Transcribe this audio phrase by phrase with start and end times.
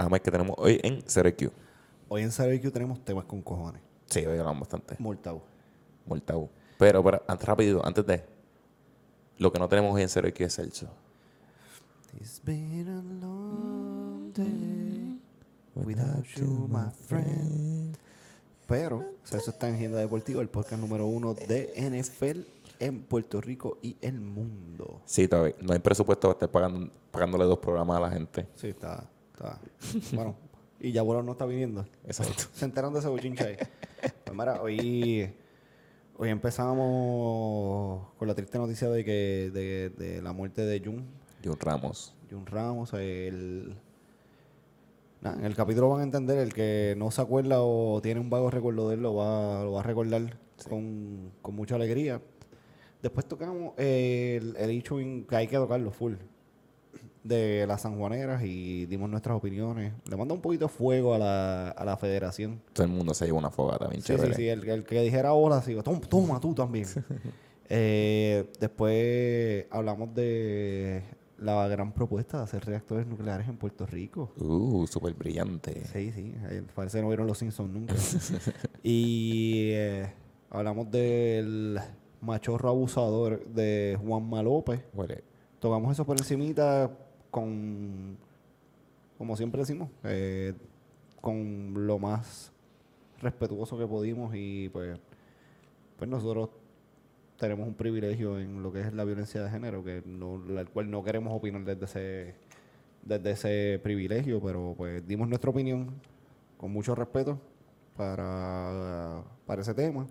[0.00, 1.52] Además que tenemos hoy en CRQ.
[2.08, 3.82] Hoy en Barbecue tenemos temas con cojones.
[4.06, 4.96] Sí, hoy hablamos bastante.
[4.98, 5.42] Mortau.
[6.24, 6.48] Tabú.
[6.78, 8.24] Pero, pero antes, rápido, antes de...
[9.36, 10.88] Lo que no tenemos hoy en CRQ es Celso.
[12.18, 15.20] It's been a long day
[15.74, 17.94] without you, my friend.
[18.66, 22.40] Pero, Celso está en Agenda Deportiva, el podcast número uno de NFL
[22.78, 25.02] en Puerto Rico y el mundo.
[25.04, 25.56] Sí, todavía.
[25.60, 28.48] No hay presupuesto para estar pagando, pagándole dos programas a la gente.
[28.54, 29.06] Sí, está.
[29.40, 29.60] Está.
[30.12, 30.36] bueno,
[30.78, 31.86] y ya no está viniendo.
[32.04, 32.44] Exacto.
[32.52, 33.56] Se enteraron de ese bochinche ahí.
[34.24, 35.32] Pues mira, hoy,
[36.16, 41.06] hoy empezamos con la triste noticia de que de, de la muerte de Jun,
[41.44, 42.14] John Ramos.
[42.30, 42.92] Jun Ramos.
[42.94, 43.76] El,
[45.22, 48.50] en el capítulo van a entender, el que no se acuerda o tiene un vago
[48.50, 50.38] recuerdo de él lo va, lo va a recordar
[50.68, 52.22] con, con mucha alegría.
[53.02, 56.14] Después tocamos el, el hecho que hay que tocarlo full
[57.22, 59.92] de las sanjuaneras y dimos nuestras opiniones.
[60.08, 62.60] Le manda un poquito de fuego a la, a la federación.
[62.72, 64.34] Todo el mundo se lleva una fogata bien Sí, sí, chévere.
[64.34, 64.48] sí.
[64.48, 66.86] El, el que dijera hola, sí, toma, toma tú también.
[67.72, 71.04] Eh, después hablamos de
[71.38, 74.32] la gran propuesta de hacer reactores nucleares en Puerto Rico.
[74.38, 75.84] Uh, súper brillante.
[75.92, 76.34] Sí, sí.
[76.74, 77.94] Parece que no vieron los Simpsons nunca.
[78.82, 80.12] y eh,
[80.50, 81.78] hablamos del
[82.20, 84.82] machorro abusador de Juanma López.
[85.60, 86.90] Tocamos eso por encimita
[87.30, 88.16] con,
[89.18, 90.54] como siempre decimos, eh,
[91.20, 92.52] con lo más
[93.20, 94.98] respetuoso que pudimos y pues,
[95.98, 96.50] pues nosotros
[97.38, 100.90] tenemos un privilegio en lo que es la violencia de género, que no, el cual
[100.90, 102.34] no queremos opinar desde ese,
[103.02, 105.90] desde ese privilegio, pero pues dimos nuestra opinión
[106.58, 107.38] con mucho respeto
[107.96, 110.06] para, para ese tema.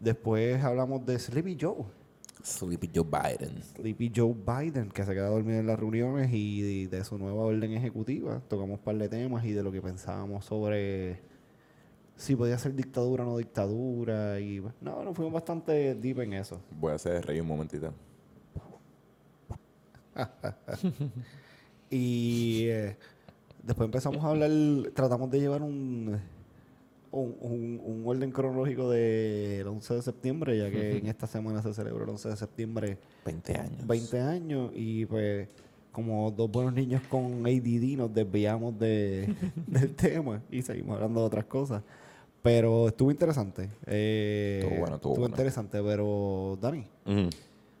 [0.00, 1.84] Después hablamos de Sleepy Joe.
[2.42, 3.62] Sleepy Joe Biden.
[3.62, 7.42] Sleepy Joe Biden, que se queda dormido en las reuniones y de, de su nueva
[7.42, 8.40] orden ejecutiva.
[8.48, 11.20] Tocamos un par de temas y de lo que pensábamos sobre
[12.16, 14.40] si podía ser dictadura o no dictadura.
[14.40, 16.60] Y no, nos fuimos bastante deep en eso.
[16.78, 17.92] Voy a hacer reír un momentito.
[21.94, 22.96] Y eh,
[23.62, 24.50] después empezamos a hablar,
[24.94, 26.18] tratamos de llevar un,
[27.12, 31.72] un, un- un orden cronológico del 11 de septiembre, ya que en esta semana se
[31.72, 33.86] celebra el 11 de septiembre 20 años.
[33.86, 35.48] 20 años y pues
[35.92, 39.34] como dos buenos niños con ADD nos desviamos de,
[39.66, 41.82] del tema y seguimos hablando de otras cosas.
[42.40, 43.68] Pero estuvo interesante.
[43.86, 45.28] Eh, Estuvo bueno, estuvo bueno.
[45.28, 46.84] interesante, pero Dani,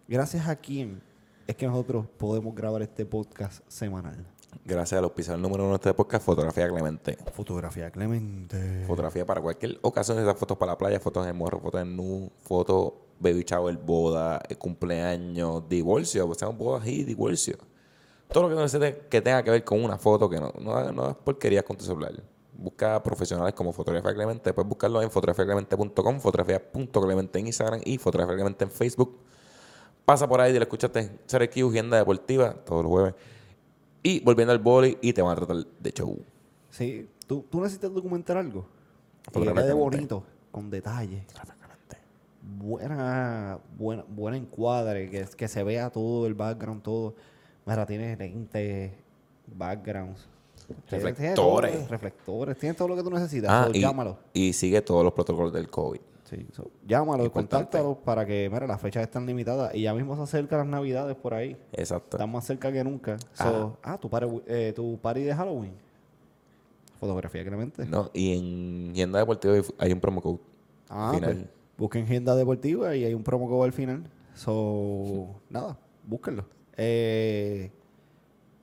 [0.06, 1.00] gracias a quién
[1.48, 4.24] es que nosotros podemos grabar este podcast semanal.
[4.64, 7.16] Gracias al auspiciador número uno de este podcast, Fotografía Clemente.
[7.32, 8.84] Fotografía Clemente.
[8.86, 12.30] Fotografía para cualquier ocasión, esas fotos para la playa, fotos de morro, fotos de nu,
[12.42, 17.56] fotos baby shower, boda, eh, cumpleaños, divorcio, o sea, bodas y divorcio.
[18.28, 21.16] Todo lo que que tenga que ver con una foto, que no, no, no hagas
[21.16, 22.12] porquerías con tu celular.
[22.54, 28.64] Busca profesionales como Fotografía Clemente, puedes buscarlo en fotografiaclemente.com, fotografía.clemente en Instagram y Fotografía Clemente
[28.64, 29.18] en Facebook.
[30.04, 33.14] Pasa por ahí y le escuchaste aquí, Agenda Deportiva, todos los jueves.
[34.02, 36.18] Y volviendo al boli y te van a tratar de show.
[36.70, 38.66] Sí, ¿tú, tú necesitas documentar algo.
[39.34, 41.24] Y que quede bonito, con detalle.
[42.58, 47.14] Buena, buena, buena encuadre, que, que se vea todo el background, todo.
[47.64, 48.92] Mira, tiene lentes,
[49.46, 50.26] backgrounds.
[50.88, 51.88] tiene- tiene todo, Reflectores.
[51.90, 53.50] reflectores, tiene todo lo que tú necesitas.
[53.50, 54.18] Ah, So, y, llámalo.
[54.32, 56.00] y sigue todos los protocolos del COVID.
[56.32, 57.56] Sí, so, llámalo, Importante.
[57.56, 61.14] contáctalo para que, mira, las fechas están limitadas y ya mismo se acercan las navidades
[61.14, 61.58] por ahí.
[61.72, 62.16] Exacto.
[62.16, 63.18] Están más cerca que nunca.
[63.34, 65.74] So, ah, tu party, eh, tu party de Halloween.
[66.98, 67.84] Fotografía, Clemente.
[67.84, 70.38] No, y en Agenda Deportiva hay- un promo code.
[70.88, 71.34] Ah, final.
[71.34, 74.04] pues, busquen Agenda Deportiva y hay un promo code al final.
[74.34, 75.76] So, nada,
[76.06, 76.46] búsquenlo.
[76.78, 77.70] Eh,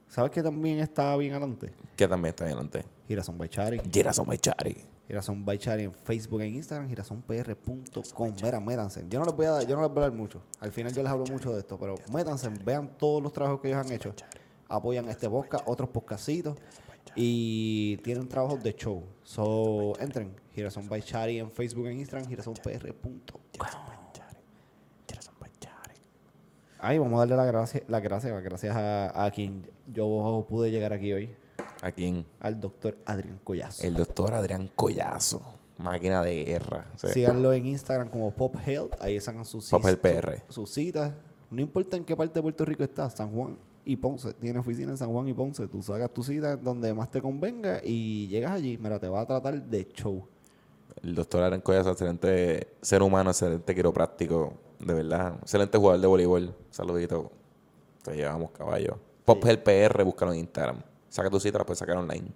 [0.07, 1.71] ¿Sabes que también está bien adelante?
[1.95, 2.83] Que también está adelante.
[3.07, 3.79] Girasón by Chari.
[3.91, 4.75] Gerason Maichari.
[5.09, 6.87] Girasón by Chari en Facebook e Instagram.
[6.87, 8.33] Girasonpr.com.
[8.43, 9.03] Mira, métanse.
[9.09, 10.43] Yo no les voy a dar, yo no les voy a dar mucho.
[10.59, 13.69] Al final yo les hablo mucho de esto, pero métanse, vean todos los trabajos que
[13.69, 14.13] ellos han hecho.
[14.67, 16.59] Apoyan este podcast, otros podcastitos.
[17.15, 19.03] Y tienen trabajos de show.
[19.23, 20.35] So, entren.
[20.53, 22.29] Girasón by Chari en Facebook e Instagram.
[25.39, 25.95] Maichari.
[26.77, 30.69] Ay, vamos a darle las gracias, las gracias, las gracias a, a quien yo pude
[30.69, 31.35] llegar aquí hoy,
[31.81, 32.25] ¿A quién?
[32.39, 33.83] al doctor Adrián Collazo.
[33.87, 35.41] El doctor Adrián Collazo.
[35.77, 36.87] Máquina de guerra.
[36.93, 40.69] O sea, Síganlo en Instagram como Pop Health, ahí sacan sus Pop citas- Health sus
[40.69, 41.13] citas.
[41.49, 44.33] No importa en qué parte de Puerto Rico estás, San Juan y Ponce.
[44.33, 45.67] Tiene oficina en San Juan y Ponce.
[45.67, 48.77] Tú sacas tu cita donde más te convenga y llegas allí.
[48.77, 50.27] Mira, te va a tratar de show.
[51.01, 54.53] El doctor Adrián Collazo, excelente ser humano, excelente quiropráctico.
[54.79, 55.35] De verdad.
[55.41, 56.53] Excelente jugador de voleibol.
[56.71, 57.31] Saludito.
[58.03, 58.97] Te llevamos caballo.
[59.25, 60.81] Pop el PR, búscalo en Instagram.
[61.09, 62.27] Saca tu cita, la puedes sacar online.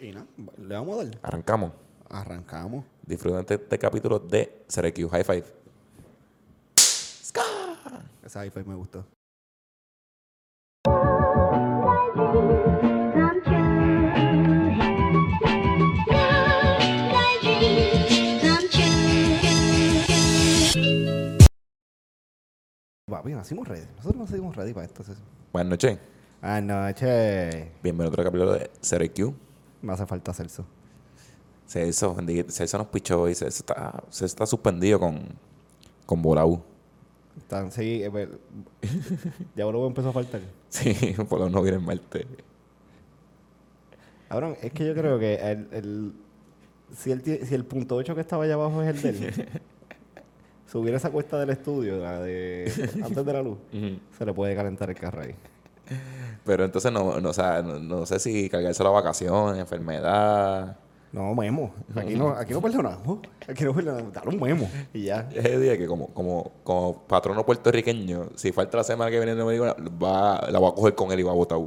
[0.00, 0.26] Y nada,
[0.58, 1.18] le vamos a dar.
[1.22, 1.72] Arrancamos.
[2.08, 2.84] Arrancamos.
[3.06, 5.44] Disfruten este, este capítulo de CRQ High Five.
[8.64, 9.04] Me gustó.
[10.84, 10.94] Come
[13.44, 13.92] true.
[17.12, 18.82] My dreams come true.
[23.06, 23.86] Papi, nacimos ready.
[23.96, 25.02] Nosotros nacimos ready para esto.
[25.52, 25.98] Buenas noches.
[26.42, 27.70] Anoche.
[27.84, 29.32] Bienvenido a otro capítulo de CRQ.
[29.82, 30.64] Me hace falta Celso.
[31.68, 32.16] Celso,
[32.48, 35.20] Celso nos pichó y Celso está, Celso está suspendido con,
[36.04, 36.60] con Bolau.
[37.38, 38.28] Están, sí, eh, pues,
[39.54, 40.40] ya luego empezó a faltar.
[40.68, 42.26] Sí, Bolau no viene el martes.
[44.28, 46.12] Cabrón, es que yo creo que el, el-
[46.96, 49.48] si, el, ti- si el punto 8 que estaba allá abajo es el de él,
[50.66, 53.58] subir esa cuesta del estudio, la de antes de la luz,
[54.18, 55.34] se le puede calentar el carro ahí.
[56.44, 60.76] Pero entonces no, no, o sea, no, no sé si cargarse la vacación, enfermedad.
[61.12, 61.74] No, memo.
[61.94, 63.18] Aquí no, aquí no perdonamos.
[63.46, 64.12] Aquí no perdonamos.
[64.12, 64.68] Dale un memo.
[64.94, 65.28] Y ya.
[65.32, 69.34] Es el día que como, como, como patrono puertorriqueño, si falta la semana que viene
[69.34, 69.66] no me digo
[70.02, 71.58] va, la voy a coger con él y va a botar.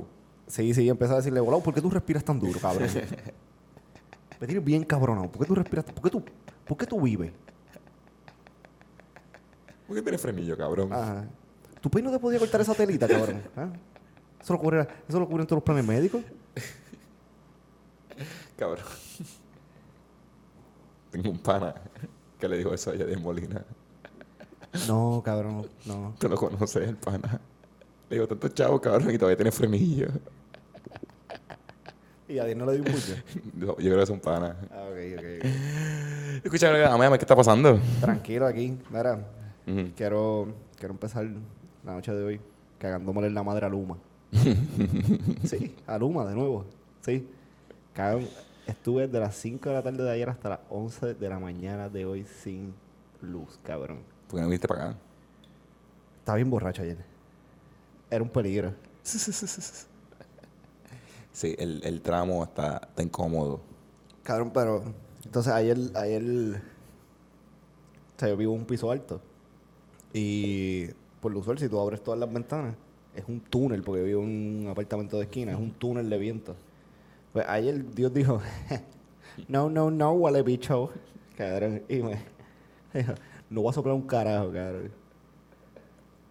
[0.47, 2.89] Sí, sí, empezó a decirle, volado, ¿por qué tú respiras tan duro, cabrón?
[4.39, 5.31] Me tienes bien cabronado.
[5.31, 5.85] ¿Por qué tú respiras?
[5.85, 6.23] ¿Por qué tú,
[6.67, 7.31] por qué tú vives?
[9.88, 10.91] ¿Por qué tienes frenillo, cabrón?
[10.91, 11.25] Ajá.
[11.79, 13.44] ¿Tu país no te podía cortar esa telita, cabrón?
[13.56, 13.69] ¿Ah?
[14.45, 16.21] ¿Eso lo, cubre, ¿Eso lo cubren todos los planes médicos?
[18.56, 18.86] Cabrón.
[21.09, 21.74] Tengo un pana
[22.39, 23.65] que le dijo eso a Yadier Molina.
[24.88, 26.13] No, cabrón, no.
[26.19, 27.42] Tú lo conoces, el pana.
[28.07, 30.09] Le digo, tanto chavo, cabrón, y todavía tiene frenillo.
[32.27, 33.15] Y a Dios no le dio un puño.
[33.59, 34.56] Yo, yo creo que es un pana.
[34.71, 35.25] Ah, ok, ok.
[35.39, 35.45] ok.
[36.44, 37.80] Escúchame, dame, ¿qué está pasando?
[38.00, 38.77] Tranquilo aquí.
[38.91, 39.25] Mira,
[39.95, 41.25] quiero, quiero empezar
[41.83, 42.39] la noche de hoy
[42.77, 43.98] cagándome en la madre a Luma.
[45.43, 46.65] sí, a Luma de nuevo.
[47.01, 47.27] Sí.
[47.93, 48.27] Cabrón,
[48.67, 51.89] estuve de las 5 de la tarde de ayer hasta las 11 de la mañana
[51.89, 52.73] de hoy sin
[53.21, 53.99] luz, cabrón.
[54.27, 54.97] ¿Por qué no viniste para acá?
[56.19, 56.97] Estaba bien borracho ayer.
[58.09, 58.73] Era un peligro.
[61.31, 63.59] Sí, el, el tramo está, está incómodo.
[64.23, 64.83] Cabrón, pero
[65.25, 66.23] entonces ayer, ayer,
[68.15, 69.19] o sea, yo vivo en un piso alto
[70.13, 70.88] y
[71.19, 72.75] por lo usual si tú abres todas las ventanas
[73.15, 76.56] es un túnel porque vivo en un apartamento de esquina, es un túnel de viento.
[77.33, 78.41] Pues ayer Dios dijo,
[79.47, 80.89] no, no, no, huele bicho,
[81.38, 82.19] cabrón, y me
[82.94, 83.13] dijo,
[83.50, 84.91] no voy a soplar un carajo, cabrón.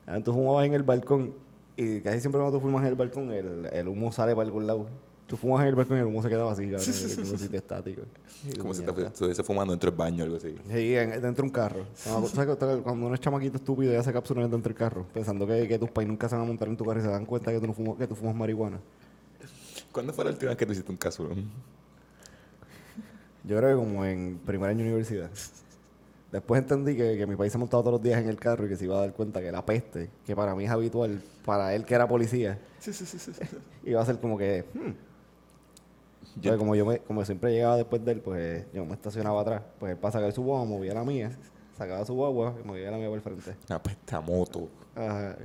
[0.07, 1.35] Ah, Tú fumabas en el balcón
[1.77, 4.67] y casi siempre cuando tú fumas en el balcón el, el humo sale para algún
[4.67, 4.87] lado.
[5.27, 6.81] Tú fumas en el balcón y el humo se quedaba así, cabrón,
[7.25, 8.03] como si te estático.
[8.59, 10.55] Como si te estuviese fumando dentro del baño o algo así.
[10.71, 11.87] Sí, en- dentro de un carro.
[12.05, 15.47] Cuando, ¿sabes que cuando uno es chamaquito estúpido y hace cápsulas dentro del carro, pensando
[15.47, 17.25] que, que tus pais nunca se van a montar en tu carro y se dan
[17.25, 18.79] cuenta que tú, no fumas, que tú fumas marihuana.
[19.93, 21.27] ¿Cuándo fue la última vez que tú hiciste un caso?
[23.45, 25.31] Yo creo que como en primer año de universidad.
[26.33, 28.69] Después entendí que, que mi país se montaba todos los días en el carro y
[28.69, 31.75] que se iba a dar cuenta que la peste, que para mí es habitual, para
[31.75, 32.59] él que era policía,
[33.85, 34.65] iba a ser como que...
[34.75, 35.14] hmm.
[36.37, 39.41] Yo- Entonces, como yo me, como siempre llegaba después de él, pues yo me estacionaba
[39.41, 39.63] atrás.
[39.79, 41.31] Pues él para sacar su guagua movía la mía,
[41.79, 43.57] sacaba su guagua y movía la mía por el frente.
[43.69, 44.69] Una pesta moto.
[44.97, 45.37] Ajá.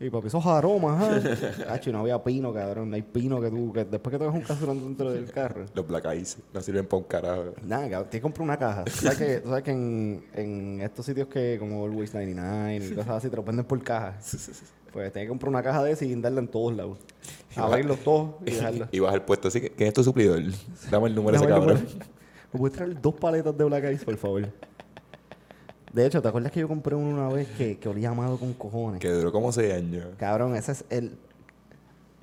[0.00, 1.78] Y papi, esos aromas, ¿ah?
[1.92, 2.90] No había pino, cabrón.
[2.90, 5.66] No hay pino que tú, que después que te un casurón dentro del carro.
[5.74, 7.44] Los Black Eyes no sirven para un carajo.
[7.62, 8.84] Nada, cabrón, que comprar una caja.
[8.84, 12.90] ¿Tú sabes que, tú sabes que en, en estos sitios que, como Always 99 y
[12.94, 14.16] cosas así, te los venden por caja.
[14.94, 16.98] Pues tienes que comprar una caja de esa y guindarla en todos lados.
[17.56, 18.88] Abrirlos todos y dejarlos.
[18.92, 20.40] Y vas al puesto así que, ¿quién es tu suplidor?
[20.90, 21.86] Dame el número de ese el cabrón.
[22.52, 24.48] ¿Me puedes traer dos paletas de Black Eyes, por favor?
[25.92, 28.52] De hecho, ¿te acuerdas que yo compré uno una vez que, que olía amado con
[28.54, 29.00] cojones?
[29.00, 30.06] Que duró como seis años.
[30.16, 31.16] Cabrón, ese es el.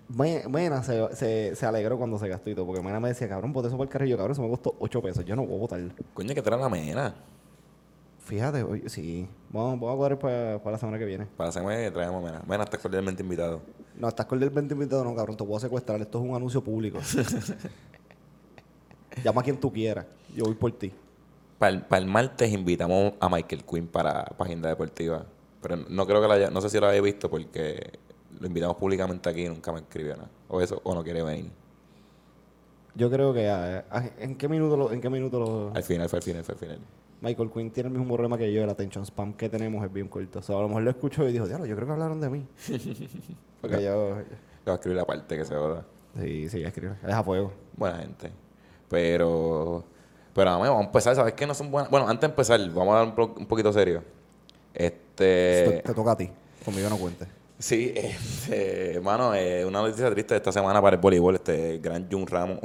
[0.09, 3.29] Me- Mena se, se, se alegró cuando se gastó y todo, porque Mena me decía,
[3.29, 5.55] cabrón, boté eso por el carrillo, cabrón, eso me costó 8 pesos, yo no voy
[5.55, 5.79] a botar.
[6.13, 7.13] Coño, que trae la mena.
[8.23, 11.25] Fíjate, oye, sí, vamos, vamos a cuadrar para la semana que viene.
[11.37, 12.41] Para la semana que traemos mena.
[12.47, 13.61] Mena, estás cordialmente invitado.
[13.97, 16.99] No, estás 20 invitado, no, cabrón, te a secuestrar, esto es un anuncio público.
[19.23, 20.91] Llama a quien tú quieras, yo voy por ti.
[21.59, 25.25] Para el, martes invitamos a Michael Quinn para, Agenda Deportiva.
[25.61, 27.99] Pero no creo que la haya, no sé si lo haya visto porque
[28.39, 30.29] lo invitamos públicamente aquí y nunca me escribió nada.
[30.47, 31.51] O eso, o no quiere venir.
[32.95, 35.71] Yo creo que, ah, ah, ¿en qué minuto lo, en qué minuto lo...
[35.75, 36.79] Al final, fue al final, fue al final.
[37.21, 40.07] Michael Quinn tiene el mismo problema que yo, el attention spam que tenemos es bien
[40.07, 40.39] corto.
[40.39, 42.29] O sea, a lo mejor lo escucho y dijo, diablo, yo creo que hablaron de
[42.29, 42.45] mí.
[43.61, 44.15] Porque yo...
[44.15, 45.85] Le voy a escribir la parte que se joda.
[46.19, 46.95] Sí, sí, escribe.
[47.07, 47.51] Es a fuego.
[47.77, 48.31] Buena gente.
[48.89, 49.83] Pero,
[50.33, 51.15] pero vamos, a empezar.
[51.15, 51.89] ¿Sabes qué no son buenas?
[51.89, 54.03] Bueno, antes de empezar, vamos a dar un, un poquito serio.
[54.73, 55.81] te, Este.
[55.85, 56.29] te toca a ti.
[56.65, 57.27] Conmigo no cuentes.
[57.61, 61.81] Sí, este, hermano, eh, una noticia triste de esta semana para el voleibol, este el
[61.81, 62.59] gran Jun Ramos,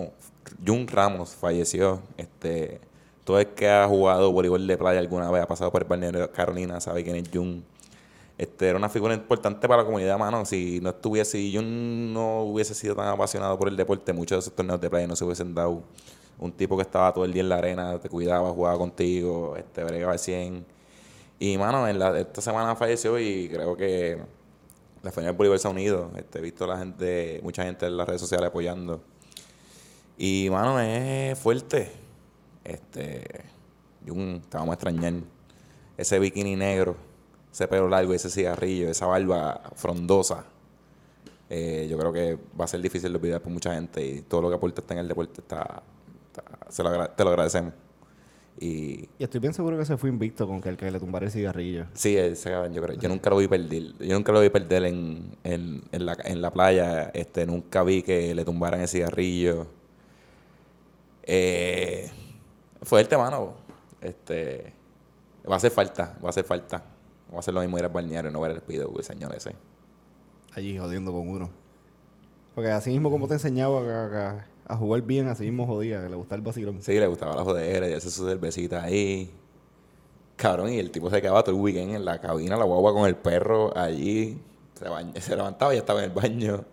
[0.67, 2.01] Jun Ramos falleció.
[2.17, 2.81] Este,
[3.27, 6.31] todo el que ha jugado voleibol de playa alguna vez ha pasado por el balneario
[6.31, 7.65] Carolina, sabe quién es Jun.
[8.39, 10.45] Este, era una figura importante para la comunidad, mano.
[10.47, 14.41] Si no estuviese, si Jun no hubiese sido tan apasionado por el deporte, muchos de
[14.41, 15.83] esos torneos de playa no se hubiesen dado.
[16.39, 19.83] Un tipo que estaba todo el día en la arena, te cuidaba, jugaba contigo, este,
[19.83, 20.65] bregaba al 100.
[21.41, 24.19] Y, mano, en la- esta semana falleció y creo que
[25.03, 26.11] la familia del Bolívar se ha unido.
[26.17, 29.01] Este, he visto la gente, mucha gente en las redes sociales apoyando.
[30.17, 32.06] Y, mano, es fuerte.
[32.67, 33.25] Este,
[34.07, 35.15] Jun, te vamos a extrañar.
[35.97, 36.97] Ese bikini negro,
[37.53, 40.45] ese pelo largo, ese cigarrillo, esa barba frondosa.
[41.49, 44.43] Eh, yo creo que va a ser difícil de olvidar por mucha gente y todo
[44.43, 45.83] lo que aportaste en el deporte está,
[46.27, 47.73] está- se lo te lo agradecemos.
[48.59, 51.27] Y Y estoy bien seguro que se fue invicto con que el que le tumbara
[51.27, 51.87] el cigarrillo.
[51.95, 52.99] Sí, ese cabrón, yo creo.
[52.99, 53.93] Yo nunca lo vi perder.
[53.99, 57.11] Yo nunca lo vi perder en, en, en, la, en la playa.
[57.15, 59.67] Este, nunca vi que le tumbaran el cigarrillo.
[61.23, 62.11] Eh,
[62.83, 63.55] fuerte, mano.
[64.01, 64.73] Este,
[65.49, 66.83] va a hacer falta, va a hacer falta.
[67.33, 69.55] Va a hacer lo mismo ir al balneario, no ver el pido, el señor ese.
[70.55, 71.51] Allí jodiendo con uno.
[72.55, 76.09] Porque así mismo como te enseñaba a, a- a jugar bien, así mismo jodía, que
[76.09, 76.83] le gustaba el vacilón.
[76.83, 79.33] Sí, le gustaba la jodera y hace su cervecita ahí.
[80.37, 83.07] Cabrón, y el tipo se quedaba todo el weekend en la cabina, la guagua con
[83.07, 84.41] el perro allí.
[84.75, 86.65] Se, baña- se levantaba y ya estaba en el baño.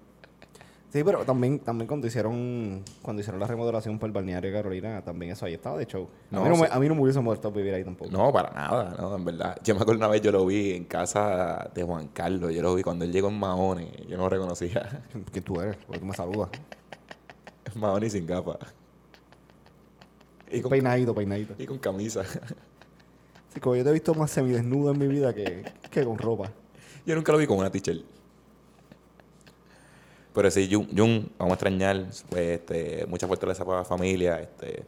[0.94, 5.02] Sí, pero también, también cuando hicieron cuando hicieron la remodelación para el balneario de Carolina,
[5.02, 6.08] también eso ahí estaba de show.
[6.32, 6.72] A, mí, no me, sí.
[6.72, 8.12] a mí no me hubiese muerto vivir ahí tampoco.
[8.12, 9.58] No, para nada, no, en verdad.
[9.64, 12.76] Yo me acuerdo una vez yo lo vi en casa de Juan Carlos, yo lo
[12.76, 15.04] vi cuando él llegó en Mahone, yo no lo reconocía.
[15.32, 15.78] ¿Quién tú eres?
[15.78, 16.50] Porque tú me saludas.
[17.74, 18.60] Mahone sin gafas.
[20.52, 21.56] Y con, Peinadito, peinadito.
[21.58, 22.24] y con camisa.
[23.52, 26.52] Sí, como yo te he visto más semidesnudo en mi vida que, que con ropa.
[27.04, 28.06] Yo nunca lo vi con una t-shirt.
[30.34, 34.84] Pero sí, Jun, Jun, vamos a extrañar, pues, este, mucha fortaleza para la familia, este,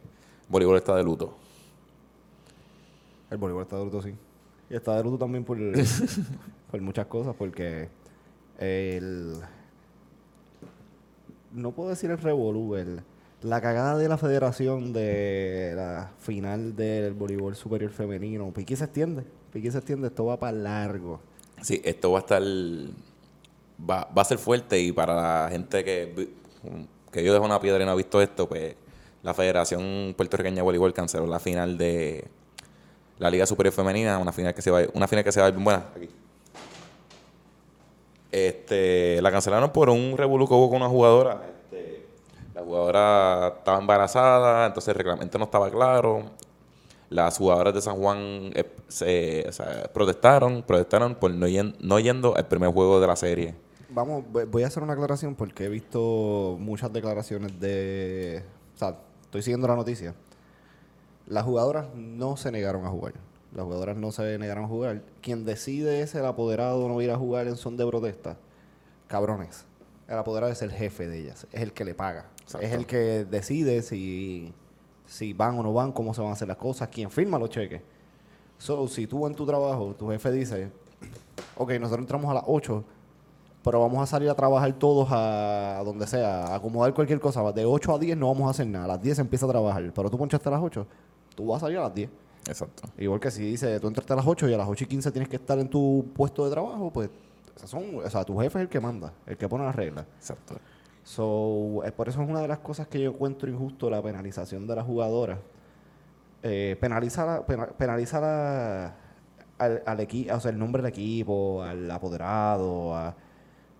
[0.48, 1.34] voleibol está de luto.
[3.30, 4.14] El voleibol está de luto, sí.
[4.68, 5.56] Y está de luto también por,
[6.70, 7.88] por muchas cosas, porque
[8.58, 9.34] el...
[11.52, 13.00] No puedo decir el revolú, el-
[13.42, 18.50] la cagada de la federación de la final del voleibol superior femenino.
[18.52, 21.20] Piqui se extiende, Piqui se extiende, esto va para largo.
[21.62, 22.42] Sí, esto va a estar.
[23.78, 26.28] Va, va a ser fuerte y para la gente que,
[27.12, 28.74] que yo dejo una piedra y no ha visto esto, pues
[29.22, 32.26] la Federación Puertorriqueña de Voleibol canceló la final de
[33.18, 35.48] la Liga Superior Femenina, una final que se va, una final que se va a
[35.50, 35.84] ir buena.
[35.94, 36.08] Aquí.
[38.32, 41.42] Este, la cancelaron por un revolú que hubo con una jugadora.
[41.64, 42.06] Este,
[42.54, 46.24] la jugadora estaba embarazada, entonces el reglamento no estaba claro.
[47.08, 49.48] Las jugadoras de San Juan eh, se,
[49.94, 53.54] protestaron, protestaron por no, yen- no yendo al primer juego de la serie.
[53.88, 58.42] Vamos, voy- a hacer una aclaración porque he visto muchas declaraciones de...
[58.74, 60.14] O sea, estoy siguiendo la noticia.
[61.26, 63.14] Las jugadoras no se negaron a jugar.
[63.54, 65.02] Las jugadoras no se negaron a jugar.
[65.22, 68.36] Quien decide es el apoderado no ir a jugar en son de protesta.
[69.06, 69.64] Cabrones.
[70.08, 71.46] El apoderado es el jefe de ellas.
[71.52, 72.26] Es el que le paga.
[72.42, 72.66] Exacto.
[72.66, 74.52] Es el que decide si,
[75.06, 77.50] si van o no van, cómo se van a hacer las cosas, quién firma los
[77.50, 77.82] cheques.
[78.58, 80.70] So, si tú en tu trabajo, tu jefe dice,
[81.56, 82.84] ok, nosotros entramos a las 8,
[83.66, 87.42] pero vamos a salir a trabajar todos a donde sea, a acomodar cualquier cosa.
[87.52, 88.84] De 8 a 10 no vamos a hacer nada.
[88.84, 90.86] A las 10 se empieza a trabajar, pero tú ponchaste a las 8,
[91.34, 92.08] tú vas a salir a las 10.
[92.46, 92.84] Exacto.
[92.96, 95.10] Igual que si dice, tú entraste a las 8 y a las 8 y 15
[95.10, 97.10] tienes que estar en tu puesto de trabajo, pues,
[97.64, 100.06] son, o sea, tu jefe es el que manda, el que pone las reglas.
[100.18, 100.54] Exacto.
[101.02, 104.66] So, eh, por eso es una de las cosas que yo encuentro injusto la penalización
[104.66, 105.38] de la jugadora.
[106.42, 108.94] Eh, penalizar a- pena- penalizar a-
[109.58, 113.14] al, al equipo, o sea, el nombre del equipo, al apoderado, a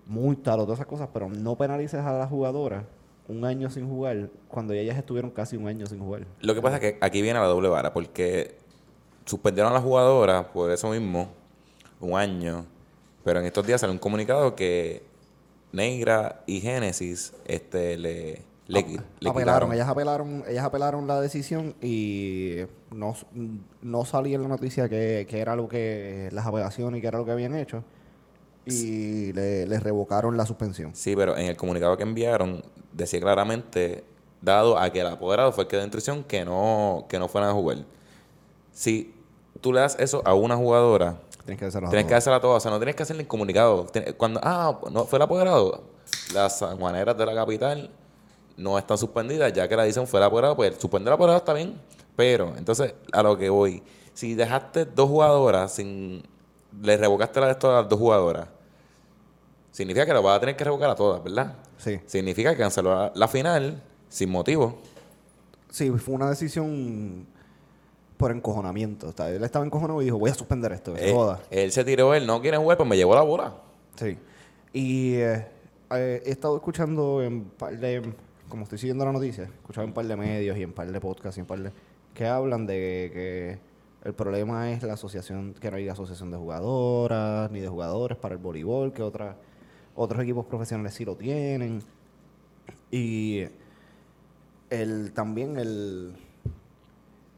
[0.07, 2.85] multar o todas esas cosas, pero no penalices a la jugadora
[3.29, 6.27] un año sin jugar cuando ellas estuvieron casi un año sin jugar.
[6.41, 8.57] Lo que pasa es que aquí viene la doble vara, porque
[9.25, 11.29] suspendieron a la jugadora por eso mismo,
[12.01, 12.65] un año,
[13.25, 15.03] pero en estos días salió un comunicado que
[15.73, 21.75] Negra y Génesis este, le, le, qui- le apelaron, ellas apelaron, ellas apelaron la decisión
[21.83, 22.59] y
[22.93, 23.17] no,
[23.83, 27.19] no salía en la noticia que, que era lo que las apelaciones y que era
[27.19, 27.83] lo que habían hecho
[28.67, 30.95] y le, les revocaron la suspensión.
[30.95, 34.05] Sí, pero en el comunicado que enviaron decía claramente,
[34.41, 37.51] dado a que el apoderado fue el que dio instrucción, que no, que no fueran
[37.51, 37.79] a jugar.
[38.73, 39.15] Si
[39.61, 41.89] tú le das eso a una jugadora, Tienes que hacerlo.
[41.91, 43.87] tienes que hacerla toda, o sea, no tienes que hacerle el comunicado.
[44.17, 45.85] Cuando, ah, no fue el apoderado,
[46.35, 47.91] las sanjuaneras de la capital
[48.57, 51.53] no están suspendidas, ya que la dicen fue el apoderado, pues suspender el apoderado está
[51.53, 51.81] bien,
[52.17, 53.83] pero entonces a lo que voy,
[54.13, 56.23] si dejaste dos jugadoras sin,
[56.83, 58.49] le revocaste la de a las dos jugadoras,
[59.77, 61.55] significa que lo va a tener que revocar a todas, ¿verdad?
[61.77, 62.01] Sí.
[62.07, 64.79] Significa que canceló la, la final sin motivo.
[65.71, 67.27] Sí, fue una decisión
[68.17, 69.09] por encojonamiento.
[69.09, 71.41] O sea, él estaba encojonado y dijo, voy a suspender esto, se Eh, joda.
[71.51, 73.53] él se tiró, él no quiere jugar, pues me llevó la bola.
[73.97, 74.17] Sí.
[74.73, 75.47] Y eh,
[75.91, 78.03] eh, he estado escuchando en par de,
[78.49, 81.01] como estoy siguiendo la noticia, he escuchado en par de medios y en par de
[81.01, 81.71] podcasts y en par de,
[82.15, 83.59] que hablan de que
[84.09, 88.35] el problema es la asociación, que no hay asociación de jugadoras ni de jugadores para
[88.35, 89.37] el voleibol, que otras
[89.97, 91.83] otros equipos profesionales sí lo tienen.
[92.91, 93.45] Y
[94.71, 96.17] el también el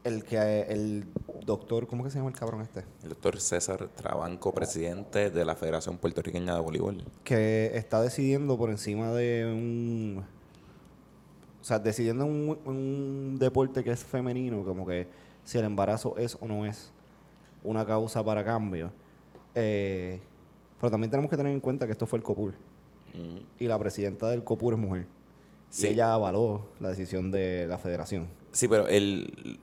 [0.03, 1.05] el que el
[1.45, 2.83] doctor, ¿cómo que se llama el cabrón este?
[3.03, 7.03] El doctor César Trabanco, presidente de la Federación Puertorriqueña de Voleibol.
[7.23, 10.23] que está decidiendo por encima de un
[11.61, 15.07] o sea decidiendo un, un deporte que es femenino como que
[15.43, 16.91] si el embarazo es o no es
[17.63, 18.91] una causa para cambio
[19.55, 20.21] Eh,
[20.79, 22.53] pero también tenemos que tener en cuenta que esto fue el COPUR
[23.13, 23.37] Mm.
[23.63, 25.05] y la presidenta del COPUR es mujer
[25.71, 25.87] Sí.
[25.87, 29.59] y ella avaló la decisión de la federación Sí, pero el,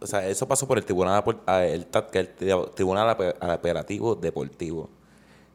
[0.00, 1.22] o sea, eso pasó por el Tribunal,
[1.62, 3.08] el TAT, que es el tri- Tribunal
[3.40, 4.88] Apelativo Deportivo.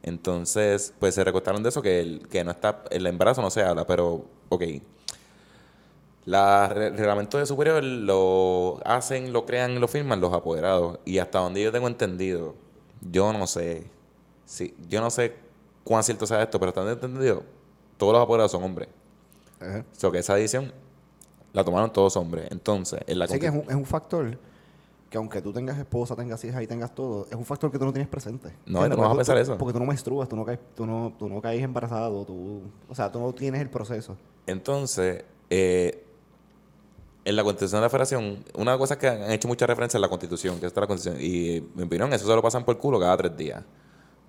[0.02, 3.62] Entonces, pues se recortaron de eso que, el, que no está, el embarazo no se
[3.62, 4.62] habla, pero, ok.
[6.26, 10.98] La el reglamento de superior lo hacen, lo crean, lo firman los apoderados.
[11.04, 12.54] Y hasta donde yo tengo entendido,
[13.10, 13.84] yo no sé,
[14.50, 15.34] sí, yo no sé
[15.84, 17.44] cuán cierto sea esto, pero he entendido,
[17.96, 18.88] todos los apoderados son hombres.
[19.60, 19.84] Ajá.
[19.90, 20.72] O sea, que esa decisión
[21.52, 22.48] la tomaron todos hombres.
[22.50, 24.36] Entonces, en la Así que es un, es un factor
[25.08, 27.84] que aunque tú tengas esposa, tengas hijas y tengas todo, es un factor que tú
[27.84, 28.52] no tienes presente.
[28.66, 29.58] No, no vas a pensar tú- eso.
[29.58, 32.94] Porque tú no menstruas, tú no caes, tú no, tú no caes embarazado, tú, o
[32.94, 34.16] sea, tú no tienes el proceso.
[34.46, 36.04] Entonces, eh,
[37.24, 40.08] en la constitución de la federación, una cosa que han hecho mucha referencia en la
[40.08, 42.98] constitución, que está la constitución, y en mi opinión, eso se lo pasan por culo
[42.98, 43.62] cada tres días.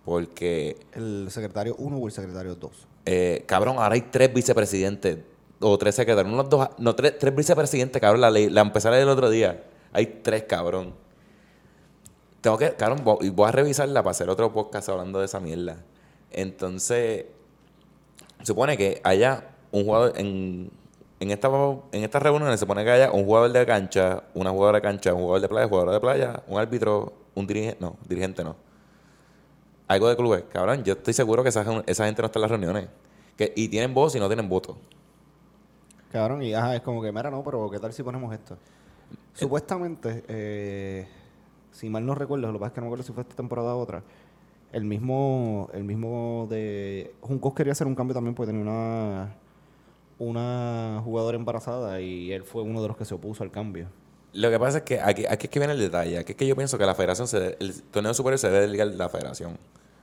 [0.05, 2.71] Porque, El secretario 1 o el secretario 2.
[3.05, 5.17] eh, cabrón, ahora hay tres vicepresidentes,
[5.59, 8.91] o tres secretarios, unos dos, no, tres, tres vicepresidentes, cabrón, la ley, la empecé a
[8.91, 9.63] leer el otro día.
[9.93, 10.93] Hay tres, cabrón.
[12.41, 15.39] Tengo que, cabrón, vo- y voy a revisarla para hacer otro podcast hablando de esa
[15.39, 15.77] mierda.
[16.31, 17.25] Entonces,
[18.43, 20.71] supone que haya un jugador en,
[21.19, 21.47] en esta
[21.91, 25.13] en estas reuniones se supone que haya un jugador de cancha, una jugadora de cancha,
[25.13, 28.55] un jugador de playa, jugador de playa, un árbitro, un dirigente, no, dirigente no.
[29.91, 32.51] Algo de clubes, cabrón, yo estoy seguro que esa, esa gente no está en las
[32.51, 32.87] reuniones.
[33.35, 34.77] Que, y tienen voz y no tienen voto.
[36.13, 38.57] Cabrón, y ajá, es como que, mira, no, pero ¿qué tal si ponemos esto?
[39.33, 41.09] Supuestamente, eh,
[41.71, 43.35] si mal no recuerdo, lo que pasa es que no me acuerdo si fue esta
[43.35, 44.01] temporada o otra,
[44.71, 49.35] el mismo, el mismo de Juncos quería hacer un cambio también porque tenía una,
[50.19, 53.89] una jugadora embarazada y él fue uno de los que se opuso al cambio.
[54.33, 56.17] Lo que pasa es que aquí, aquí es que viene el detalle.
[56.19, 58.61] Aquí es que yo pienso que la federación, se de- el torneo superior se debe
[58.61, 59.57] delegar a la federación.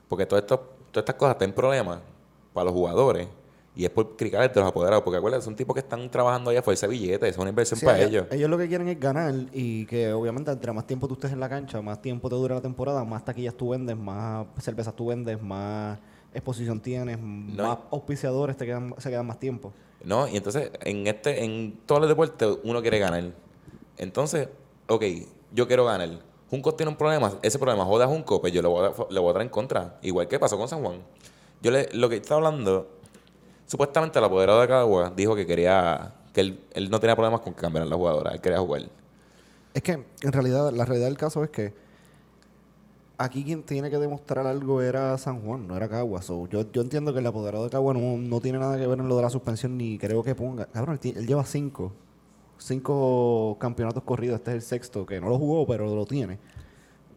[0.07, 0.57] Porque todo esto,
[0.91, 1.99] todas estas cosas están en problemas
[2.53, 3.27] para los jugadores
[3.75, 5.03] y es por criticar de los apoderados.
[5.03, 7.85] Porque acuérdate, son tipos que están trabajando allá fuerza de billetes, es una inversión Sí,
[7.85, 8.49] para ellos, ellos.
[8.49, 11.49] lo que quieren es ganar y que obviamente entre más tiempo tú estés en la
[11.49, 15.41] cancha, más tiempo te dura la temporada, más taquillas tú vendes, más cervezas tú vendes,
[15.41, 15.97] más
[16.33, 19.73] exposición tienes, más auspiciadores te quedan, se quedan más tiempo.
[20.03, 20.27] ¿No?
[20.27, 23.23] Y entonces, en este, en todos los deportes, uno quiere ganar.
[23.99, 24.47] Entonces,
[24.87, 25.03] ok,
[25.53, 26.09] yo quiero ganar.
[26.49, 29.19] Junco tiene un problema, ese problema jode a Junco, pues yo le voy a, le
[29.19, 29.99] voy a dar en contra.
[30.01, 31.03] Igual que pasó con San Juan.
[31.61, 32.87] Yo le, lo que está hablando,
[33.67, 37.53] supuestamente el apoderado de Cagua dijo que quería, que él, él no tenía problemas con
[37.53, 38.89] que cambiaran la jugadora, él quería jugar.
[39.73, 41.73] Es que en realidad la realidad del caso es que
[43.17, 46.21] aquí quien tiene que demostrar algo era San Juan, no era Cagua.
[46.21, 48.97] So, yo, yo entiendo que el apoderado de Cagua no, no tiene nada que ver
[48.97, 50.65] en lo de la suspensión ni creo que ponga.
[50.67, 51.91] Cabrón, él, él lleva cinco.
[52.59, 54.35] Cinco campeonatos corridos.
[54.37, 56.37] Este es el sexto, que no lo jugó, pero lo tiene.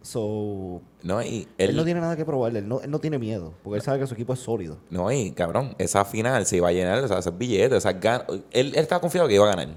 [0.03, 1.23] So, ¿No?
[1.23, 3.77] Y él, él, no tiene nada que probarle, él no, él no tiene miedo, porque
[3.77, 4.79] él sabe que su equipo es sólido.
[4.91, 7.93] No, y cabrón, esa final se iba a llenar, o sea, esos billetes, o sea,
[7.93, 9.77] él, él estaba confiado que iba a ganar.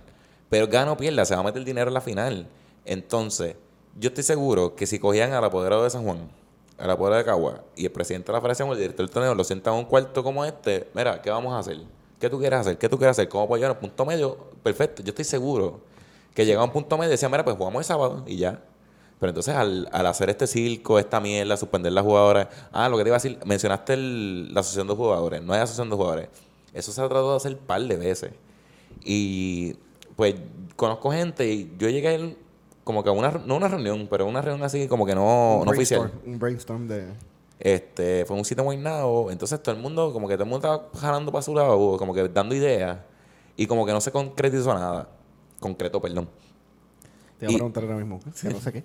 [0.50, 2.48] Pero gana o pierda, se va a meter el dinero en la final.
[2.86, 3.56] Entonces,
[4.00, 6.30] yo estoy seguro que si cogían al apoderado de San Juan,
[6.78, 9.36] al apoderado de Cagua, y el presidente de la federación o el director del torneo
[9.36, 11.78] lo sientan en un cuarto como este, mira, ¿qué vamos a hacer?
[12.20, 12.78] ¿Qué tú quieres hacer?
[12.78, 13.28] ¿Qué tú quieres hacer?
[13.30, 14.38] ¿Cómo apoyar un punto medio?
[14.64, 15.82] Perfecto, yo estoy seguro
[16.34, 18.62] que llegaba a un punto medio y decía, mira, pues jugamos el sábado y ya.
[19.20, 23.04] Pero entonces al, al hacer este circo, esta mierda, suspender las jugadoras, ah, lo que
[23.04, 26.30] te iba a decir, mencionaste el- la asociación de jugadores, no hay asociación de jugadores.
[26.74, 28.32] Eso se ha tratado de hacer un par de veces.
[29.04, 29.76] Y
[30.16, 30.36] pues
[30.76, 32.38] conozco gente y yo llegué a ir
[32.84, 35.66] como que a una, no una reunión, pero una reunión así como que no, Un
[35.66, 36.12] no oficial.
[36.26, 37.08] Un brainstorm de...
[37.60, 40.68] Este, fue un sitio muy nao, entonces todo el mundo, como que todo el mundo
[40.68, 43.00] estaba jalando para su lado, como que dando ideas,
[43.56, 45.08] y como que no se concretizó nada.
[45.60, 46.28] Concreto, perdón.
[47.40, 48.84] Te iba a Y- preguntar ahora mismo, no sé qué.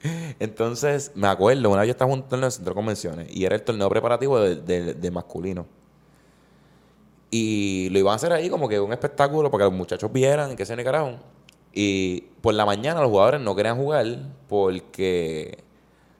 [0.38, 3.28] Entonces, me acuerdo, una vez yo estaba en un torneo en el centro de convenciones
[3.34, 5.66] y era el torneo preparativo de, de- de masculino.
[7.30, 10.54] Y lo iban a hacer ahí como que un espectáculo para que los muchachos vieran
[10.54, 11.16] que se carajo.
[11.72, 14.06] Y por la mañana los jugadores no querían jugar
[14.48, 15.58] porque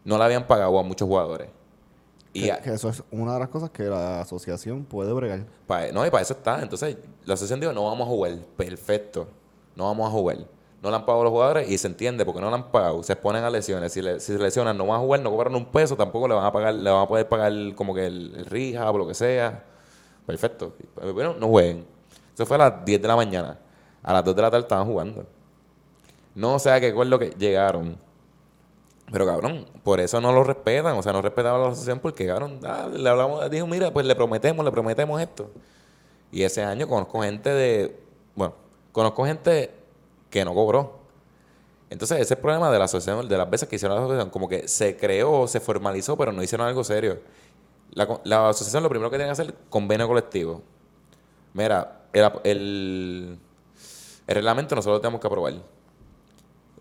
[0.07, 1.49] no le habían pagado a muchos jugadores.
[2.33, 5.45] Y Que, a- que eso es una de las cosas que la asociación puede bregar.
[5.66, 6.62] Pa- no, y para eso está.
[6.62, 8.33] Entonces, la asociación dijo, no vamos a jugar.
[8.57, 9.27] Perfecto.
[9.75, 10.38] No vamos a jugar.
[10.83, 13.03] No le han pagado a los jugadores y se entiende porque no le han pagado.
[13.03, 13.92] Se exponen a lesiones.
[13.92, 16.35] Si, le- si se lesionan, no van a jugar, no cobran un peso, tampoco le
[16.35, 19.07] van a pagar, le van a poder pagar como que el, el rehab o lo
[19.09, 19.64] que sea.
[20.27, 20.75] Perfecto.
[21.14, 21.87] Bueno, no jueguen.
[22.35, 23.59] Eso fue a las 10 de la mañana.
[24.03, 25.25] A las 2 de la tarde estaban jugando.
[26.35, 27.97] No sé a qué acuerdo que llegaron.
[29.11, 32.61] Pero cabrón, por eso no lo respetan, o sea, no respetaban la asociación porque cabrón,
[32.64, 35.51] ah, le hablamos, dijo, mira, pues le prometemos, le prometemos esto.
[36.33, 38.01] Y ese año conozco gente de,
[38.35, 38.55] bueno,
[38.90, 39.73] conozco gente
[40.29, 40.99] que no cobró.
[41.88, 44.31] Entonces, ese es el problema de la asociación, de las veces que hicieron la asociación,
[44.31, 47.21] como que se creó, se formalizó, pero no hicieron algo serio.
[47.92, 50.62] La, la asociación lo primero que tiene que hacer, convenio colectivo.
[51.55, 53.38] Mira, el, el,
[54.27, 55.55] el reglamento nosotros lo tenemos que aprobar.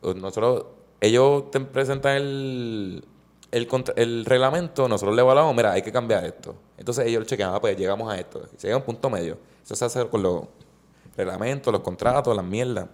[0.02, 0.66] Nosotros,
[1.06, 3.04] ellos te presentan el,
[3.52, 6.56] el, reglamento, nosotros le evaluamos, mira, hay que cambiar esto.
[6.78, 8.44] Entonces ellos chequean, ah, pues llegamos a esto.
[8.54, 9.38] Y llega a un punto medio.
[9.64, 10.44] Eso se hace con los
[11.16, 12.88] reglamentos, los contratos, las mierdas.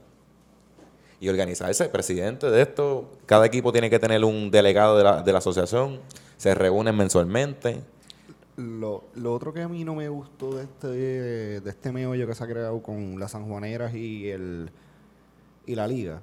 [1.19, 3.11] Y organizarse, presidente de esto.
[3.25, 5.99] Cada equipo tiene que tener un delegado de la, de la asociación.
[6.37, 7.81] Se reúnen mensualmente.
[8.57, 10.87] Lo, lo otro que a mí no me gustó de este,
[11.61, 14.71] de este meollo que se ha creado con las sanjuaneras y el
[15.65, 16.21] y la liga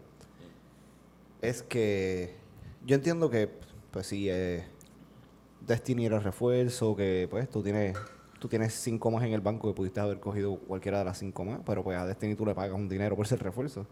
[1.40, 2.34] es que
[2.86, 3.50] yo entiendo que
[3.90, 4.64] pues sí eh,
[5.66, 7.96] Destiny era refuerzo que pues tú tienes
[8.38, 11.44] tú tienes cinco más en el banco que pudiste haber cogido cualquiera de las cinco
[11.44, 13.86] más pero pues a Destiny tú le pagas un dinero por ser refuerzo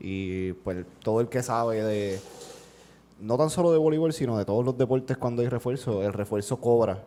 [0.00, 2.20] y pues todo el que sabe de
[3.20, 6.60] no tan solo de voleibol sino de todos los deportes cuando hay refuerzo el refuerzo
[6.60, 7.04] cobra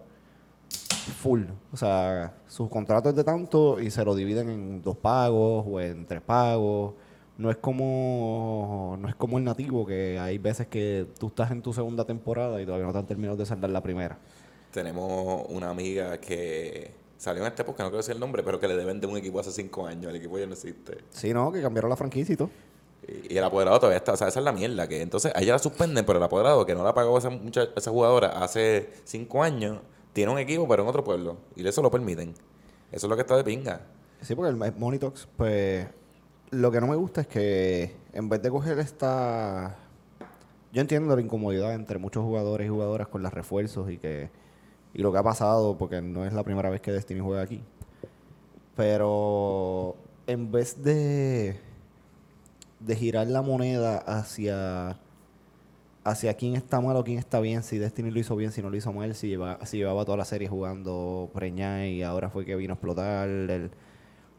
[1.05, 1.43] full.
[1.71, 6.05] O sea, sus contratos de tanto y se lo dividen en dos pagos o en
[6.05, 6.93] tres pagos.
[7.37, 11.61] No es como no es como el nativo que hay veces que tú estás en
[11.61, 14.17] tu segunda temporada y todavía no te han terminado de saldar la primera.
[14.71, 18.67] Tenemos una amiga que salió en esta época, no quiero decir el nombre, pero que
[18.67, 20.09] le deben de un equipo hace cinco años.
[20.09, 20.97] El equipo ya no existe.
[21.11, 22.49] Sí, no, que cambiaron la franquicia y todo.
[23.07, 24.13] Y y el apoderado todavía está.
[24.13, 24.87] O sea, esa es la mierda.
[24.87, 27.67] Que entonces a ella la suspenden, pero el apoderado que no la pagó esa, mucha-
[27.75, 29.79] esa jugadora hace cinco años,
[30.13, 31.37] tiene un equipo, pero en otro pueblo.
[31.55, 32.29] Y eso lo permiten.
[32.91, 33.81] Eso es lo que está de pinga.
[34.21, 35.87] Sí, porque el Monitox, pues,
[36.51, 39.75] lo que no me gusta es que en vez de coger esta...
[40.73, 44.29] Yo entiendo la incomodidad entre muchos jugadores y jugadoras con los refuerzos y que
[44.93, 47.61] y lo que ha pasado, porque no es la primera vez que Destiny juega aquí.
[48.75, 49.95] Pero
[50.27, 51.57] en vez de,
[52.79, 54.97] de girar la moneda hacia
[56.03, 58.69] hacia quién está mal o quién está bien, si Destiny lo hizo bien, si no
[58.69, 62.45] lo hizo mal, si, lleva, si llevaba toda la serie jugando preñada y ahora fue
[62.45, 63.27] que vino a explotar.
[63.27, 63.71] el-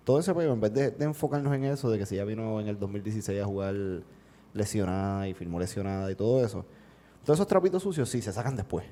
[0.07, 2.61] todo ese pero en vez de, de enfocarnos en eso, de que si ya vino
[2.61, 3.75] en el 2016 a jugar
[4.55, 6.65] lesionada y firmó lesionada y todo eso,
[7.25, 8.85] todos esos trapitos sucios sí se sacan después.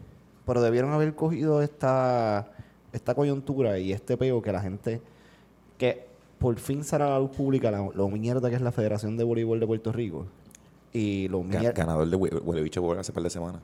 [0.44, 2.52] Pero debieron haber cogido esta,
[2.92, 5.00] esta coyuntura y este peo que la gente,
[5.78, 6.04] que
[6.38, 9.60] por fin a la luz pública la, lo mierda que es la Federación de Voleibol
[9.60, 10.26] de Puerto Rico.
[10.92, 13.62] Y lo Ga- mier- Ganador de Hue- Huele Bicho Bowl hace par de semanas.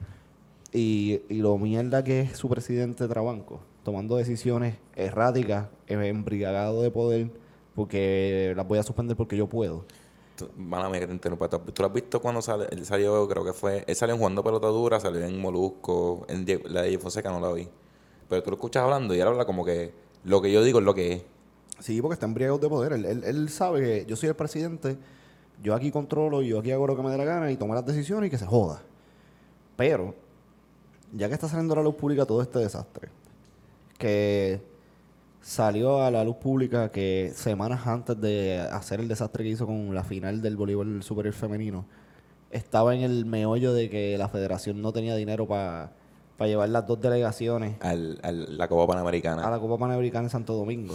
[0.72, 6.90] y, y lo mierda que es su presidente Trabanco, tomando decisiones erráticas, eh, embriagado de
[6.90, 7.30] poder,
[7.74, 9.84] porque las voy a suspender porque yo puedo.
[10.56, 11.48] Mala mía que te interrumpa.
[11.50, 14.18] ¿Tú, tú lo has visto cuando sale, él salió, creo que fue, él salió en
[14.20, 17.68] jugando pelota dura, salió en Molusco, en Die- la de Fonseca no la vi.
[18.28, 19.92] Pero tú lo escuchas hablando y él habla como que
[20.24, 21.22] lo que yo digo es lo que es.
[21.80, 22.92] Sí, porque está embriagado de poder.
[22.94, 24.96] Él, él- él sabe que yo soy el presidente,
[25.62, 27.84] yo aquí controlo, yo aquí hago lo que me dé la gana y tomo las
[27.84, 28.80] decisiones y que se joda.
[29.76, 30.14] Pero,
[31.12, 33.08] ya que está saliendo a la luz pública todo este desastre,
[34.00, 34.60] que
[35.42, 39.94] salió a la luz pública que semanas antes de hacer el desastre que hizo con
[39.94, 41.84] la final del voleibol superior femenino,
[42.50, 45.92] estaba en el meollo de que la federación no tenía dinero para
[46.40, 49.46] llevar las dos delegaciones Al, al- la Copa Panamericana.
[49.46, 50.94] a la Copa Panamericana en Santo Domingo,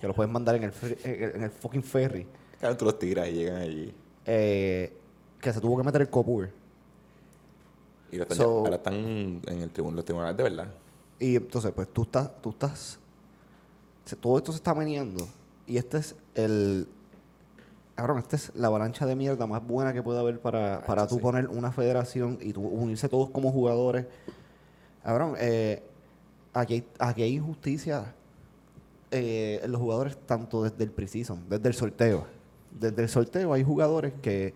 [0.00, 2.26] que los pueden mandar en el, fer- en el fucking ferry,
[2.58, 3.94] Claro, tú los tiras y llegan allí.
[4.26, 4.92] eh,
[5.40, 6.50] que se tuvo que meter el COPUR.
[8.12, 8.94] Y lo están- So- ahora están
[9.46, 10.66] en el tribunal, los tribunales de verdad.
[11.20, 12.98] Y entonces, pues tú estás, tú estás,
[14.04, 15.28] se- todo esto se está meneando.
[15.66, 16.88] Y este es el,
[17.94, 21.16] cabrón, esta es la avalancha de mierda más buena que puede haber para, para tú
[21.16, 21.20] sí.
[21.20, 24.06] poner una federación y tú unirse todos como jugadores.
[25.04, 25.82] Cabrón, eh,
[26.54, 28.14] aquí, hay- aquí hay injusticia
[29.12, 32.26] eh, en los jugadores tanto desde el preseason, desde el sorteo.
[32.78, 34.54] Desde el sorteo hay jugadores que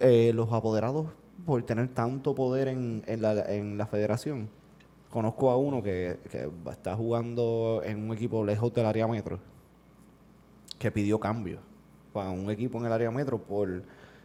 [0.00, 1.06] eh, los apoderados
[1.46, 4.48] por tener tanto poder en, en, la, en la federación.
[5.12, 6.18] Conozco a uno que,
[6.70, 9.38] está jugando en un equipo lejos del área metro,
[10.78, 11.58] que pidió cambio
[12.14, 13.82] para un equipo en el área metro por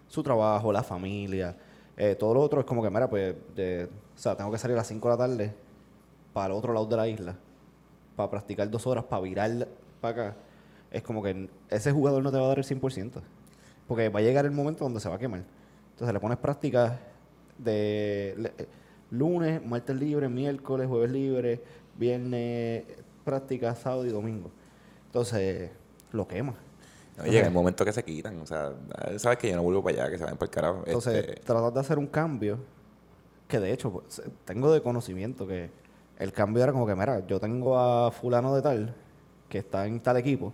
[0.07, 1.57] su trabajo, la familia,
[1.97, 4.77] eh, todo lo otro es como que, mira, pues, o sea, tengo que salir a
[4.77, 5.53] las 5 de la tarde
[6.31, 7.35] para el otro lado de la isla,
[8.15, 9.67] para practicar dos horas, para virar
[9.99, 10.37] para acá.
[10.89, 13.21] Es como que ese jugador no te va a dar el 100%,
[13.89, 15.43] porque va a llegar el momento donde se va a quemar.
[15.91, 16.93] Entonces le pones prácticas
[17.57, 18.53] de
[19.09, 21.61] lunes, martes libre, miércoles, jueves libre,
[21.97, 22.83] viernes,
[23.23, 24.51] prácticas sábado y domingo.
[25.07, 25.71] Entonces,
[26.11, 26.55] lo quema.
[27.17, 28.39] No, llega el momento que se quitan.
[28.41, 28.73] O sea,
[29.17, 30.83] sabes que yo no vuelvo para allá, que se vayan para el carajo.
[30.85, 32.59] Entonces, Este, tratar de hacer un cambio,
[33.47, 35.71] que de hecho, pues, tengo de conocimiento que
[36.19, 38.95] el cambio era como que, mira, yo tengo a fulano de tal,
[39.49, 40.53] que está en tal equipo,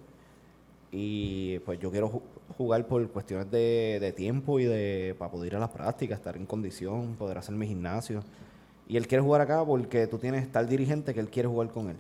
[0.92, 2.22] y pues yo quiero
[2.58, 6.46] jugar por cuestiones de, tiempo y de para poder ir a las prácticas, estar en
[6.46, 8.24] condición, poder hacer mi gimnasio.
[8.88, 11.89] Y él quiere jugar acá porque tú tienes tal dirigente que él quiere jugar con
[11.89, 11.98] él.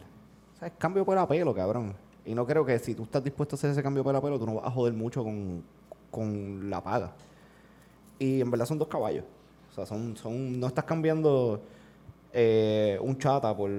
[0.55, 1.95] O sea, es cambio por apelo, cabrón.
[2.25, 4.45] Y no creo que si tú estás dispuesto a hacer ese cambio por apelo, tú
[4.45, 5.63] no vas a joder mucho con,
[6.11, 7.11] con la paga.
[8.19, 9.25] Y en verdad son dos caballos.
[9.71, 11.61] O sea, son, son, no estás cambiando
[12.31, 13.69] eh, un chata por,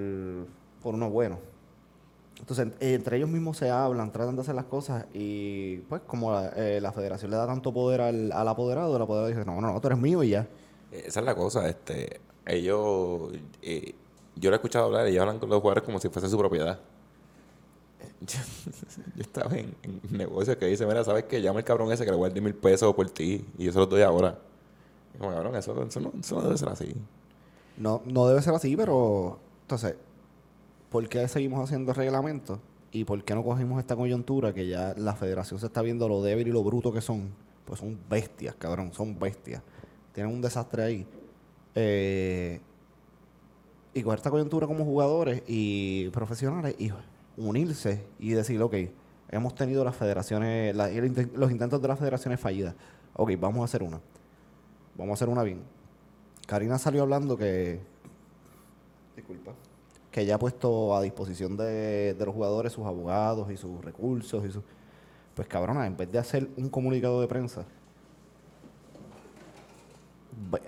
[0.83, 1.39] por uno bueno.
[2.47, 6.31] Entonces, en- entre ellos mismos se hablan, tratan de hacer las cosas y pues como
[6.31, 9.59] la, eh, la federación le da tanto poder al, al apoderado, el apoderado dice, no,
[9.59, 10.47] no, no, tú eres mío y ya.
[10.91, 13.31] Esa es la cosa, este, ellos,
[13.63, 13.95] eh,
[14.35, 16.79] yo lo he escuchado hablar, ellos hablan con los jugadores como si fuese su propiedad.
[18.21, 18.39] Yo,
[19.15, 21.41] yo estaba en, en negocios que dice, mira, ¿sabes qué?
[21.41, 23.89] Llama el cabrón ese que le guarde mil pesos por ti y yo se los
[23.89, 24.37] doy ahora.
[25.13, 26.95] Y como, cabrón, eso, eso, no, eso no debe ser así.
[27.77, 29.95] No, no debe ser así, pero entonces,
[30.95, 32.57] ¿por qué seguimos haciendo reglamentos?
[32.93, 36.23] ¿Y por qué no cogimos esta coyuntura que ya la federación se está viendo lo
[36.23, 37.31] débil y lo bruto que son?
[37.65, 39.61] Pues son bestias, cabrón, son bestias.
[40.13, 41.05] Tienen un desastre ahí.
[41.75, 42.61] Eh,
[43.93, 46.91] y coger esta coyuntura como jugadores y profesionales y
[47.35, 48.75] unirse y decir, ok,
[49.31, 50.73] hemos tenido las federaciones,
[51.33, 52.73] los intentos de las federaciones fallidas.
[53.17, 53.99] Ok, vamos a hacer una.
[54.97, 55.59] Vamos a hacer una bien.
[56.47, 57.81] Karina salió hablando que.
[59.17, 59.51] Disculpa.
[60.15, 64.45] Que ella ha puesto a disposición de, de los jugadores sus abogados y sus recursos
[64.45, 64.63] y sus.
[65.35, 67.65] Pues cabrona, en vez de hacer un comunicado de prensa,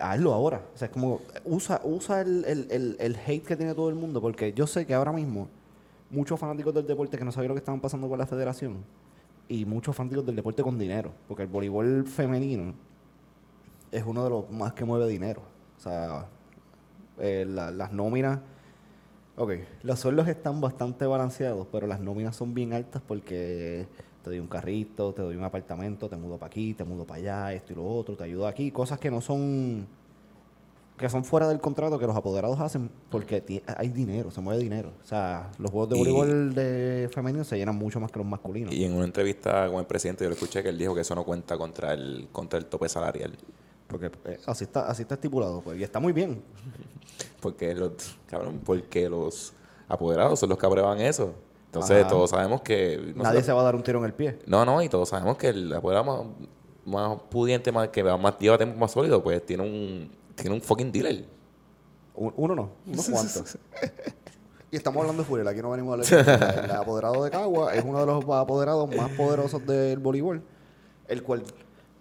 [0.02, 0.62] hazlo ahora.
[0.74, 1.22] O sea, es como.
[1.46, 4.86] Usa, usa el, el- el- el hate que tiene todo el mundo, porque yo sé
[4.86, 5.48] que ahora mismo
[6.10, 8.84] muchos fanáticos del deporte que no sabían lo que estaban pasando con la federación
[9.48, 12.74] y muchos fanáticos del deporte con dinero, porque el voleibol femenino
[13.94, 15.42] es uno de los más que mueve dinero.
[15.78, 16.26] O sea,
[17.20, 18.40] eh, la- las nóminas.
[19.38, 19.52] Ok,
[19.84, 23.86] los sueldos están bastante balanceados, pero las nóminas son bien altas porque
[24.24, 27.20] te doy un carrito, te doy un apartamento, te mudo para aquí, te mudo para
[27.20, 28.72] allá, esto y lo otro, te ayudo aquí.
[28.72, 29.86] Cosas que no son.
[30.98, 34.92] que son fuera del contrato que los apoderados hacen porque hay dinero, se mueve dinero.
[35.04, 38.28] O sea, los juegos de Y- voleibol de femenino se llenan mucho más que los
[38.28, 38.74] masculinos.
[38.74, 41.14] Y en una entrevista con el presidente yo le escuché que él dijo que eso
[41.14, 43.36] no cuenta contra el, contra el tope salarial.
[43.88, 46.42] Porque eh, así está, así está estipulado, pues, y está muy bien.
[47.40, 47.92] Porque los,
[48.28, 49.54] cabrón, porque los
[49.88, 51.34] apoderados son los que aprueban eso.
[51.66, 52.10] Entonces Ajá.
[52.10, 53.14] todos sabemos que...
[53.16, 54.40] no Nadie se va a dar un tiro en el pie.
[54.48, 56.20] No, no, y todos sabemos que el apoderado más,
[56.86, 60.92] más pudiente, más, que más, lleva tiempo más sólido, pues tiene un, tiene un fucking
[60.92, 61.26] dealer.
[62.16, 63.58] Un- Uno no, unos cuantos.
[64.72, 67.74] y estamos hablando de Furiel, aquí no venimos a hablar de El apoderado de Cagua
[67.76, 70.42] es uno de los apoderados más poderosos del voleibol,
[71.08, 71.44] el cual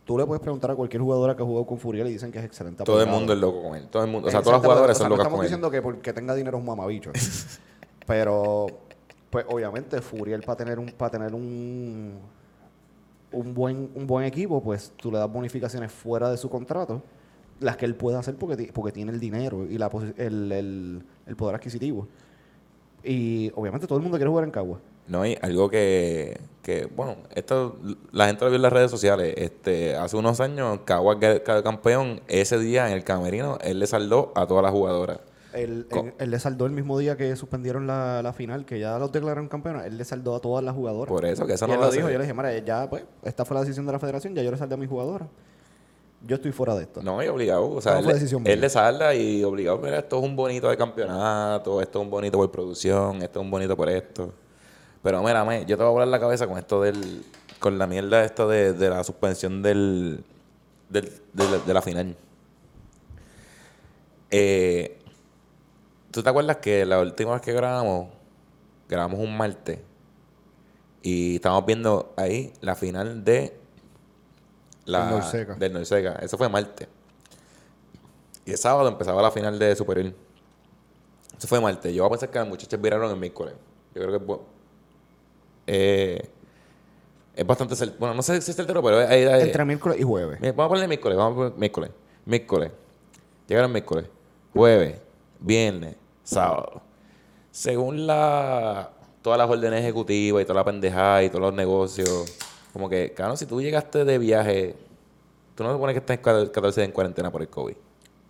[0.07, 2.38] tú le puedes preguntar a cualquier jugadora que ha jugado con Furiel y dicen que
[2.38, 3.88] es excelente Todo el mundo es loco con él.
[3.88, 4.92] Todo el mundo, o sea, Excelente todos los jugadores apoderado.
[4.92, 5.49] O sea, son no estamos con él.
[5.49, 7.11] diciendo que porque tenga dinero es un mamabicho.
[8.07, 8.66] Pero,
[9.31, 12.21] pues obviamente Furiel para tener un, para tener un,
[13.33, 17.03] un buen, un buen equipo, pues tú le das bonificaciones fuera de su contrato,
[17.59, 21.57] las que él puede hacer porque, porque tiene el dinero y la, el, el poder
[21.57, 22.07] adquisitivo.
[23.03, 24.79] Y obviamente todo el mundo quiere jugar en Cagua.
[25.09, 27.77] No hay algo que, que, bueno, esto
[28.12, 29.35] la gente lo vio en las redes sociales.
[29.37, 32.21] Este, hace unos años, Cagua quedó campeón.
[32.29, 35.21] Ese día en el camerino, él le saldó a todas las jugadoras.
[35.55, 38.99] Él, él- él le saldó el mismo día que suspendieron la, la final, que ya
[38.99, 41.09] los declararon campeones, él le saldó a todas las jugadoras.
[41.09, 43.05] Por eso, que eso y no él lo dijo, yo le dije, mira, ya pues,
[43.23, 45.27] esta fue la decisión de la federación, ya yo le saldé a mi jugadora.
[46.27, 47.03] Yo estoy fuera de esto.
[47.03, 47.71] No, y obligado.
[47.71, 50.25] O sea, No él, fue le- decisión él le salda y obligado, mira, esto es
[50.25, 53.88] un bonito de campeonato, esto es un bonito por producción, esto es un bonito por
[53.88, 54.33] esto.
[55.07, 57.25] Pero mira, me, yo te voy a volar la cabeza con esto del,
[57.61, 60.25] con la mierda esto de, de la suspensión del,
[60.88, 62.16] del, de, la, de la final.
[64.33, 64.99] Eh,
[66.11, 68.09] ¿Tú te acuerdas que la última vez que grabamos,
[68.88, 69.79] grabamos un martes
[71.03, 73.57] y estábamos viendo ahí la final de
[74.87, 75.55] la, Del Norseca.
[75.55, 76.12] del Norseca.
[76.21, 76.88] Eso fue martes.
[78.45, 80.12] Y el sábado empezaba la final de Superior.
[81.38, 81.95] Eso fue martes.
[81.95, 83.55] Yo voy a pensar que las muchachas viraron el miércoles.
[83.95, 84.56] Yo creo que
[85.66, 86.29] eh,
[87.35, 90.40] es bastante cer- Bueno, no sé si es certero, pero Entre miércoles y jueves.
[90.40, 91.90] Vamos a ponerle miércoles, vamos a poner miércoles.
[92.24, 92.70] Miércoles.
[93.46, 94.07] Llegaron miércoles.
[94.55, 94.98] Jueves,
[95.38, 96.81] viernes, sábado.
[97.50, 98.90] Según la
[99.22, 102.33] todas las órdenes ejecutivas y toda la pendejada y todos los negocios,
[102.72, 104.76] como que, claro, si tú llegaste de viaje,
[105.55, 107.74] tú no te pones que estás 14 días en cuarentena por el COVID.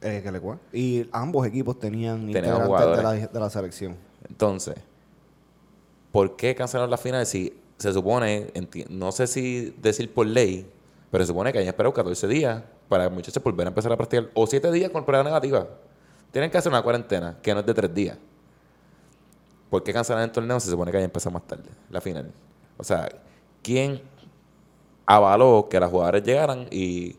[0.00, 0.40] Eh, que le
[0.72, 3.96] Y ambos equipos tenían Tenían integrantes de la, de la selección.
[4.28, 4.76] Entonces,
[6.16, 8.50] ¿por qué cancelaron la final si se supone,
[8.88, 10.66] no sé si decir por ley,
[11.10, 13.98] pero se supone que hayan esperado 14 días para que muchachos volver a empezar a
[13.98, 15.68] practicar, o 7 días con prueba negativa?
[16.30, 18.16] Tienen que hacer una cuarentena que no es de 3 días.
[19.68, 22.32] ¿Por qué cancelaron el torneo si se supone que haya empezado más tarde, la final?
[22.78, 23.10] O sea,
[23.62, 24.00] ¿quién
[25.04, 27.14] avaló que las jugadoras llegaran y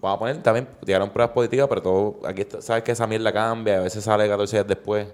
[0.00, 3.76] vamos a poner también llegaron pruebas positivas, pero todo aquí sabes que esa mierda cambia,
[3.76, 5.06] a veces sale 14 días después.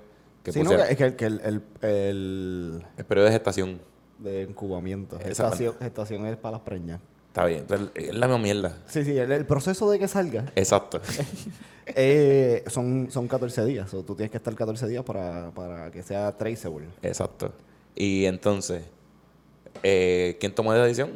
[0.44, 3.80] Que Sí, no, que- es que, el, que el, el, el el periodo de gestación.
[4.18, 5.18] de incubamiento.
[5.18, 7.00] Gestación, gestación es para las preñas.
[7.28, 7.60] Está bien.
[7.60, 8.78] Entonces, es la misma mierda.
[8.86, 11.00] Sí, sí, el, el proceso de que salga Exacto.
[11.86, 13.92] eh, son, son 14 días.
[13.94, 16.86] O tú tienes que estar 14 días para, para que sea traceable.
[17.02, 17.52] Exacto.
[17.96, 18.84] Y entonces,
[19.82, 21.12] eh, ¿quién tomó esa decisión?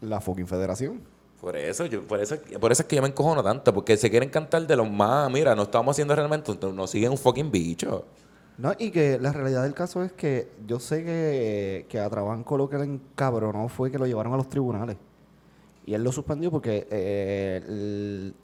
[0.00, 1.00] La fucking federación.
[1.40, 4.10] Por eso, yo, por eso, por eso es que yo me encojono tanto, porque se
[4.10, 8.06] quieren cantar de los más, mira, no estamos haciendo realmente, nos siguen un fucking bicho.
[8.58, 12.56] No, y que la realidad del caso es que yo sé que, que a Trabanco
[12.58, 14.96] lo que le encabronó fue que lo llevaron a los tribunales.
[15.86, 18.34] Y él lo suspendió porque eh, el,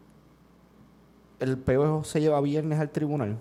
[1.40, 3.38] el PO se lleva viernes al tribunal.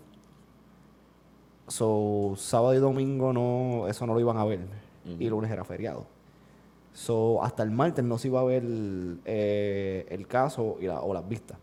[1.68, 4.60] So, sábado y domingo no, eso no lo iban a ver.
[5.06, 6.06] Y lunes era feriado.
[6.94, 8.64] So, hasta el martes no se iba a ver
[9.26, 11.58] eh, el caso y la- o las vistas.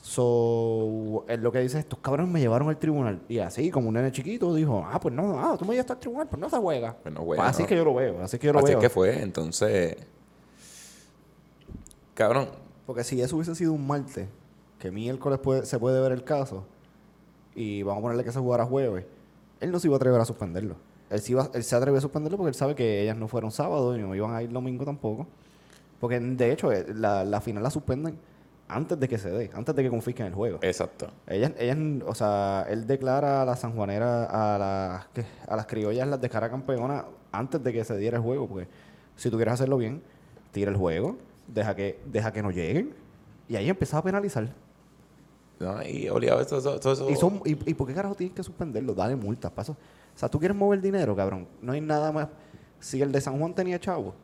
[0.00, 3.20] So, él lo que dice es, estos cabrones me llevaron al tribunal.
[3.28, 5.98] Y así, como un nene chiquito, dijo, ah, pues no, ah, tú me llevaste al
[5.98, 6.96] tribunal, pues no se juega.
[7.02, 7.68] Pues no juega, así ¿no?
[7.68, 8.78] que yo lo veo, así que yo lo Así veo.
[8.80, 9.96] que fue, entonces,
[12.14, 12.48] cabrón,
[12.86, 14.28] Porque si eso hubiese sido un martes,
[14.78, 16.64] que miércoles puede- se puede ver el caso,
[17.54, 19.04] y vamos a ponerle que se jugara jueves,
[19.60, 20.76] él no se iba a atrever a suspenderlo.
[21.10, 23.50] Él, sí iba- él se atrevió a suspenderlo porque él sabe que ellas no fueron
[23.50, 25.26] sábado y no iban a ir domingo tampoco.
[26.00, 28.16] Porque de hecho, eh, la, la final la suspenden
[28.68, 30.58] antes de que se dé, antes de que confisquen el juego.
[30.62, 31.08] exacto.
[31.26, 34.58] Ellas, ellas, o sea, él declara a las sanjuaneras, a
[35.16, 38.68] las, a las criollas las declara campeona antes de que se diera el juego, porque
[39.16, 40.02] si tú quieres hacerlo bien,
[40.52, 42.94] tira el juego, deja que, deja que no lleguen,
[43.48, 44.48] y ahí empieza a penalizar.
[45.60, 45.82] ¿no?
[45.82, 48.94] Y obligado, eso, eso, eso- ¿Y, son, y, ¿Y por qué carajo tienes que suspenderlo?
[48.94, 49.72] Dale multas, paso.
[49.72, 51.46] O sea, tú quieres mover dinero, cabrón.
[51.62, 52.28] No hay nada más.
[52.80, 54.14] Si el de San Juan tenía chavo,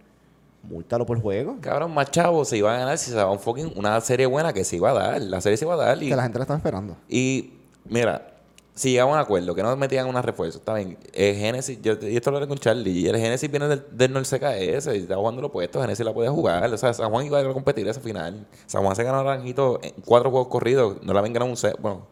[0.69, 1.57] múltalo por juego.
[1.61, 4.53] Cabrón, más chavo se iba a ganar si se daba un fucking, una serie buena
[4.53, 5.23] que se iba a dar.
[5.23, 6.03] La serie se iba a dar.
[6.03, 6.97] Y, Que la gente la estaba esperando.
[7.09, 8.35] y mira,
[8.75, 10.99] si llegaban a un acuerdo, que no metían una refuerzo, está bien.
[11.13, 14.13] El Genesis, yo, y esto lo hablé con Charlie, y el Genesis viene del, del
[14.13, 16.73] Norte CKS, y está jugando lo opuesto, Genesis la puede jugar.
[16.73, 18.47] O sea, San Juan iba a competir esa final.
[18.67, 21.57] San Juan se ganó a Naranjito en cuatro juegos corridos, no la habían ganado un
[21.57, 21.73] C.
[21.79, 22.07] Bueno,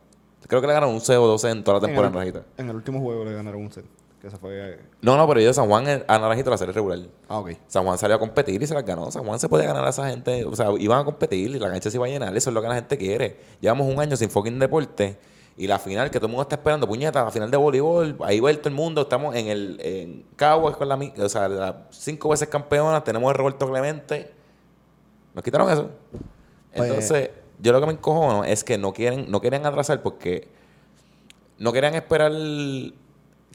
[0.46, 2.44] creo que le ganaron un C o 12 en toda la temporada en, el, Naranjito.
[2.58, 3.84] en el último juego le ganaron un set.
[4.22, 4.78] Que se fue.
[5.00, 7.00] No, no, pero yo de San Juan a Naranjito la serie regular.
[7.28, 7.50] Ah, ok.
[7.66, 9.10] San Juan salió a competir y se las ganó.
[9.10, 10.44] San Juan se podía ganar a esa gente.
[10.44, 12.36] O sea, iban a competir y la cancha se iba a llenar.
[12.36, 13.36] Eso es lo que la gente quiere.
[13.60, 15.18] Llevamos un año sin fucking deporte.
[15.56, 18.38] Y la final que todo el mundo está esperando, puñeta, la final de voleibol, ahí
[18.40, 22.30] va todo el mundo, estamos en el en Caguas con la o sea, las cinco
[22.30, 24.32] veces campeonas, tenemos a Roberto Clemente.
[25.34, 25.90] Nos quitaron eso.
[26.74, 30.48] Pues- Entonces, yo lo que me encojono es que no quieren, no quieren atrasar porque
[31.58, 32.32] no querían esperar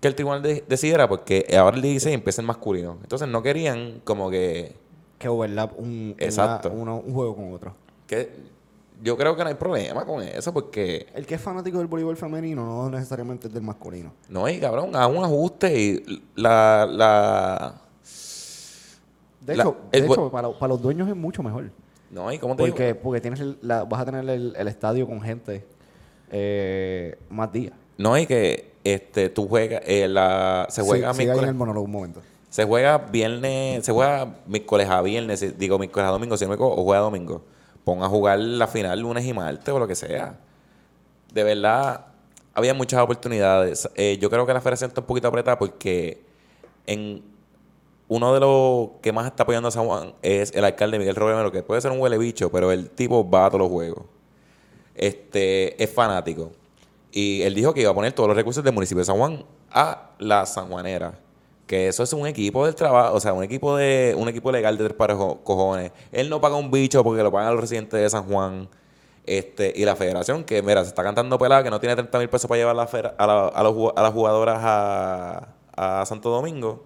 [0.02, 2.98] que el tribunal de- decidiera porque ahora el 16 empieza el masculino.
[3.02, 4.76] Entonces no querían como que,
[5.20, 6.70] Que overlap un, una- Exacto.
[6.72, 7.74] un juego con otro.
[8.06, 8.58] que
[9.04, 12.18] yo creo que no hay problema con eso porque El que es fanático del voleibol
[12.18, 14.12] femenino no necesariamente es del masculino.
[14.30, 17.82] no hay cabrón, haga un ajuste y la, la
[19.42, 21.70] De hecho, de hecho para, para los dueños es mucho mejor.
[22.10, 23.00] no hay cómo te Porque, digo?
[23.04, 25.66] porque tienes el- la- vas a tener el, el estadio con gente
[26.32, 27.74] eh, más días.
[27.98, 31.50] No hay que este tú juegas eh, la se juega Sí, sigue ahí en miércoles-
[31.50, 32.22] el monólogo un momento.
[32.50, 36.58] Se juega viernes, se juega miércoles a viernes, digo miércoles a domingo, si no me
[36.60, 37.44] o juega domingo.
[37.84, 40.38] Pon a jugar la final lunes y martes o lo que sea.
[41.34, 42.06] De verdad,
[42.54, 43.90] había muchas oportunidades.
[43.96, 46.22] Eh, yo creo que la federación está un poquito apretada porque
[46.86, 47.22] en
[48.08, 51.52] uno de los que más está apoyando a San Juan es el alcalde Miguel Romero,
[51.52, 54.04] que puede ser un huele bicho, pero el tipo va a todos los juegos.
[54.96, 56.52] Este, es fanático.
[57.18, 59.43] Y él dijo que iba a poner todos los recursos del municipio de San Juan
[59.72, 61.13] a la sanjuanera.
[61.65, 64.78] Que eso es un equipo del trabajo, o sea, un equipo de un equipo legal
[64.78, 65.91] de tres pares co- cojones.
[66.11, 68.70] Él no paga un bicho porque lo pagan los residentes de San Juan.
[69.26, 72.30] Este, y la federación, que mira, se está cantando pelada, que no tiene 30 mil
[72.30, 76.84] pesos para llevar a, la- a los a las jugadoras a, a Santo Domingo,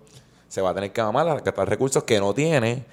[0.48, 2.86] se va a tener que mamar a gastar recursos que no tiene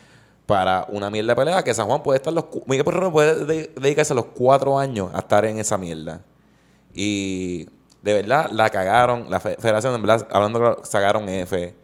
[0.44, 3.70] para una mierda de pelea que San Juan puede estar los Miguel Porrero puede de-
[3.80, 6.20] dedicarse los cuatro años a estar en esa mierda.
[7.00, 7.68] Y
[8.02, 11.76] de verdad la cagaron, la fe- federación, en verdad, hablando claro, sacaron F.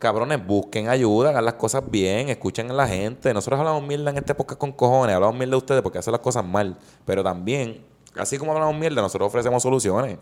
[0.00, 3.32] Cabrones, busquen ayuda, hagan las cosas bien, escuchen a la gente.
[3.32, 6.20] Nosotros hablamos mierda en este podcast con cojones, hablamos mierda de ustedes porque hacen las
[6.20, 6.76] cosas mal.
[7.04, 7.86] Pero también,
[8.18, 10.18] así como hablamos mierda, nosotros ofrecemos soluciones.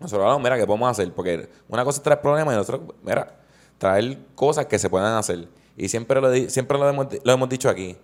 [0.00, 1.12] Nosotros hablamos, mira, ¿qué podemos hacer?
[1.12, 3.36] Porque una cosa es traer problemas y nosotros, mira,
[3.76, 5.46] traer cosas que se puedan hacer.
[5.76, 7.98] Y siempre siempre lo hemos dicho aquí.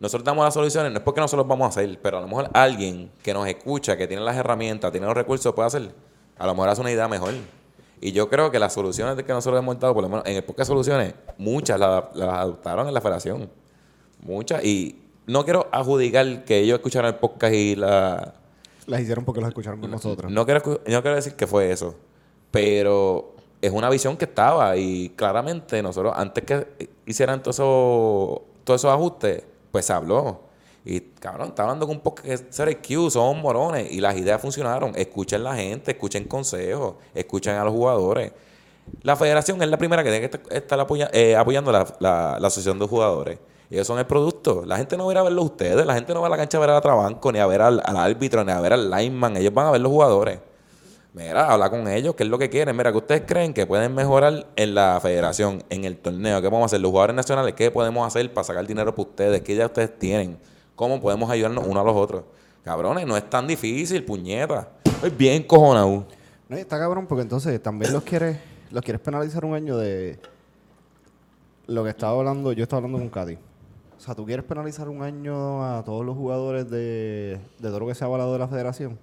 [0.00, 2.48] Nosotros damos las soluciones, no es porque nosotros vamos a hacer, pero a lo mejor
[2.54, 5.94] alguien que nos escucha, que tiene las herramientas, tiene los recursos, puede hacer.
[6.38, 7.34] A lo mejor hace una idea mejor.
[8.00, 10.42] Y yo creo que las soluciones que nosotros hemos dado, por lo menos en el
[10.42, 13.50] podcast soluciones, muchas las, las adoptaron en la federación.
[14.22, 14.64] Muchas.
[14.64, 18.34] Y no quiero adjudicar que ellos escucharon el podcast y la,
[18.86, 20.32] Las hicieron porque los escucharon con nosotros.
[20.32, 21.94] no quiero, no quiero decir que fue eso,
[22.50, 28.80] pero es una visión que estaba y claramente nosotros, antes que hicieran todos esos todos
[28.80, 30.40] esos ajustes, pues se habló.
[30.84, 34.92] Y cabrón, está hablando con un poco que Q, son morones y las ideas funcionaron.
[34.96, 38.32] Escuchen la gente, escuchen consejos, escuchen a los jugadores.
[39.02, 42.78] La federación es la primera que tiene que estar- eh, apoyando la, la- la asociación
[42.78, 43.38] de jugadores.
[43.70, 44.64] Ellos son el producto.
[44.66, 45.86] La gente no va a ir a verlo ustedes.
[45.86, 47.80] La gente no va a la cancha a ver a Trabanco, ni a ver al
[47.84, 49.36] árbitro, ni a ver al lineman.
[49.36, 50.40] Ellos van a ver los jugadores.
[51.12, 52.76] Mira, habla con ellos, qué es lo que quieren.
[52.76, 56.40] Mira, que ustedes creen que pueden mejorar en la federación, en el torneo.
[56.40, 56.80] ¿Qué podemos hacer?
[56.80, 59.42] Los jugadores nacionales, ¿qué podemos hacer para sacar dinero para ustedes?
[59.42, 60.38] ¿Qué ya ustedes tienen?
[60.76, 62.24] ¿Cómo podemos ayudarnos unos a los otros?
[62.62, 64.68] Cabrones, no es tan difícil, puñeta.
[64.84, 66.06] Estoy bien cojonado.
[66.48, 68.38] No, está cabrón porque entonces también los quieres,
[68.70, 70.18] los quieres penalizar un año de
[71.66, 73.34] lo que estaba hablando, yo estaba hablando con Katy.
[73.34, 77.86] O sea, tú quieres penalizar un año a todos los jugadores de, de todo lo
[77.86, 78.98] que se ha avalado de la federación.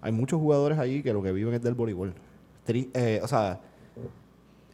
[0.00, 2.14] Hay muchos jugadores ahí que lo que viven es del voleibol.
[2.68, 3.60] Eh, o sea,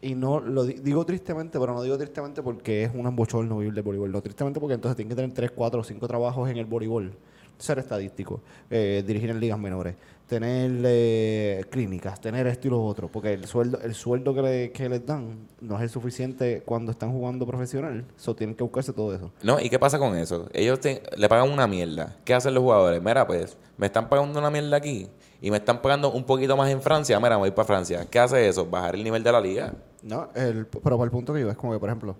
[0.02, 3.74] y no lo di- digo tristemente, pero no digo tristemente porque es un bochorno vivir
[3.74, 4.12] del voleibol.
[4.12, 7.12] No tristemente porque entonces tienen que tener 3, 4 o 5 trabajos en el voleibol.
[7.58, 9.94] Ser estadístico, eh, dirigir en ligas menores,
[10.26, 13.08] tener eh, clínicas, tener esto y lo otro.
[13.08, 16.90] Porque el sueldo, el sueldo que, le- que les dan no es el suficiente cuando
[16.92, 18.04] están jugando profesional.
[18.16, 19.30] So, tienen que buscarse todo eso.
[19.42, 19.60] ¿No?
[19.60, 20.48] ¿Y qué pasa con eso?
[20.52, 22.16] Ellos te- le pagan una mierda.
[22.24, 23.00] ¿Qué hacen los jugadores?
[23.02, 25.06] Mira, pues, me están pagando una mierda aquí
[25.40, 27.18] y me están pagando un poquito más en Francia.
[27.20, 28.04] Mira, me voy para Francia.
[28.10, 28.66] ¿Qué hace eso?
[28.66, 29.74] Bajar el nivel de la liga.
[30.02, 32.16] No, el, pero para el punto que yo es como que, por ejemplo,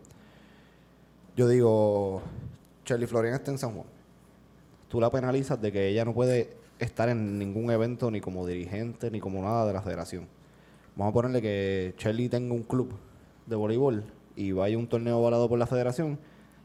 [1.37, 2.23] yo digo,
[2.85, 3.87] Charlie Florian está en San Juan.
[4.89, 9.11] Tú la penalizas de que ella no puede estar en ningún evento ni como dirigente
[9.11, 10.27] ni como nada de la federación.
[10.97, 12.93] Vamos a ponerle que Charlie tenga un club
[13.47, 14.05] de voleibol
[14.35, 16.19] y vaya a un torneo avalado por la federación.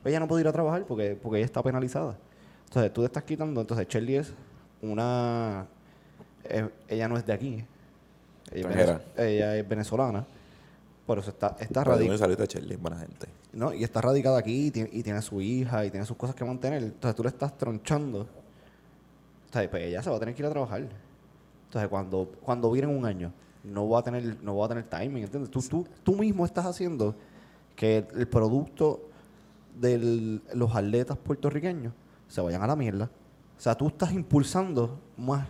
[0.04, 2.18] Ella no puede ir a trabajar porque, porque ella está penalizada.
[2.66, 3.62] Entonces tú te estás quitando.
[3.62, 4.34] Entonces Charlie es
[4.82, 5.68] una.
[6.46, 7.64] eh, ella no es de aquí.
[8.52, 10.26] Ella, venez- ella es venezolana.
[11.06, 12.16] Por eso está, está radicada.
[13.00, 13.28] gente.
[13.54, 13.74] ¿no?
[13.74, 16.46] Y está radicada aquí y tiene, y tiene su hija y tiene sus cosas que
[16.46, 16.84] mantener.
[16.84, 18.28] Entonces tú le estás tronchando.
[19.52, 20.88] Entonces, pues ella se va a tener que ir a trabajar.
[21.66, 23.34] Entonces, cuando, cuando viene en un año,
[23.66, 25.52] no va a tener, no va a tener timing, ¿entiendes?
[25.52, 27.14] Tú, tú, tú mismo estás haciendo
[27.76, 29.02] que el producto
[29.78, 31.92] de los atletas puertorriqueños
[32.30, 33.10] se vayan a la mierda.
[33.58, 35.46] O sea, tú estás impulsando más,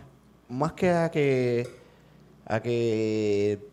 [0.48, 1.68] más que a que
[2.44, 3.68] a que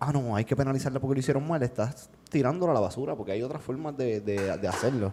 [0.00, 3.32] ah no, hay que penalizarla porque lo hicieron mal, estás tirándolo a la basura porque
[3.32, 5.12] hay otras formas de, de hacerlo.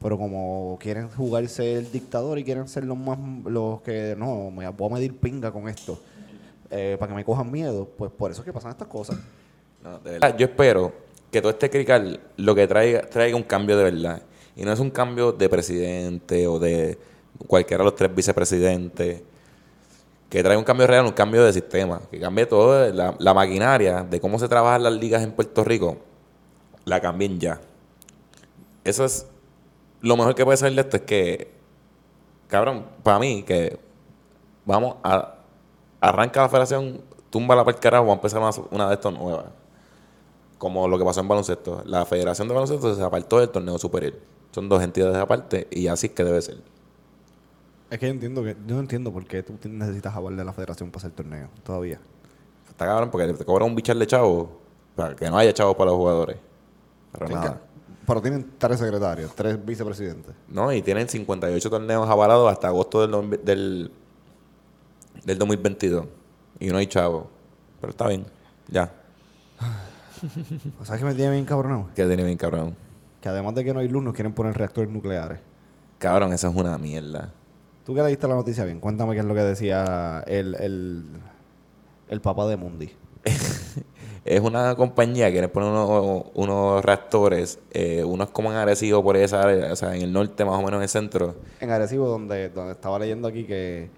[0.00, 4.68] Pero como quieren jugarse el dictador y quieren ser los más los que no, me
[4.70, 6.00] voy a medir pinga con esto.
[6.70, 9.18] eh, para que me cojan miedo, pues por eso es que pasan estas cosas.
[9.82, 10.92] No, de verdad, Yo espero
[11.30, 14.22] que todo este crical lo que traiga, traiga un cambio de verdad.
[14.56, 16.98] Y no es un cambio de presidente o de
[17.46, 19.22] cualquiera de los tres vicepresidentes.
[20.28, 22.00] Que traiga un cambio real, un cambio de sistema.
[22.10, 25.98] Que cambie todo la, la maquinaria de cómo se trabajan las ligas en Puerto Rico.
[26.84, 27.60] La cambien ya.
[28.84, 29.26] Eso es
[30.00, 31.52] lo mejor que puede salir de esto es que,
[32.48, 33.78] cabrón, para mí, que
[34.64, 35.36] vamos a
[36.00, 39.12] arranca la federación, tumba la para el carajo, vamos a empezar una, una de estas
[39.12, 39.46] nuevas.
[40.58, 41.82] Como lo que pasó en baloncesto.
[41.86, 44.14] La federación de baloncesto se apartó del torneo superior.
[44.50, 46.58] Son dos entidades aparte y así es que debe ser.
[47.88, 50.52] Es que yo entiendo que yo no entiendo por qué tú necesitas aval de la
[50.52, 52.00] federación para hacer torneo todavía.
[52.68, 54.60] Está cabrón porque te cobran un bichar de chavo
[54.94, 56.36] para que no haya chavos para los jugadores.
[57.16, 57.60] Tienen nada.
[58.14, 60.34] Que- pero tienen tres secretarios, tres vicepresidentes.
[60.48, 63.90] No, y tienen 58 torneos avalados hasta agosto del, del,
[65.24, 66.06] del 2022.
[66.58, 67.30] Y no hay chavo.
[67.80, 68.26] Pero está bien.
[68.68, 68.92] Ya.
[70.84, 71.88] ¿Sabes qué me tiene bien cabronado?
[71.94, 72.76] Que tiene bien cabrón.
[73.20, 75.38] Que además de que no hay luz, nos quieren poner reactores nucleares.
[75.98, 77.32] Cabrón, eso es una mierda.
[77.84, 81.04] Tú que leíste la noticia bien, cuéntame qué es lo que decía el, el,
[82.08, 82.90] el papá de Mundi.
[84.24, 89.16] Es una compañía que quiere poner unos, unos reactores, eh, unos como en Arecibo por
[89.16, 91.34] esa área, o sea, en el norte más o menos en el centro.
[91.60, 93.88] En Arecibo, donde, donde estaba leyendo aquí que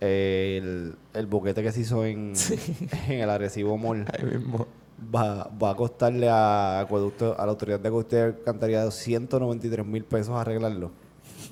[0.00, 2.32] eh, el, el boquete que se hizo en,
[3.08, 4.66] en el Arecibo Mall Ahí mismo.
[5.14, 10.04] va, va a costarle a, acueducto, a la autoridad de acueducto y alcantarillado 193 mil
[10.04, 10.90] pesos arreglarlo.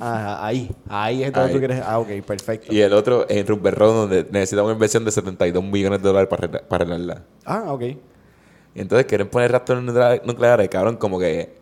[0.01, 1.53] Ah, ahí, ahí es donde Ahí.
[1.53, 1.83] tú quieres.
[1.87, 2.73] Ah, ok, perfecto.
[2.75, 6.63] Y el otro en Rumberrón, donde necesita una inversión de 72 millones de dólares para
[6.71, 7.23] arreglarla.
[7.45, 7.83] Ah, ok.
[8.75, 11.55] Y entonces quieren poner reactores nuclea- nucleares, cabrón, como que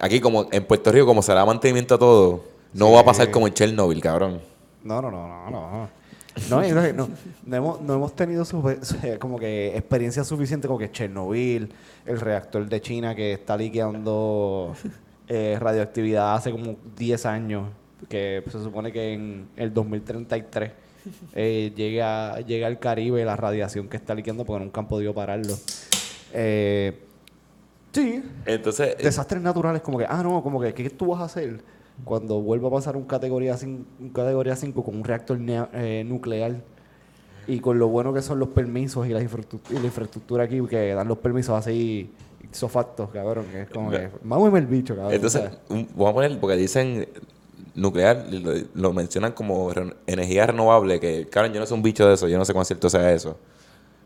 [0.00, 2.92] aquí como en Puerto Rico, como se da mantenimiento a todo, no Sí.
[2.94, 4.40] va a pasar como en Chernobyl, cabrón.
[4.82, 5.88] No, no, no, no, no.
[6.48, 7.08] No, yo creo que no,
[7.44, 8.44] no hemos, no hemos tenido
[9.20, 11.68] como que experiencia suficiente como que Chernobyl,
[12.06, 14.74] el reactor de China que está liqueando
[15.28, 17.68] eh, radioactividad hace como 10 años,
[18.08, 20.72] que se supone que en el 2033
[21.34, 25.54] eh, llega, llega al Caribe la radiación que está liqueando porque nunca han podido pararlo.
[26.34, 26.98] Eh,
[27.92, 31.24] sí, Entonces, eh, desastres naturales como que, ah, no, como que, ¿qué tú vas a
[31.24, 31.60] hacer
[32.04, 36.56] cuando vuelva a pasar un categoría 5, un categoría 5 con un reactor eh, nuclear?
[37.46, 40.60] Y con lo bueno que son los permisos y la, infraestructura, y la infraestructura aquí,
[40.68, 42.08] que dan los permisos así,
[42.42, 45.12] ipso facto, cabrón, que es como que, mámame el bicho, cabrón.
[45.14, 47.08] entonces un- vamos a poner, porque dicen
[47.74, 52.06] nuclear, lo, lo mencionan como re- energía renovable, que, cabrón, yo no soy un bicho
[52.06, 53.36] de eso, yo no sé cuán cierto sea eso.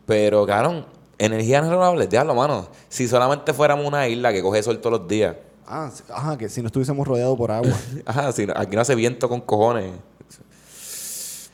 [0.07, 0.85] Pero, cabrón,
[1.17, 2.67] energía renovable, déjalo, mano.
[2.89, 5.35] Si solamente fuéramos una isla que coge sol todos los días.
[5.65, 7.73] ah, ajá, que si no estuviésemos rodeados por agua.
[8.05, 9.91] Ajá, si no- aquí no hace viento con cojones.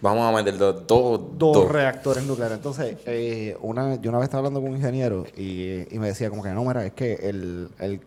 [0.02, 1.72] Vamos a meter dos, dos, dos, dos.
[1.72, 2.58] reactores nucleares.
[2.58, 6.30] Entonces, eh, una, yo una vez estaba hablando con un ingeniero y, y me decía
[6.30, 8.02] como que no, mira, es que el, el,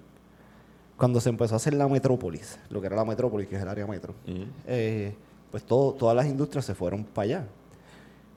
[0.98, 3.68] cuando se empezó a hacer la metrópolis, lo que era la metrópolis, que es el
[3.68, 4.12] área metro,
[4.66, 5.14] eh,
[5.50, 7.44] pues todo, todas las industrias se fueron para allá.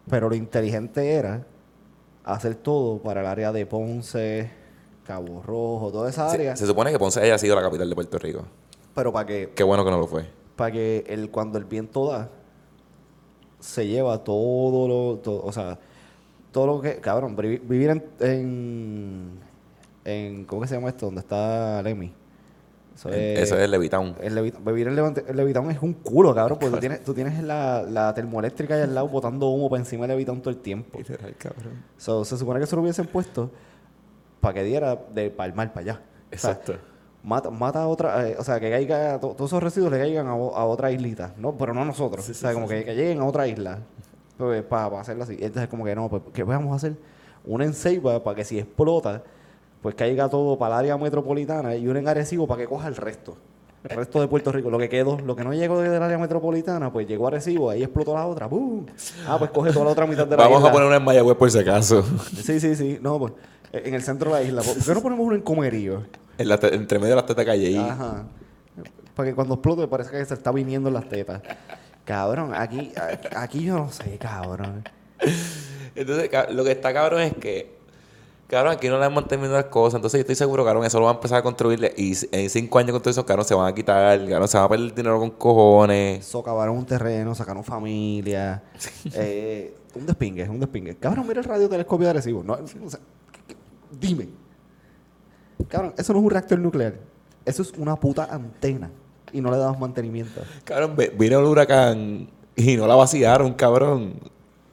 [0.09, 1.45] Pero lo inteligente era
[2.34, 4.50] hacer todo para el área de Ponce,
[5.06, 8.18] Cabo Rojo, toda esa área, se supone que Ponce haya sido la capital de Puerto
[8.20, 8.46] Rico.
[8.96, 10.26] pero para que Qué bueno que no lo fue.
[10.56, 12.30] para que el, cuando el viento da,
[13.60, 15.78] se lleva todo lo, o sea,
[16.52, 19.40] todo lo que, cabrón, vi- vivir en, en,
[20.06, 21.06] en- ¿cómo que se llama esto?
[21.08, 22.14] Donde está Lemmy.
[23.00, 24.16] Eso es, Eso es Levitown.
[24.22, 27.14] el Levi- vivir en Levante- en Levitown es un culo, cabrón, porque tú tienes, tú
[27.14, 30.58] tienes la, la termoeléctrica ahí al lado botando humo para encima de Levitown todo el
[30.58, 30.97] tiempo.
[30.97, 31.84] Literal, cabrón.
[31.97, 33.52] So, se supone que eso lo hubiesen puesto
[34.41, 36.02] para que diera de palmar para allá.
[36.34, 36.76] O sea, Exacto.
[37.24, 40.28] Mata, mata a otra, eh, o sea, que caiga, to- todos esos residuos le caigan
[40.28, 41.58] a, a otra islita, ¿no?
[41.58, 43.80] Pero no nosotros, o sea, como que, que lleguen a otra isla,
[44.38, 45.34] pues, para, hacerlo así.
[45.39, 46.95] Entonces, como que no, pues, ¿qué vamos a hacer?
[47.45, 49.22] Una en Ceiba para que si explota,
[49.82, 52.96] pues caiga todo para el área metropolitana y una en Arecibo para que coja el
[52.96, 53.38] resto.
[53.84, 56.92] El resto de Puerto Rico, lo que quedó, lo que no llegó del área metropolitana,
[56.92, 58.86] pues llegó a Arecibo, ahí explotó la otra, ¡bum!
[59.26, 60.70] Ah, pues coge toda la otra mitad de la Vamos isla.
[60.70, 62.04] a poner una en Mayagüez por si acaso.
[62.44, 63.34] Sí, sí, sí, no, pues,
[63.72, 64.62] eh, en el centro de la isla.
[64.64, 66.04] ¿Por qué no ponemos uno en Comerío?
[66.38, 67.58] En la entre medio de las tetas.
[67.58, 68.26] Y, Ajá.
[69.16, 71.42] Para que cuando explote parece que se está viniendo en las tetas.
[72.04, 72.92] Cabrón, aquí,
[73.34, 74.84] aquí yo no sé, cabrón.
[75.96, 77.79] Entonces, lo que está cabrón es que,
[78.50, 79.95] cabrón, aquí no le han mantenido las cosas.
[79.97, 81.93] Entonces, yo estoy seguro, cabrón, eso lo van a empezar a construir.
[81.95, 84.20] Y en cinco años con todo eso, cabrón, se van a quitar.
[84.28, 86.26] Cabrón, se van a perder dinero con cojones.
[86.26, 88.64] Socavaron un terreno, sacaron familia.
[89.14, 90.95] eh, un despingue, un despingue.
[90.95, 92.43] Cabrón, mira el radiotelescopio de Arecibo.
[92.43, 93.00] No, o sea,
[94.00, 94.30] dime.
[95.68, 96.95] Cabrón, eso no es un reactor nuclear.
[97.45, 98.89] Eso es una puta antena.
[99.32, 100.41] Y no le damos mantenimiento.
[100.64, 104.16] Cabrón, vino el huracán y no la vaciaron, cabrón.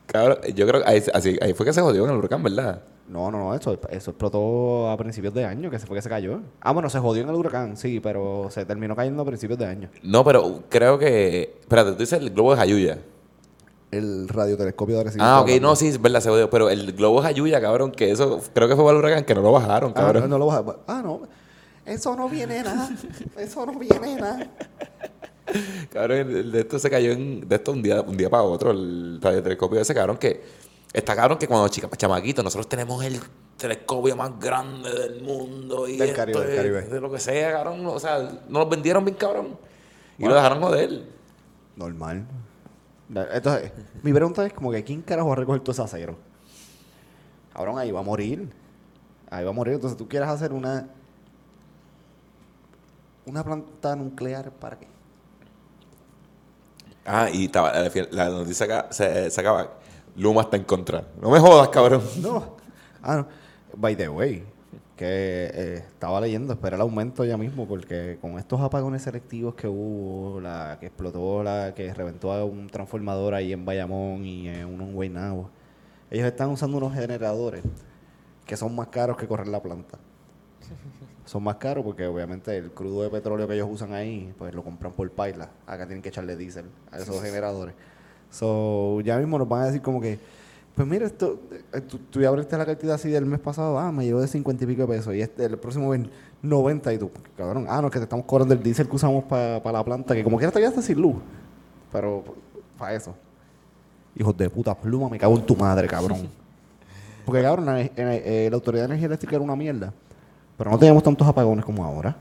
[0.07, 2.83] Cabrón, yo creo que ahí, así, ahí fue que se jodió en el huracán, ¿verdad?
[3.09, 6.09] No, no, no, eso, eso explotó a principios de año, que se fue que se
[6.09, 6.41] cayó.
[6.61, 9.67] Ah, bueno, se jodió en el huracán, sí, pero se terminó cayendo a principios de
[9.67, 9.89] año.
[10.03, 11.57] No, pero creo que.
[11.61, 12.99] Espérate, tú dices el globo de Jayuya.
[13.93, 15.25] El radiotelescopio de Arecibo.
[15.25, 15.69] Ah, ok, hablando.
[15.69, 16.51] no, sí, es verdad, se jodió.
[16.51, 19.35] Pero el globo de Jayuya, cabrón, que eso creo que fue para el huracán, que
[19.37, 20.23] no lo bajaron, Ah, cabrón.
[20.29, 21.21] no, no lo a- Ah, no.
[21.85, 22.91] Eso no viene nada.
[23.39, 24.51] Eso no viene nada.
[25.93, 28.43] Cabrón, el- el de esto se cayó en, de esto un día, un día para
[28.43, 30.43] otro, el radiotelescopio de ese cabrón que
[30.97, 33.21] está cabrón que cuando chica, chamaquito, nosotros tenemos el
[33.57, 36.83] telescopio más grande del mundo y Del esto Caribe, del Caribe.
[36.83, 37.85] de lo que sea, cabrón.
[37.87, 39.59] O sea, nos lo vendieron bien cabrón.
[40.19, 41.05] Y lo dejaron joder.
[41.77, 42.27] Normal.
[43.33, 43.73] Entonces,
[44.03, 46.17] mi pregunta es como que ¿quién carajo va a recoger todo ese acero?
[47.53, 48.51] Cabrón, ahí va a morir.
[49.31, 49.75] Ahí va a morir.
[49.75, 50.89] Entonces, ¿tú quieres hacer una
[53.27, 54.87] una planta nuclear para qué?
[57.05, 59.71] Ah, y estaba, la, la noticia acá se, se acaba.
[60.17, 61.05] Luma está en contra.
[61.21, 62.03] No me jodas, cabrón.
[62.21, 62.57] No.
[63.03, 63.27] Ah, no.
[63.77, 64.45] By the way,
[64.97, 69.69] que eh, estaba leyendo, espera el aumento ya mismo, porque con estos apagones selectivos que
[69.69, 74.65] hubo, la que explotó, la que reventó a un transformador ahí en Bayamón y en
[74.65, 75.51] uno en Guaynabo,
[76.11, 77.63] ellos están usando unos generadores
[78.47, 79.99] que son más caros que correr la planta.
[81.27, 84.63] Son más caros porque obviamente el crudo de petróleo que ellos usan ahí, pues lo
[84.63, 85.51] compran por paila.
[85.67, 87.75] Acá tienen que echarle diésel a esos generadores.
[88.37, 90.19] So, ya mismo nos van a decir como que,
[90.75, 91.41] pues mira, esto,
[91.73, 94.29] eh, tú, tú ya abriste la cantidad así del mes pasado, ah, me llevó de
[94.29, 96.07] 50 y pico de pesos, y este, el próximo mes
[96.43, 99.73] 90 y tú, cabrón, ah, no, que te estamos cobrando el diésel que usamos para
[99.73, 101.17] la planta, que como quiera te quedaste sin luz,
[101.91, 102.23] pero
[102.79, 103.15] para eso.
[104.15, 106.29] Hijos de puta pluma, me cago en tu madre, cabrón.
[107.25, 109.93] Porque cabrón, la, eh, la Autoridad de Energía Eléctrica era una mierda,
[110.59, 112.15] pero no teníamos tantos apagones como ahora.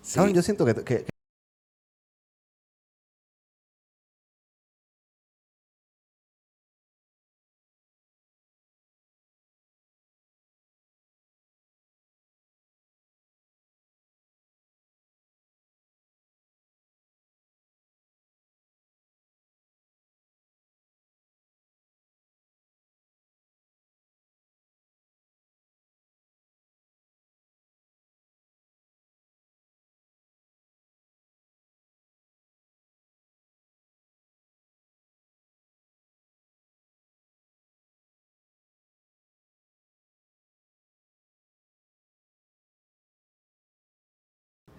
[0.00, 0.14] Sí.
[0.16, 1.04] Cabrón, yo siento que- que-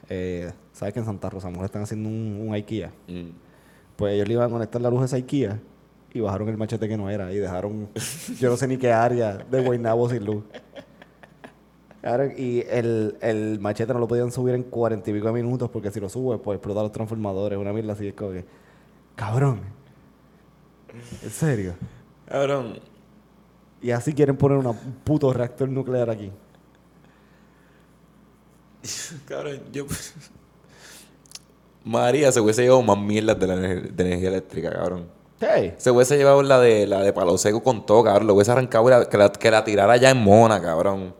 [0.09, 2.91] eh, ¿sabes que en Santa Rosa Mora están haciendo un, un IKEA?
[3.07, 3.29] Mm.
[3.95, 5.59] Pues ellos le iban a conectar la luz a esa IKEA
[6.13, 7.89] y bajaron el machete que no era y dejaron,
[8.39, 10.43] yo no sé ni qué área de Guaynabo sin luz.
[12.37, 15.99] Y el, el machete no lo podían subir en cuarenta y pico minutos porque si
[15.99, 18.07] lo sube, pues explota los transformadores, una mierda así.
[18.07, 18.45] Es como que,
[19.15, 19.59] cabrón,
[21.21, 21.73] en serio.
[22.25, 22.79] Cabrón,
[23.81, 26.31] Y así quieren poner un puto reactor nuclear aquí.
[29.27, 29.85] cabrón, yo...
[31.83, 35.07] María se hubiese llevado más mierdas de la ener- de energía eléctrica, cabrón.
[35.39, 38.27] Hey, Se hubiese llevado la de la de palo seco con todo, cabrón.
[38.27, 41.13] Lo hubiese arrancado y la- que, la, que la tirara ya en mona, cabrón.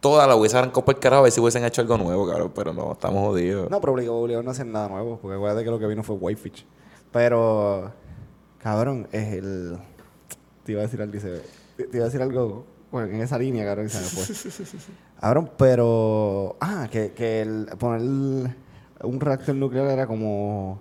[0.00, 2.52] Toda la hubiese arrancado por el carajo a ver si hubiesen hecho algo nuevo, cabrón.
[2.54, 3.70] Pero no, estamos jodidos.
[3.70, 6.16] No, pero obligado, obligado no hacer nada nuevo, porque acuérdate que lo que vino fue
[6.16, 6.66] Whitefish.
[7.12, 7.92] Pero,
[8.58, 9.78] cabrón, es el...
[10.64, 13.88] Te iba a decir algo, te iba a decir algo bueno, en esa línea, cabrón,
[13.88, 14.80] se me fue.
[15.20, 16.56] Cabrón, pero...
[16.60, 18.00] Ah, que, que el, poner
[19.02, 20.80] un reactor nuclear era como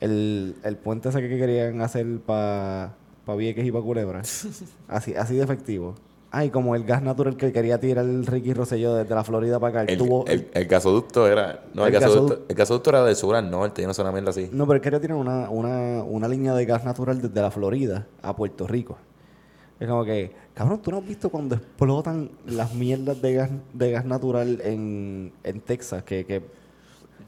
[0.00, 4.22] el, el puente ese que querían hacer para pa Vieques y para Culebra.
[4.88, 5.94] Así, así de efectivo.
[6.30, 9.58] Ah, y como el gas natural que quería tirar el Ricky Rosselló desde la Florida
[9.58, 9.82] para acá.
[9.84, 11.64] El, El, tubo, el- el gasoducto era.
[11.72, 14.02] No, el, El gasoducto, gasodu- el gasoducto era del sur al norte, yo no sé
[14.02, 14.48] una mierda así.
[14.52, 18.06] No, pero él quería tirar una, una, una línea de gas natural desde la Florida
[18.22, 18.98] a Puerto Rico.
[19.80, 23.90] Es como que, cabrón, ¿tú no has visto cuando explotan las mierdas de gas, de
[23.92, 26.02] gas natural en, en Texas?
[26.02, 26.42] Que, que,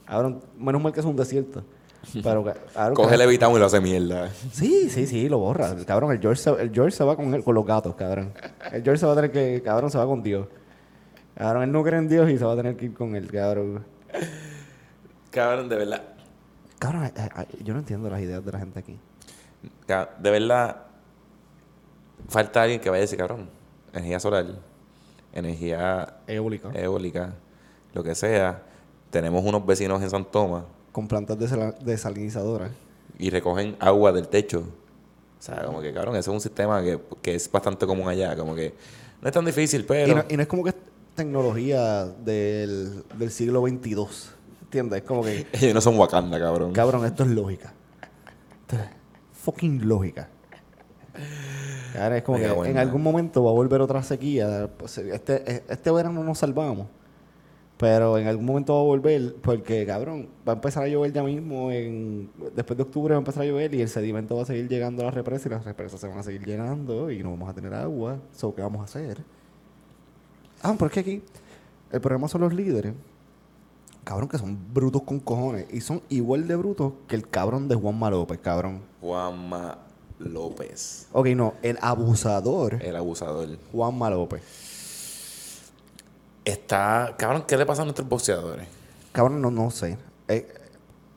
[0.05, 1.63] cabrón, menos mal que es un desierto.
[2.25, 2.43] Pero,
[2.75, 4.31] cabrón, Coge el evitamos y lo hace mierda.
[4.53, 5.77] Sí, sí, sí, lo borra.
[5.87, 8.33] Cabrón, el George, se, el George se va con, el- con los gatos, cabrón.
[8.73, 10.49] El George se va a tener que, cabrón, se va con Dios.
[11.37, 13.31] Cabrón, él no cree en Dios y se va a tener que ir con él,
[13.31, 13.85] cabrón.
[15.31, 16.03] Cabrón, de verdad.
[16.79, 18.99] Cabrón, eh, eh, yo no entiendo las ideas de la gente aquí.
[19.87, 20.77] De verdad.
[22.31, 23.51] Falta alguien que vaya a decir, cabrón.
[23.93, 24.47] Energía solar,
[25.33, 26.71] energía Eólica.
[26.75, 27.35] eólica,
[27.93, 28.63] lo que sea.
[29.11, 30.63] Tenemos unos vecinos en San Tomás
[30.93, 32.71] con plantas desala- desalinizadoras.
[33.19, 34.61] y recogen agua del techo.
[34.61, 38.37] O sea, como que, cabrón, eso es un sistema que, que es bastante común allá.
[38.37, 38.75] Como que
[39.21, 40.13] no es tan difícil, pero.
[40.13, 40.77] Y no, y no es como que es
[41.17, 44.07] tecnología del, del siglo XXII.
[44.63, 45.01] ¿Entiendes?
[45.03, 46.73] Es como que, Ellos no son Wakanda, cabrón.
[46.73, 47.73] cabrón, esto es lógica.
[48.63, 48.89] Esto es
[49.43, 50.29] fucking lógica.
[52.09, 54.69] Es como Mega que en algún momento va a volver otra sequía.
[54.77, 56.87] Pues, Este, este verano nos salvamos.
[57.77, 61.23] Pero en algún momento va a volver porque, cabrón, va a empezar a llover ya
[61.23, 61.71] mismo.
[61.71, 64.69] En, después de octubre va a empezar a llover y el sedimento va a seguir
[64.69, 67.49] llegando a las represas y las represas se van a seguir llenando y no vamos
[67.49, 68.19] a tener agua.
[68.37, 69.23] So, ¿Qué vamos a hacer?
[70.63, 71.23] Ah, pero es que aquí
[71.91, 72.93] el problema son los líderes.
[74.05, 75.67] Cabrón, que son brutos con cojones.
[75.73, 78.83] Y son igual de brutos que el cabrón de Juanma López, cabrón.
[79.01, 79.79] Juanma
[80.21, 83.49] López, Ok, no, el abusador el abusador.
[83.73, 84.43] Juanma López.
[86.45, 87.15] Está.
[87.19, 88.67] Cabrón, ¿qué le pasa a nuestros boxeadores?
[89.13, 89.97] Cabrón, no, no sé.
[90.29, 90.47] Eh,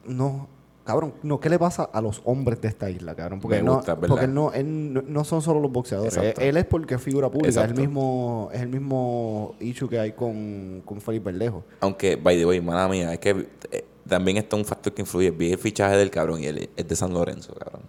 [0.06, 0.47] no,
[0.86, 3.39] cabrón, no, ¿qué le pasa a los hombres de esta isla, cabrón?
[3.39, 4.10] Porque, Me no, gusta, ¿verdad?
[4.10, 6.16] porque no, él no, no son solo los boxeadores.
[6.18, 7.49] Él, él es porque es figura pública.
[7.64, 11.64] Es el mismo, es el mismo issue que hay con, con Felipe Verdejo.
[11.80, 15.32] Aunque, by the way, mala mía, es que eh, también está un factor que influye.
[15.32, 17.82] Vi el fichaje del cabrón y él es de San Lorenzo, cabrón.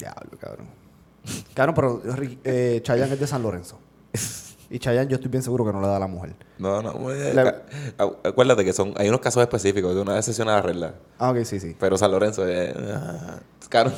[0.00, 0.66] Diablo, cabrón.
[1.54, 2.02] Cabrón, pero
[2.44, 3.78] eh, Chayanne es de San Lorenzo.
[4.70, 6.34] Y Chayanne yo estoy bien seguro que no le da a la mujer.
[6.58, 7.10] No, no.
[7.12, 7.62] eh, La-
[7.98, 10.94] acu- Acuérdate que son hay unos casos específicos de una excepción a la regla.
[11.18, 11.76] Ah, ok, sí, sí.
[11.78, 12.74] Pero San Lorenzo es.
[12.76, 13.94] ah, Cabrón.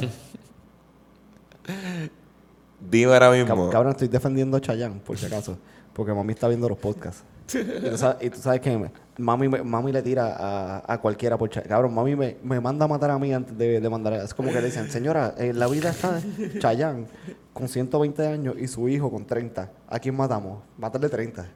[2.80, 3.46] Dime ahora mismo.
[3.66, 5.57] Cab- Cabrón, estoy defendiendo a Chayanne, por si acaso.
[5.92, 7.22] Porque mami está viendo los podcasts.
[7.55, 11.49] Y tú sabes, y tú sabes que mami, mami le tira a, a cualquiera por
[11.51, 11.69] Chayanne.
[11.69, 14.25] Cabrón, mami me, me manda a matar a mí antes de, de mandar a...
[14.25, 16.21] Es como que le dicen, señora, en la vida está
[16.59, 17.07] Chayanne
[17.53, 19.71] con 120 años y su hijo con 30.
[19.89, 20.63] ¿A quién matamos?
[20.79, 21.47] Mátarle 30.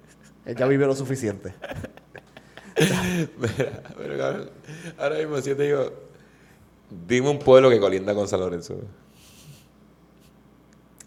[0.45, 1.55] Él ya vivió lo suficiente.
[3.39, 4.51] Mira, pero cabrón,
[4.99, 5.93] ahora mismo si yo te digo,
[7.07, 8.77] dime un pueblo que colinda con San Lorenzo.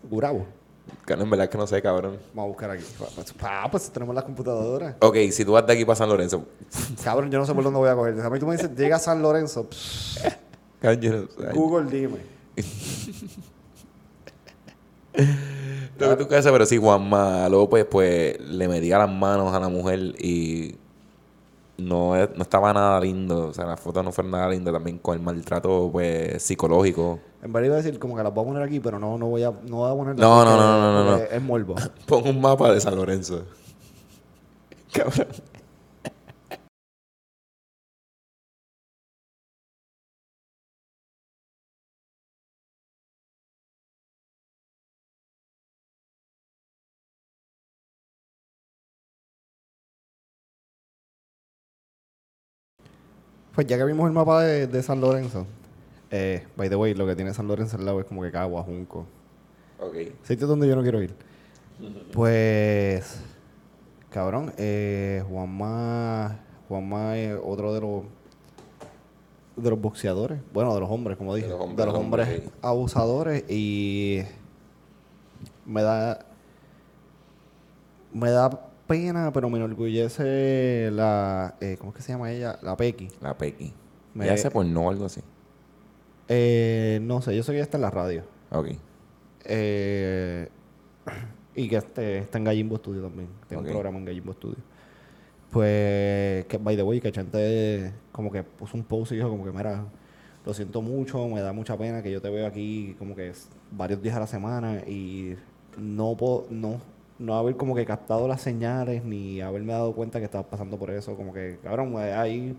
[0.04, 0.59] Gurabo.
[1.08, 2.18] En verdad que no sé, cabrón.
[2.34, 2.84] Vamos a buscar aquí.
[2.98, 4.96] Pues, ah, pues tenemos la computadora.
[5.00, 6.46] Ok, si tú vas de aquí para San Lorenzo,
[7.04, 8.20] Cabrón, yo no sé por dónde voy a coger.
[8.22, 9.68] A mí tú me dices, llega a San Lorenzo.
[11.54, 12.20] Google, dime.
[16.00, 19.68] Lo que tú quieras, pero sí, Juanma López, pues, le metía las manos a la
[19.68, 20.78] mujer y
[21.80, 23.48] no, no estaba nada lindo.
[23.48, 27.20] O sea, la foto no fue nada linda también con el maltrato, pues, psicológico.
[27.42, 29.28] En verdad iba a decir como que las voy a poner aquí, pero no, no
[29.28, 30.20] voy a, no voy a ponerlas.
[30.20, 31.76] No, no, no, no, no, porque Es morbo.
[32.06, 33.44] Pon un mapa de San Lorenzo.
[34.92, 35.28] Cabrón.
[53.54, 55.46] Pues ya que vimos el mapa de, de San Lorenzo,
[56.12, 58.64] eh, by the way, lo que tiene San Lorenzo al lado es como que Cagua,
[58.64, 59.06] Junco.
[59.80, 59.96] Ok.
[60.24, 61.14] Sitio donde yo no quiero ir.
[62.12, 63.22] Pues,
[64.10, 68.04] cabrón, eh, Juanma, Juanma es otro de los
[69.56, 72.44] de los boxeadores, bueno, de los hombres, como dije, de los los hombres, hombres, hombres,
[72.46, 72.52] sí.
[72.62, 74.24] abusadores y
[75.66, 76.26] me da
[78.14, 82.60] me da pena, pero me enorgullece la, eh, ¿cómo es que se llama ella?
[82.62, 83.08] La Pequi.
[83.22, 83.72] La Pequi.
[84.14, 85.22] Me- ¿Ya hace porno o algo así?
[86.28, 88.24] Eh, no sé, yo sé que ella está en la radio.
[88.52, 88.70] Ok.
[89.46, 90.50] Eh,
[91.56, 93.30] y que este, está en Gallimbo Studio también.
[93.48, 94.58] Tiene un programa en Gallimbo Studio.
[95.52, 99.44] Pues, que by the way, que Chente como que puso un post y dijo como
[99.46, 99.84] que, mira,
[100.46, 103.32] lo siento mucho, me da mucha pena que yo te veo aquí como que
[103.72, 105.36] varios días a la semana y
[105.78, 106.80] no puedo, no,
[107.20, 110.90] no haber como que captado las señales ni haberme dado cuenta que estabas pasando por
[110.90, 111.16] eso.
[111.16, 112.56] Como que, cabrón, eh, ahí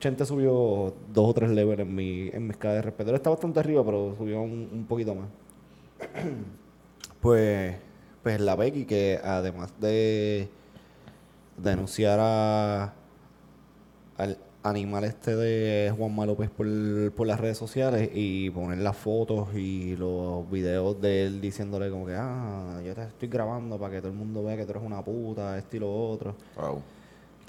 [0.00, 3.14] Chente subió dos o tres levels en mi, en mi escala de respeto.
[3.14, 5.28] Está bastante arriba, pero subió un, poquito más.
[7.20, 7.76] pues,
[8.22, 10.48] pues la Becky, que además de
[11.58, 12.94] denunciar a,
[14.62, 16.66] animal este de Juan López por,
[17.12, 22.04] por las redes sociales y poner las fotos y los videos de él diciéndole como
[22.06, 24.82] que, ah, yo te estoy grabando para que todo el mundo vea que tú eres
[24.82, 26.82] una puta, esto y lo otro Wow.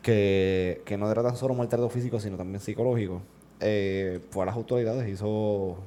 [0.02, 3.22] que, que no era tan solo maltrato físico, sino también psicológico,
[3.60, 5.78] eh, fue a las autoridades, hizo,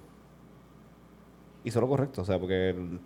[1.65, 2.23] hizo lo correcto.
[2.23, 3.01] O sea, porque él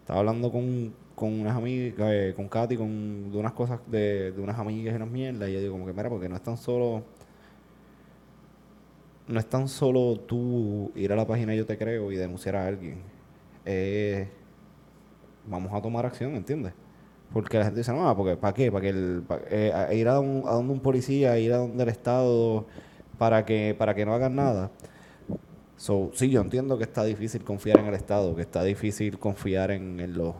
[0.00, 4.40] estaba hablando con, con unas amigas, eh, con Katy, con, de unas cosas de, de
[4.42, 6.56] unas amigas y unas mierdas, y yo digo como que, mira, porque no es tan
[6.56, 7.02] solo...
[9.30, 12.66] No es tan solo tú ir a la página Yo Te Creo y denunciar a
[12.66, 12.98] alguien.
[15.46, 16.72] Vamos a tomar acción, ¿entiendes?
[17.32, 18.70] Porque la gente dice, no, porque ¿para qué?
[18.72, 22.66] ¿Para que el, eh, ir a, un- donde un policía, ir a donde el Estado
[23.18, 24.70] para que, para que no hagan nada?
[25.76, 29.70] So, sí, yo entiendo que está difícil confiar en el Estado, que está difícil confiar
[29.70, 30.34] en, en los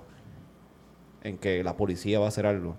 [1.22, 2.74] en que la policía va a hacer algo.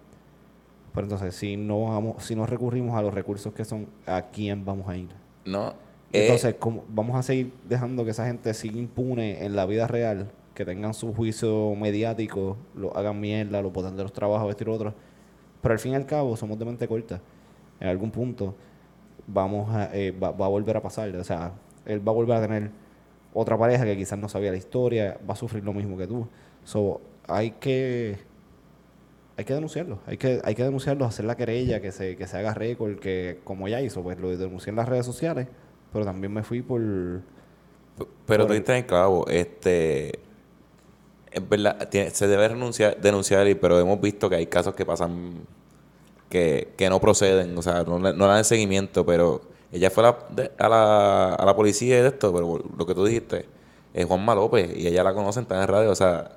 [0.94, 4.66] Pero entonces, si no vamos, si no recurrimos a los recursos que son, ¿a quién
[4.66, 5.10] vamos a ir?
[5.46, 5.74] No.
[6.14, 9.88] Eh, Entonces, ¿cómo vamos a seguir dejando que esa gente siga impune en la vida
[9.88, 14.64] real, que tengan su juicio mediático, lo hagan mierda, lo boten de los trabajos, esto
[14.64, 14.94] y lo otro?
[15.62, 17.22] Pero al fin y al cabo, somos de mente corta.
[17.80, 18.56] En algún punto,
[19.28, 21.16] vamos a, eh, va, va a volver a pasar.
[21.16, 21.54] O sea,
[21.86, 22.72] él va a volver a tener
[23.34, 26.28] otra pareja que quizás no sabía la historia, va a sufrir lo mismo que tú.
[26.64, 28.18] So, hay que
[29.38, 32.38] hay que denunciarlo, hay que, hay que denunciarlo, hacer la querella, que se, que se
[32.38, 35.48] haga récord, que como ella hizo, pues lo denuncié en las redes sociales,
[35.92, 37.24] pero también me fui por Pero
[38.26, 40.20] Por tú diste en clavo, este.
[41.32, 45.34] Es verdad, tiene- se debe renunciar, denunciar, pero hemos visto que hay casos que pasan
[46.30, 50.52] que, que no proceden, o sea, no, no dan seguimiento, pero ella fue a la,
[50.58, 53.46] a la, a la policía y de esto, pero lo que tú dijiste
[53.94, 56.32] es Juanma López y ella la conocen, está en radio, o sea,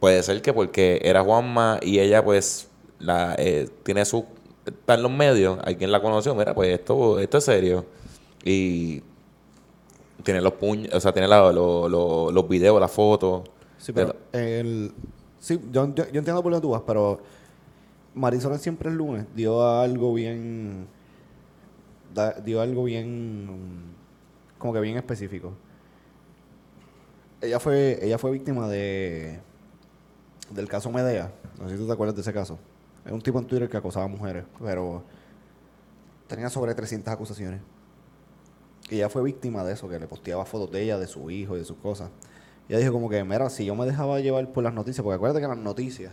[0.00, 2.68] puede ser que porque era Juanma y ella pues
[3.00, 4.24] la eh, tiene su
[4.66, 7.86] está en los medios, alguien la conoció, mira, pues esto, esto es serio.
[8.44, 9.02] Y
[10.22, 13.48] tiene los puños, o sea, tiene la- lo- lo- los videos, las fotos.
[13.78, 14.92] Sí, pero el,
[15.40, 17.20] Sí, yo, yo, yo entiendo por tú vas, pero
[18.14, 20.86] Marisol siempre el lunes dio algo bien.
[22.14, 23.94] da- dio algo bien.
[24.58, 25.52] como que bien específico.
[27.40, 29.38] Ella fue, ella fue víctima de.
[30.50, 31.32] del caso Medea.
[31.60, 32.58] No sé si tú te acuerdas de ese caso.
[33.06, 35.04] Es un tipo en Twitter que acosaba a mujeres, pero
[36.26, 37.60] tenía sobre 300 acusaciones.
[38.90, 41.56] Y ella fue víctima de eso, que le posteaba fotos de ella, de su hijo
[41.56, 42.10] y de sus cosas.
[42.68, 45.16] Y ella dijo como que, mira, si yo me dejaba llevar por las noticias, porque
[45.16, 46.12] acuérdate que las noticias,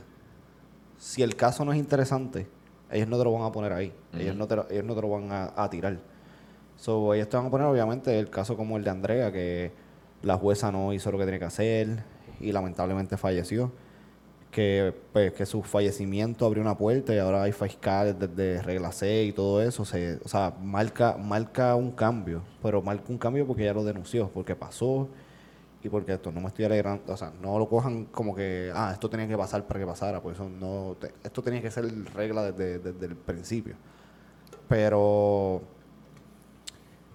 [0.97, 2.47] si el caso no es interesante,
[2.91, 3.93] ellos no te lo van a poner ahí.
[4.13, 5.99] ellos, no te lo, ellos no te lo van a, a tirar.
[6.77, 9.71] So, ellos te van a poner, obviamente, el caso como el de Andrea, que
[10.21, 12.03] la jueza no hizo lo que tenía que hacer
[12.39, 13.71] y lamentablemente falleció.
[14.55, 19.25] Que, pues, que su fallecimiento abrió una puerta y ahora hay fiscales desde regla C
[19.25, 19.83] y todo eso.
[19.83, 24.29] Se, o sea, marca, marca un cambio, pero marca un cambio porque ella lo denunció,
[24.29, 25.09] porque pasó
[25.83, 28.91] y porque esto no me estoy alegrando, o sea, no lo cojan como que, ah,
[28.93, 32.51] esto tenía que pasar para que pasara, pues eso no, esto tenía que ser regla
[32.51, 33.75] desde, desde el principio.
[34.69, 35.61] Pero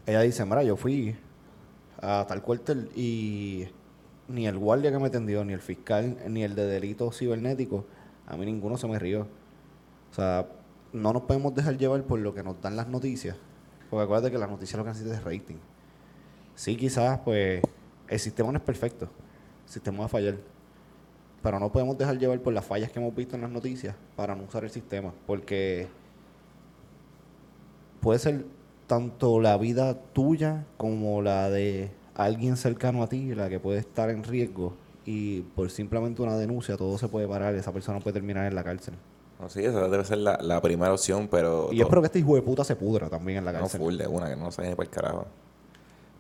[0.07, 1.17] ella dice, mira, yo fui
[2.03, 3.67] a tal cuartel y
[4.31, 7.85] ni el guardia que me atendió, ni el fiscal, ni el de delitos cibernéticos,
[8.27, 9.27] a mí ninguno se me rió.
[10.11, 10.47] O sea,
[10.93, 13.37] no nos podemos dejar llevar por lo que nos dan las noticias,
[13.89, 15.57] porque acuérdate que las noticias lo que necesitan es rating.
[16.55, 17.63] Sí, quizás, pues,
[18.09, 19.07] el sistema no es perfecto.
[19.67, 20.37] El sistema va a fallar.
[21.43, 24.35] Pero no podemos dejar llevar por las fallas que hemos visto en las noticias para
[24.35, 25.15] no usar el sistema.
[25.27, 25.89] Porque
[28.01, 28.45] puede ser
[28.87, 34.11] tanto la vida tuya como la de alguien cercano a ti, la que puede estar
[34.11, 34.75] en riesgo.
[35.07, 37.55] Y por simplemente una denuncia todo se puede parar.
[37.55, 38.95] Esa persona puede terminar en la cárcel.
[39.41, 41.69] No, sí, esa debe ser la, la primera opción, pero...
[41.73, 43.81] Y to- espero que este hijo de puta se pudra también en la No, cárcel.
[43.81, 45.27] full de una, que no se ni por el carajo.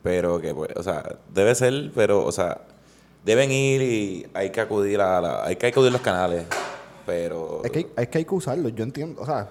[0.02, 2.62] Pero que, pues, o sea, debe ser, pero, o sea,
[3.24, 6.46] deben ir y hay que acudir a la, hay que acudir a los canales.
[7.04, 7.60] Pero.
[7.64, 9.50] Es que, hay- es que hay que usarlo, yo entiendo, o sea,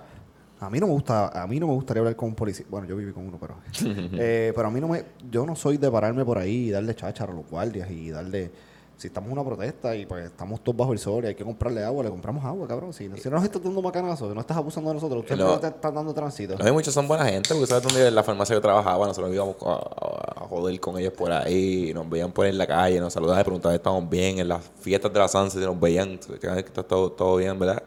[0.61, 2.87] a mí no me gusta, a mí no me gustaría hablar con un policía, bueno,
[2.87, 3.55] yo viví con uno, pero,
[4.17, 6.95] eh, pero a mí no me, yo no soy de pararme por ahí y darle
[6.95, 8.51] cháchara a los guardias y darle,
[8.97, 11.45] si estamos en una protesta y pues estamos todos bajo el sol y hay que
[11.45, 14.57] comprarle agua, le compramos agua, cabrón, si, si no nos estás dando macanazo, no estás
[14.57, 15.47] abusando de nosotros, usted No.
[15.47, 16.57] no te estás dando tránsito.
[16.57, 19.33] No hay muchos son buena gente, porque sabes dónde en la farmacia que trabajaba, nosotros
[19.33, 22.67] íbamos a, a- a joder con ellos por ahí, nos veían por ahí en la
[22.67, 25.79] calle, nos saludaban y preguntaban si estábamos bien, en las fiestas de la Sunset nos
[25.79, 27.81] veían, que está todo, todo bien, ¿verdad?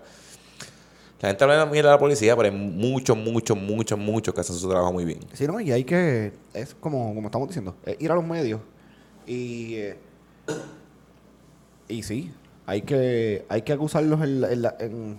[1.23, 4.69] La gente habla a la policía, pero hay muchos, muchos, muchos, muchos que hacen su
[4.69, 5.21] trabajo muy bien.
[5.33, 8.61] Sí, no, y hay que, es como, como estamos diciendo, es ir a los medios
[9.25, 9.97] y, eh,
[11.89, 12.33] y sí,
[12.67, 15.17] hay que, hay que acusarlos en, en, en,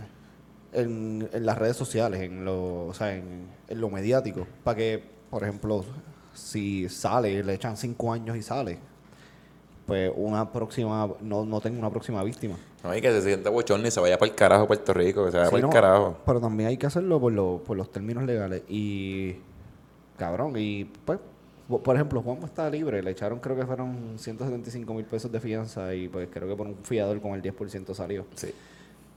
[0.74, 5.44] en- en las redes sociales, en lo, o sea, en lo mediático, para que, por
[5.44, 5.86] ejemplo,
[6.34, 8.78] si sale, le echan cinco años y sale,
[9.86, 12.56] pues una próxima, no, no tenga una próxima víctima.
[12.84, 15.32] No hay que se sienta bochón y se vaya para el carajo Puerto Rico, que
[15.32, 16.18] se vaya Sí, para el carajo.
[16.26, 18.64] Pero también hay que hacerlo por, lo- por los términos legales.
[18.70, 19.36] Y,
[20.18, 21.20] cabrón, y pues,
[21.68, 23.04] po- por ejemplo, Juan está libre.
[23.04, 25.94] Le echaron, creo que fueron 175 mil pesos de fianza.
[25.94, 28.26] Y pues creo que por un fiador con el 10% salió.
[28.36, 28.54] Sí.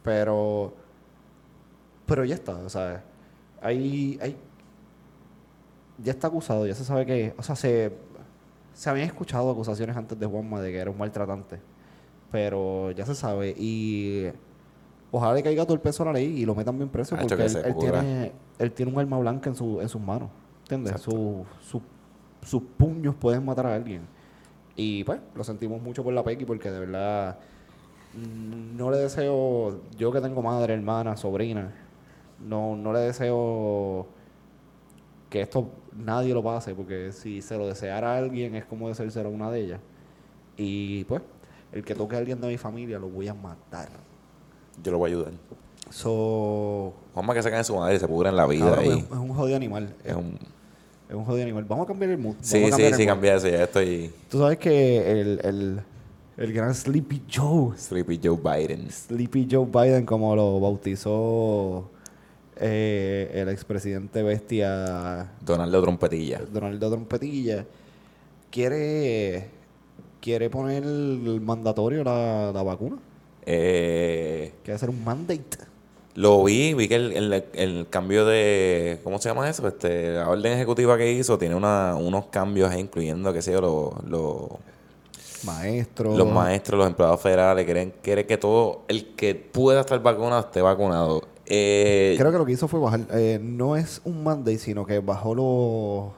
[0.02, 0.72] Pero,
[2.06, 2.52] pero ya está.
[2.56, 3.02] O sea,
[3.60, 4.36] hay, hay,
[6.02, 6.66] ya está acusado.
[6.66, 7.92] Ya se sabe que, o sea, se,
[8.76, 11.58] se habían escuchado acusaciones antes de Juanma de que era un maltratante.
[12.30, 13.54] Pero ya se sabe.
[13.56, 14.26] Y
[15.10, 17.16] ojalá le caiga todo el peso a la ley y lo metan bien preso.
[17.16, 20.28] Porque que él, tiene, él tiene un arma blanca en, su, en sus manos.
[20.64, 20.92] ¿Entiendes?
[20.92, 21.10] Exacto.
[21.10, 21.46] Su,
[21.78, 21.82] su-
[22.46, 24.02] sus puños pueden matar a alguien.
[24.76, 27.38] Y pues, lo sentimos mucho por la Pequi porque de verdad
[28.14, 31.72] mm, no le deseo, yo que tengo madre, hermana, sobrina,
[32.46, 34.06] no, no le deseo
[35.30, 39.28] que esto nadie lo pase, porque si se lo deseara a alguien es como deseárselo
[39.28, 39.80] a una de ellas.
[40.56, 41.22] Y pues,
[41.72, 43.88] el que toque a alguien de mi familia lo voy a matar.
[44.82, 45.32] Yo lo voy a ayudar.
[45.90, 48.88] So, Juanma que se cae en su madre y se pudra en la vida ahí.
[48.88, 49.94] es, es un jodido animal.
[50.04, 50.38] Es Es, un...
[51.08, 51.64] es un jodido animal.
[51.64, 52.34] Vamos a cambiar el mood.
[52.40, 53.06] Sí, sí, cambiar sí, mood.
[53.08, 55.80] cambia eso, ya estoy Tú sabes que el, el,
[56.36, 58.90] el gran Sleepy Joe Sleepy Joe Biden.
[58.90, 61.88] Sleepy Joe Biden, como lo bautizó
[62.56, 66.40] eh, el expresidente bestia Donaldo Trompetilla.
[66.52, 67.64] Donaldo Trompetilla,
[68.50, 69.48] quiere,
[70.20, 72.96] quiere poner el mandatorio la, la vacuna.
[73.44, 75.58] Eh, Quiere hacer un mandate.
[76.14, 78.98] lo vi, vi que el, el- el cambio de...
[79.04, 79.68] ¿Cómo se llama eso?
[79.68, 83.60] Este, la orden ejecutiva que hizo tiene una, unos cambios ahí, incluyendo, qué sé yo,
[83.60, 84.04] los...
[84.04, 84.48] los
[85.44, 86.16] Maestro.
[86.16, 90.60] los maestros, los empleados federales, quieren, quiere que todo el que pueda estar vacunado esté
[90.60, 91.22] vacunado.
[91.46, 93.00] Eh, Creo que lo que hizo fue bajar.
[93.12, 96.12] eh, no es un mandate, sino que bajó lo,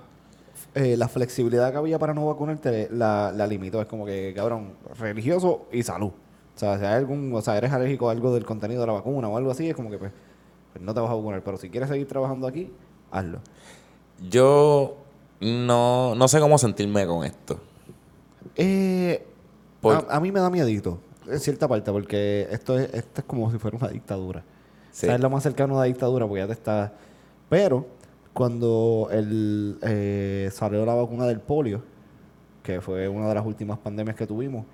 [0.74, 3.81] eh, la flexibilidad que había para no vacunarte, la, la limitó.
[3.81, 6.12] Es como que, cabrón, religioso y salud.
[6.57, 8.95] O sea, si hay algún, o sea, eres alérgico a algo del contenido de la
[8.95, 10.12] vacuna o algo así, es como que pues,
[10.72, 11.43] pues no te vas a vacunar.
[11.45, 12.72] Pero si quieres seguir trabajando aquí,
[13.11, 13.39] hazlo.
[14.29, 14.97] Yo
[15.41, 17.61] no, no sé cómo sentirme con esto.
[18.57, 19.24] Eh,
[19.81, 20.99] Por- a, a mí me da miedito,
[21.29, 24.43] en cierta parte, porque esto es, esto es como si fuera una dictadura.
[24.91, 25.07] Sí.
[25.07, 26.93] O sea, es lo más cercano a una dictadura, porque ya te está...
[27.49, 27.86] Pero,
[28.32, 31.82] cuando el, eh, salió la vacuna del polio,
[32.62, 34.64] que fue una de las últimas pandemias que tuvimos,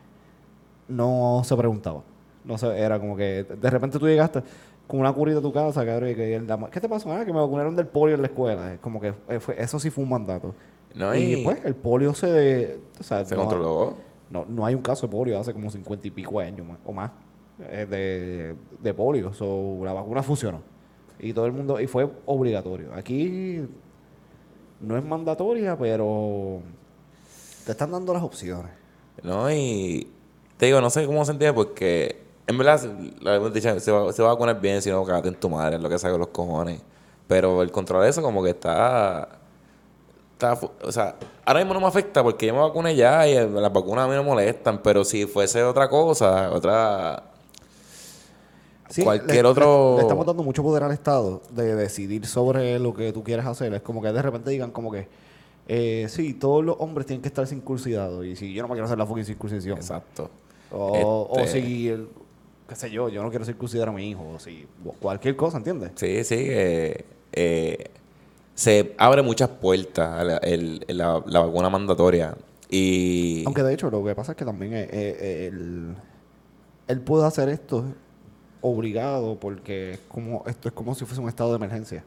[0.88, 2.02] no se preguntaba.
[2.44, 4.42] No se, era como que de repente tú llegaste
[4.86, 7.10] con una curita a tu casa, cabrón, y que el dama- ¿qué te pasó?
[7.12, 8.74] Ah, que me vacunaron del polio en la escuela.
[8.74, 10.54] Es como que eh, fue- eso sí fue un mandato.
[10.94, 12.78] No, y, y pues el polio se...
[13.00, 13.94] o sea, se no- controló.
[14.30, 16.92] no, no hay un caso de polio hace como cincuenta y pico años más, o
[16.92, 17.10] más
[17.60, 19.32] eh, de, de polio.
[19.32, 20.62] So, la vacuna funcionó.
[21.18, 22.92] Y todo el mundo, y fue obligatorio.
[22.94, 23.62] Aquí
[24.80, 26.60] no es mandatoria, pero
[27.64, 28.72] te están dando las opciones.
[29.22, 30.10] No, y
[30.56, 32.80] te digo, no sé cómo sentirme porque en verdad
[33.20, 35.48] lo hemos dicho, se va, se va a vacunar bien, si no, cagate en tu
[35.48, 36.82] madre, es lo que sabe los cojones.
[37.26, 39.38] Pero el control de eso como que está...
[40.32, 43.72] está o sea, ahora mismo no me afecta porque yo me vacuné ya y las
[43.72, 47.30] vacunas a mí no molestan, pero si fuese otra cosa, otra...
[48.94, 52.78] Sí, Cualquier le- otro- Le, le estamos dando mucho poder al Estado de decidir sobre
[52.78, 53.74] lo que tú quieres hacer.
[53.74, 55.08] Es como que de repente digan como que,
[55.66, 58.24] eh, sí, todos los hombres tienen que estar circuncidados.
[58.24, 59.76] Y si yo no me quiero hacer la fucking circuncisión.
[59.78, 60.30] Exacto.
[60.70, 62.08] O, o Este- si, el-
[62.68, 64.24] qué sé yo, yo no quiero circuncidar a mi hijo.
[64.36, 64.64] O si
[65.00, 65.90] cualquier cosa, ¿entiendes?
[65.96, 66.36] Sí, sí.
[66.38, 67.90] eh, eh,
[68.54, 72.36] se abre muchas puertas a la, el- la- la vacuna mandatoria.
[72.70, 73.42] Y...
[73.44, 75.96] Aunque de hecho lo que pasa es que también eh, él,
[76.86, 77.84] él puede hacer esto
[78.66, 82.02] obligado porque es como, esto es como si fuese un estado de emergencia.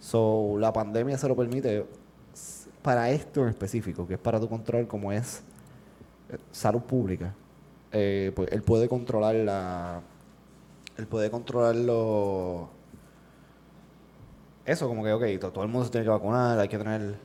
[0.00, 1.86] So, la pandemia se lo permite
[2.82, 5.42] para esto en específico, que es para tu control como es
[6.30, 7.32] eh, salud pública.
[7.92, 10.00] eh, pues él puede controlar la...
[10.96, 11.74] Él puede controlar.
[14.64, 17.16] Eso, como que, ok, to- todo el mundo se tiene que vacunar, hay que tener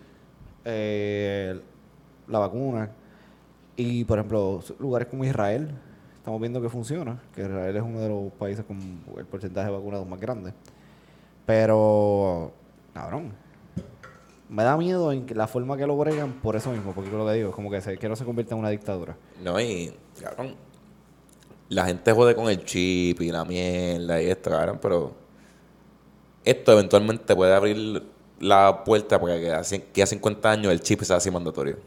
[0.63, 1.59] eh,
[2.27, 2.89] la vacuna.
[3.75, 5.71] Y, por ejemplo, lugares como Israel,
[6.23, 8.79] estamos viendo que funciona, que Israel es uno de los países con
[9.17, 10.53] el porcentaje de vacunados más grande.
[11.45, 12.53] Pero,
[12.93, 13.33] cabrón,
[14.47, 17.25] me da miedo en la forma que lo bregan por eso mismo, porque es lo
[17.25, 19.17] que digo, es como que, que no se convierta en una dictadura.
[19.43, 20.55] No, y, cabrón,
[21.67, 25.11] la gente jode con el chip y la mierda y esto, cabrón, pero
[26.45, 28.01] esto eventualmente puede abrir
[28.39, 29.51] la puerta para que
[30.01, 31.79] a 50 años el chip sea así mandatorio.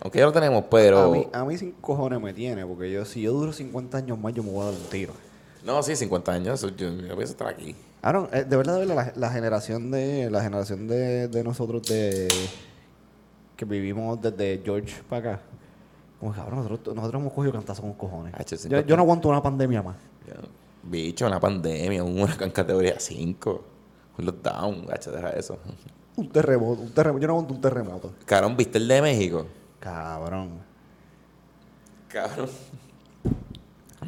[0.00, 0.98] Aunque ya lo tenemos, pero...
[0.98, 4.18] A mí, a mí sin cojones me tiene, porque yo si yo duro 50 años
[4.18, 5.12] más, yo me voy a dar un tiro.
[5.64, 7.76] No, sí, 50 años, yo, yo pienso estar aquí.
[8.02, 11.82] Aaron, eh, de verdad, de verdad, la, la generación de la generación de, de nosotros
[11.82, 12.28] de
[13.56, 15.42] que vivimos desde George para acá,
[16.18, 18.34] como cabrón, nosotros, nosotros hemos cogido cantazos con cojones.
[18.46, 19.96] Sí, Yo, no aguanto una pandemia más.
[20.82, 23.64] Bicho, una pandemia, un huracán categoría 5,
[24.18, 25.58] un lockdown, gacho, deja eso.
[26.16, 27.20] Un terremoto, un terremoto.
[27.20, 28.12] Yo no aguanto un terremoto.
[28.24, 29.46] Cabrón, ¿viste el de México?
[29.80, 30.60] Cabrón.
[32.08, 32.50] Cabrón.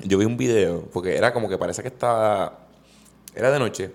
[0.05, 2.59] Yo vi un video, porque era como que parece que estaba.
[3.35, 3.93] Era de noche.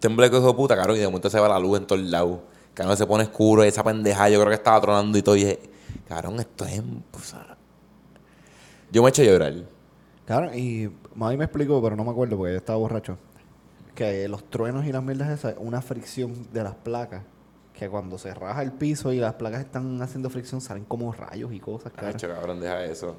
[0.00, 2.02] Temblé que hijo de puta, cabrón, y de momento se va la luz en todos
[2.02, 2.40] lados.
[2.74, 5.36] Cabrón, se pone oscuro, y esa pendeja, yo creo que estaba tronando y todo.
[5.36, 5.60] Y dije,
[6.08, 6.80] cabrón, esto es.
[7.12, 7.56] o sea,
[8.90, 9.54] yo me eché a llorar.
[10.24, 13.18] Cabrón, y mami me explicó, pero no me acuerdo porque yo estaba borracho,
[13.94, 17.22] que los truenos y las mierdas esas, una fricción de las placas,
[17.78, 21.52] que cuando se raja el piso y las placas están haciendo fricción, salen como rayos
[21.52, 22.12] y cosas, cabrón.
[22.12, 23.16] Cacho, cabrón, deja eso.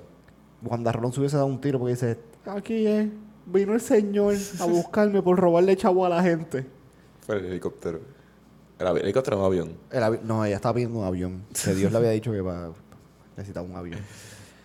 [0.68, 3.08] Juan Rolón se hubiese dado un tiro porque dice, aquí es,
[3.46, 6.66] vino el señor a buscarme por robarle chavo a la gente.
[7.26, 8.02] Fue el helicóptero.
[8.78, 9.74] ¿Era avi- helicóptero o un avión?
[9.92, 12.42] El avi- no, ella estaba pidiendo un avión, que Dios le había dicho que
[13.38, 14.00] necesitaba un avión.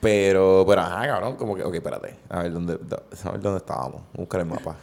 [0.00, 2.16] Pero, pero, ajá, cabrón, como que, ok, espérate.
[2.28, 4.02] A ver dónde, a ver dónde estábamos.
[4.12, 4.76] Buscar el mapa.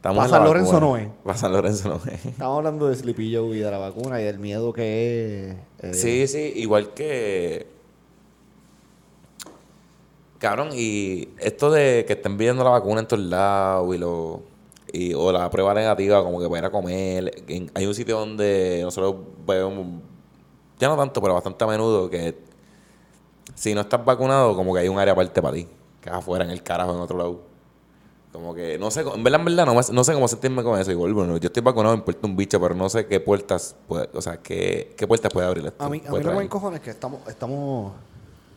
[0.00, 1.08] Estamos San Lorenzo no es.
[1.38, 2.24] San Lorenzo no es.
[2.24, 5.56] Estamos hablando de Sleepy Joe y de la vacuna y del miedo que es.
[5.84, 7.66] eh, Sí, sí, igual que.
[10.38, 14.42] Cabrón, y esto de que estén pidiendo la vacuna en todos lados y lo.
[14.92, 17.44] Y, o la prueba negativa, como que para ir a comer.
[17.46, 19.86] En- hay un sitio donde nosotros vemos.
[20.78, 22.38] Ya no tanto, pero bastante a menudo que.
[23.54, 25.68] Si no estás vacunado, como que hay un área aparte para ti.
[26.00, 27.49] Que es afuera, en el carajo, en otro lado.
[28.32, 30.92] Como que, no sé, en verdad, en verdad, no, no sé cómo sentirme con eso.
[30.92, 34.08] Igual, bueno, yo estoy vacunado, me importa un bicho, pero no sé qué puertas puede,
[34.14, 35.82] o sea, qué, qué puertas puede abrir esto.
[35.82, 37.92] A mí, a mí lo que me encojona es que estamos, estamos,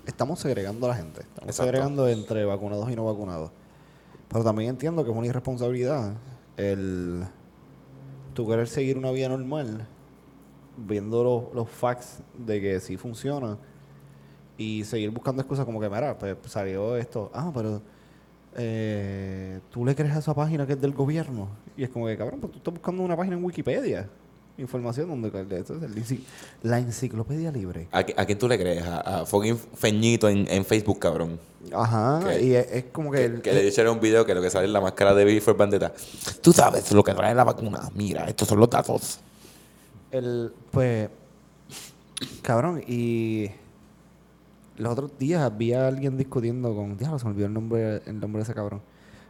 [0.05, 1.21] estamos segregando a la gente.
[1.21, 1.63] Estamos Exacto.
[1.63, 3.49] segregando entre vacunados y no vacunados.
[4.29, 6.13] Pero también entiendo que es una irresponsabilidad
[6.55, 7.25] el
[8.35, 9.87] tú querer seguir una vida normal
[10.77, 13.57] viendo los, los facts de que sí funciona
[14.57, 17.31] y seguir buscando excusas como que, mira, pues salió esto.
[17.33, 17.81] Ah, pero
[18.57, 21.47] eh, tú le crees a esa página que es del gobierno.
[21.77, 24.07] Y es como que, cabrón, pues tú estás buscando una página en Wikipedia.
[24.55, 26.21] Información donde esto es el enci-
[26.61, 27.87] la enciclopedia libre.
[27.91, 28.83] ¿A, qui- a quién tú le crees?
[28.83, 31.39] A, a fucking Feñito en, en Facebook, cabrón.
[31.73, 33.17] Ajá, Que- y es, es como que...
[33.17, 35.25] Que, el- que le hicieron un video que lo que sale es la máscara de
[35.25, 35.91] Before Bandeta.
[36.41, 37.89] Tú sabes lo que trae la vacuna.
[37.95, 39.19] Mira, estos son los datos.
[40.11, 41.09] El, pues,
[42.43, 43.49] cabrón, y
[44.77, 48.39] los otros días había alguien discutiendo con, diablo, se me olvidó el nombre, el nombre
[48.39, 48.81] de ese cabrón.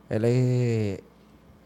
[0.10, 1.02] Él es,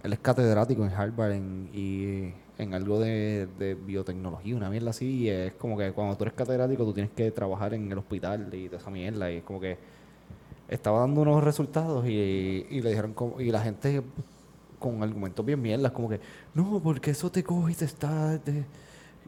[0.03, 5.05] él es catedrático en Harvard en- y en algo de, de biotecnología, una mierda así,
[5.23, 8.49] y es como que cuando tú eres catedrático tú tienes que trabajar en el hospital
[8.53, 9.77] y esa mierda, y es como que
[10.69, 14.01] estaba dando unos resultados y, y le dijeron, como- y la gente
[14.79, 16.19] con argumentos bien mierdas, como que,
[16.53, 18.65] no, porque eso te coge y te está, te-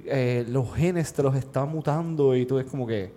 [0.06, 3.12] eh, los genes te los está mutando y tú es como que,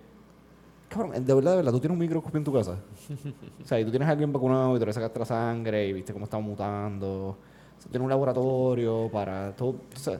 [0.93, 2.77] cabrón, de verdad, de verdad, tú tienes un microscopio en tu casa.
[3.63, 5.93] o sea, y tú tienes a alguien vacunado y tú le sacaste la sangre y
[5.93, 7.07] viste cómo está mutando.
[7.29, 7.37] O
[7.79, 10.19] sea, tienes un laboratorio para todo, o sea,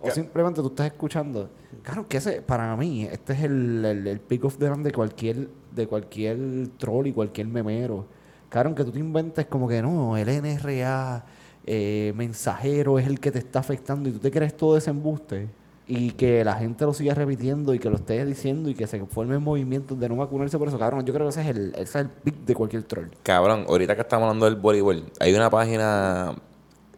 [0.00, 1.48] o Ca- simplemente tú estás escuchando.
[1.82, 4.92] Claro, que ese, para mí, este es el, el, el pick of the line de
[4.92, 6.38] cualquier, de cualquier
[6.78, 8.06] troll y cualquier memero.
[8.48, 11.24] Claro, que tú te inventes como que no, el NRA
[11.66, 15.48] eh, mensajero es el que te está afectando y tú te crees todo ese embuste.
[15.92, 19.04] Y que la gente lo siga repitiendo y que lo esté diciendo y que se
[19.06, 20.78] formen movimientos de no vacunarse por eso.
[20.78, 23.08] Cabrón, yo creo que ese es el, ese es el pick de cualquier troll.
[23.24, 26.36] Cabrón, ahorita que estamos hablando del voleibol, hay una página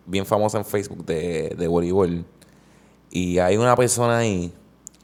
[0.04, 2.26] bien famosa en Facebook de, de voleibol.
[3.10, 4.52] Y hay una persona ahí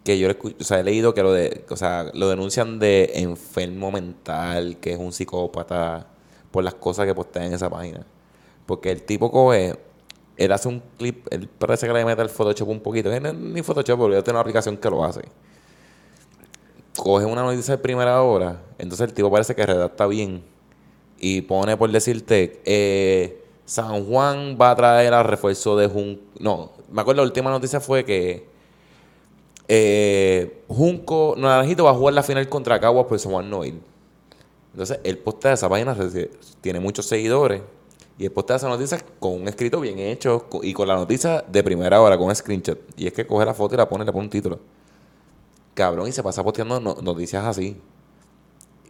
[0.04, 3.90] que yo o sea, he leído que lo de, o sea, lo denuncian de enfermo
[3.90, 6.08] mental, que es un psicópata,
[6.50, 8.04] por las cosas que postea en esa página.
[8.66, 9.78] Porque el tipo coge,
[10.38, 13.34] él hace un clip, él parece que le mete el Photoshop un poquito, no es
[13.34, 15.22] ni Photoshop, porque yo tengo una aplicación que lo hace.
[16.96, 20.42] Coge una noticia de primera hora, entonces el tipo parece que redacta bien
[21.18, 26.22] y pone por decirte, eh, San Juan va a traer al refuerzo de Junco.
[26.38, 28.46] No, me acuerdo la última noticia fue que
[29.66, 33.80] eh, Junco Naranjito va a jugar la final contra Caguas por San Juan no ir.
[34.72, 35.96] Entonces, el postea de esa página
[36.60, 37.62] tiene muchos seguidores
[38.18, 41.62] y el postea esa noticia con un escrito bien hecho y con la noticia de
[41.62, 42.78] primera hora, con un screenshot.
[42.96, 44.58] Y es que coge la foto y la pone y le pone un título.
[45.74, 47.80] Cabrón, y se pasa posteando no- noticias así.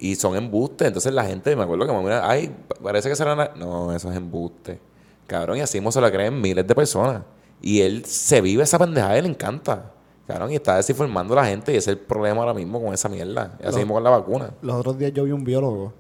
[0.01, 0.89] Y son embustes.
[0.89, 3.49] Entonces la gente, me acuerdo que me mira, ay, pa- parece que será una...
[3.57, 4.81] No, eso es embuste.
[5.27, 7.23] Cabrón, y así mismo se lo creen miles de personas.
[7.61, 9.93] Y él se vive esa pendejada y le encanta.
[10.27, 12.95] Cabrón, y está desinformando a la gente y ese es el problema ahora mismo con
[12.95, 13.59] esa mierda.
[13.63, 14.51] Y así mismo con la vacuna.
[14.63, 15.93] Los otros días yo vi un biólogo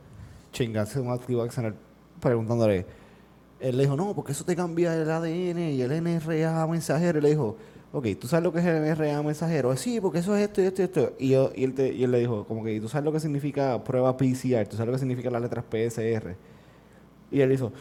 [0.53, 1.75] chingarse un activaxner
[2.21, 2.87] preguntándole.
[3.61, 7.19] Él le dijo, no, porque eso te cambia el ADN y el NRA mensajero.
[7.19, 7.57] Y le dijo,
[7.93, 9.75] ok, ¿tú sabes lo que es el NRA mensajero?
[9.77, 11.13] Sí, porque eso es esto y esto y esto.
[11.19, 13.13] Y, yo- y, él, te- y él le dijo, como que, ¿y tú sabes lo
[13.13, 14.67] que significa prueba PCR?
[14.69, 16.37] ¿Tú sabes lo que significa las letras PSR?
[17.33, 17.73] Y él hizo,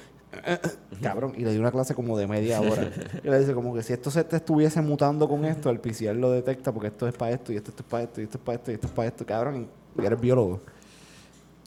[0.45, 0.69] "Eh, eh",
[1.01, 2.89] cabrón, y le dio una clase como de media hora.
[3.23, 6.15] y le dice, como que si esto se te estuviese mutando con esto, el PCR
[6.15, 8.43] lo detecta porque esto es para esto, y esto, es para esto, y esto es
[8.43, 9.67] para esto, y esto es para esto, cabrón.
[10.01, 10.59] Y eres biólogo.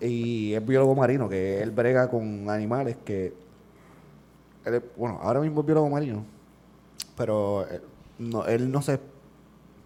[0.00, 3.32] Y es biólogo marino, que él brega con animales que...
[4.64, 6.24] él es- bueno, ahora mismo es biólogo marino,
[7.16, 7.80] pero él
[8.18, 8.98] no, él no se...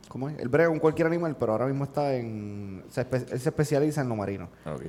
[0.08, 0.38] ¿Cómo es?
[0.38, 2.84] Él brega con cualquier animal, pero ahora mismo está en...
[2.90, 4.48] se espe- él se especializa en lo marino.
[4.66, 4.82] Ok.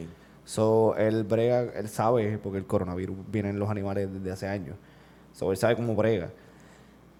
[0.43, 4.75] So, él brega, él sabe, porque el coronavirus viene en los animales desde hace años.
[5.33, 6.29] So, él sabe cómo brega.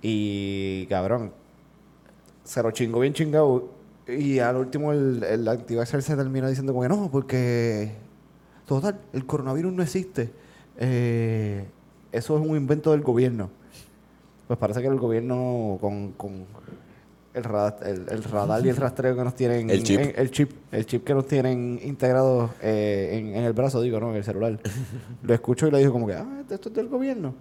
[0.02, 1.32] Y, cabrón,
[2.44, 3.70] se lo chingó bien chingado.
[4.08, 7.94] Y al último el, el antivaxxer se termina diciendo como que no, porque,
[8.68, 10.32] total, el coronavirus no existe.
[10.78, 11.66] Eh,
[12.18, 13.50] eso es un invento del gobierno.
[14.48, 16.46] Pues parece que el gobierno con, con
[17.34, 19.70] el, radar, el, el radar y el rastreo que nos tienen...
[19.72, 20.00] El chip.
[20.00, 20.52] en- el chip.
[20.72, 24.12] El chip que nos tienen integrados eh, en, en el brazo, digo, ¿no?
[24.12, 24.60] En el celular.
[25.24, 27.34] lo escucho y le digo como que, ah, esto es del gobierno.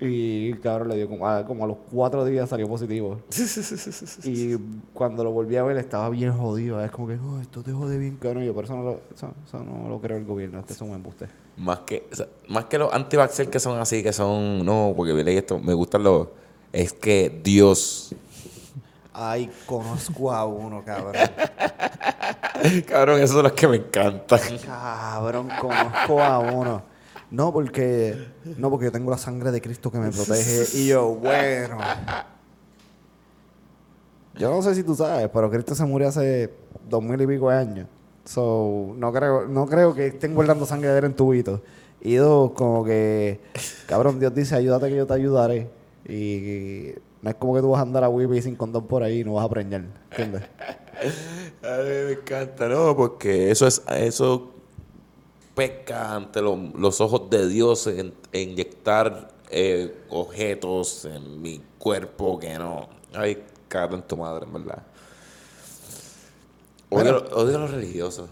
[0.00, 3.20] Y cabrón le dio como a, como a los cuatro días salió positivo.
[4.24, 4.56] y
[4.92, 6.82] cuando lo volví a ver estaba bien jodido.
[6.82, 8.42] Es como que, no, esto te jode bien, cabrón.
[8.42, 10.58] Y yo por eso no lo, eso, eso no lo creo el gobierno.
[10.58, 11.26] Este es un embuste.
[11.56, 13.16] Más que, o sea, más que los anti
[13.50, 16.28] que son así, que son, no, porque leí esto, me gustan los,
[16.72, 18.14] es que Dios,
[19.16, 21.14] Ay, conozco a uno, cabrón.
[22.88, 24.40] cabrón, esos son los que me encantan.
[24.66, 26.82] Cabrón, conozco a uno.
[27.30, 28.26] No, porque
[28.58, 30.66] no porque yo tengo la sangre de Cristo que me protege.
[30.76, 31.78] Y yo, bueno.
[34.34, 36.52] Yo no sé si tú sabes, pero Cristo se murió hace
[36.88, 37.86] dos mil y pico de años.
[38.24, 41.60] So, no creo, no creo que estén guardando sangre de él en tubitos.
[42.00, 43.40] Y dos, como que,
[43.86, 45.68] cabrón, Dios dice, ayúdate que yo te ayudaré.
[46.08, 46.92] Y
[47.22, 49.24] No es como que tú vas a andar a Whippy sin condón por ahí y
[49.24, 49.84] no vas a preñar.
[50.10, 50.42] ¿Entiendes?
[51.62, 52.94] A mí me encanta, ¿no?
[52.94, 54.50] Porque eso es, eso
[55.54, 62.58] peca ante lo- los ojos de Dios en, inyectar eh, objetos en mi cuerpo que
[62.58, 62.88] no.
[63.14, 64.82] Ay, cago en tu madre, en verdad.
[67.02, 68.28] Odio, odio a los religiosos,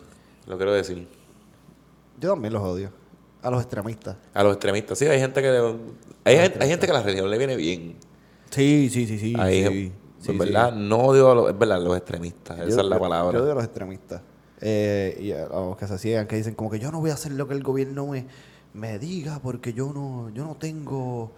[0.47, 1.06] lo quiero decir.
[2.20, 2.90] Yo también los odio.
[3.43, 4.16] A los extremistas.
[4.34, 4.98] A los extremistas.
[4.98, 5.48] Sí, hay gente que
[6.24, 7.97] hay, gen- hay gente que a la religión le viene bien.
[8.51, 9.34] Sí, sí, sí, sí.
[9.36, 9.64] Ahí,
[10.20, 12.59] sí, en sí, verdad, no odio a los, es verdad, los extremistas.
[12.59, 13.36] Yo- Esa es la palabra.
[13.36, 14.20] Yo odio a los extremistas.
[14.60, 17.14] Eh, y a los que se ciegan, que dicen como que yo no voy a
[17.14, 18.26] hacer lo que el gobierno me,
[18.74, 21.32] me diga porque yo no, yo no tengo,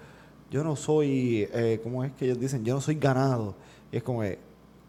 [0.50, 2.66] yo no soy, eh, ¿cómo es que ellos dicen?
[2.66, 3.54] Yo no soy ganado.
[3.90, 4.38] Y es como que,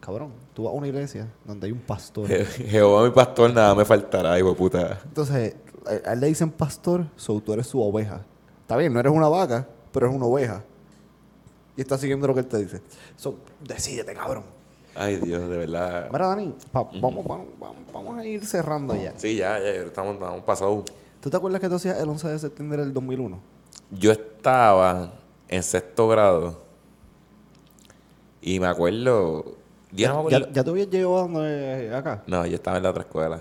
[0.06, 2.26] cabrón, tú vas a una iglesia donde hay un pastor.
[2.28, 5.00] Je- Jehová mi pastor, nada me faltará, hijo de puta.
[5.04, 8.24] Entonces, a él le dicen pastor, so tú eres su oveja.
[8.62, 10.62] Está bien, no eres una vaca, pero eres una oveja.
[11.76, 12.80] Y estás siguiendo lo que él te dice.
[13.16, 13.34] So,
[13.66, 14.44] decídete, cabrón.
[14.94, 16.08] Ay, Dios, de verdad.
[16.10, 17.46] Mira, Dani, pa- vamos, vamos,
[17.92, 19.12] vamos a ir cerrando ya.
[19.18, 20.84] Sí, ya, ya, estamos, estamos pasados.
[21.20, 23.38] ¿Tú te acuerdas que tú hacías el 11 de septiembre del 2001?
[23.90, 25.12] Yo estaba
[25.48, 26.62] en sexto grado
[28.40, 29.56] y me acuerdo.
[29.96, 30.54] Yo no me ¿Ya, acuerdo.
[30.54, 32.22] ya te habías llevado eh, acá?
[32.26, 33.40] No, yo estaba en la otra escuela.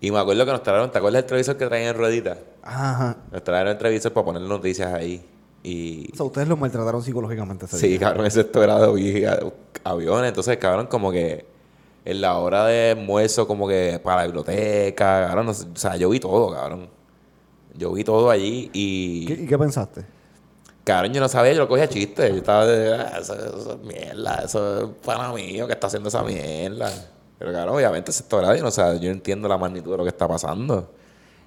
[0.00, 2.38] Y me acuerdo que nos trajeron, ¿te acuerdas del televisor que traían en rueditas?
[2.62, 3.16] Ajá.
[3.30, 5.24] Nos trajeron el televisor para poner noticias ahí.
[5.62, 6.10] Y.
[6.12, 8.00] O sea, ustedes los maltrataron psicológicamente ese Sí, día.
[8.00, 9.24] cabrón, en sexto grado vi
[9.82, 10.28] aviones.
[10.28, 11.46] Entonces, cabrón, como que
[12.04, 15.46] en la hora de almuerzo, como que para la biblioteca, cabrón.
[15.46, 16.88] no sé, o sea, yo vi todo, cabrón.
[17.76, 19.24] Yo vi todo allí y.
[19.26, 20.04] ¿Qué- ¿Y qué pensaste?
[20.84, 22.28] Cabrón, yo no sabía, yo lo cogía chiste.
[22.30, 26.08] Yo estaba de, "Ah, eso, eso es mierda, eso es para mío que está haciendo
[26.10, 26.90] esa mierda.
[27.38, 30.02] Pero claro, obviamente sexto grado, yo no, sé, yo no entiendo la magnitud de lo
[30.04, 30.90] que está pasando.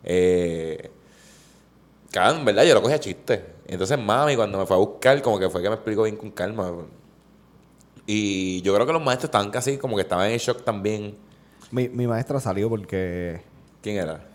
[0.04, 0.90] Eh,
[2.12, 3.46] cabrón, en verdad, yo lo cogía chiste.
[3.68, 6.32] Entonces mami, cuando me fue a buscar, como que fue que me explicó bien con
[6.32, 6.72] calma.
[8.06, 11.16] Y yo creo que los maestros estaban casi como que estaban en shock también.
[11.72, 13.42] Mi, mi maestra salió porque
[13.82, 14.26] ¿Quién era?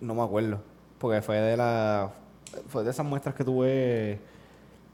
[0.00, 0.60] no me acuerdo.
[0.98, 2.12] Porque fue de la
[2.68, 4.18] fue de esas muestras que tuve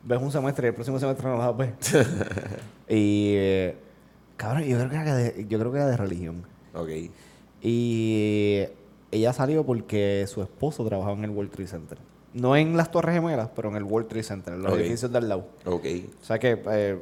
[0.04, 1.70] ves un semestre y el próximo semestre no las ves.
[2.88, 3.76] y eh,
[4.36, 6.44] cabrón, yo creo que era de, yo creo que era de religión.
[6.74, 6.88] Ok,
[7.62, 8.64] Y
[9.10, 11.98] ella salió porque su esposo trabajaba en el World Trade Center.
[12.34, 15.28] No en las Torres Gemelas, pero en el World Trade Center, en los edificios del
[15.28, 15.46] lado.
[15.64, 15.84] ok.
[16.20, 16.98] O sea que eh,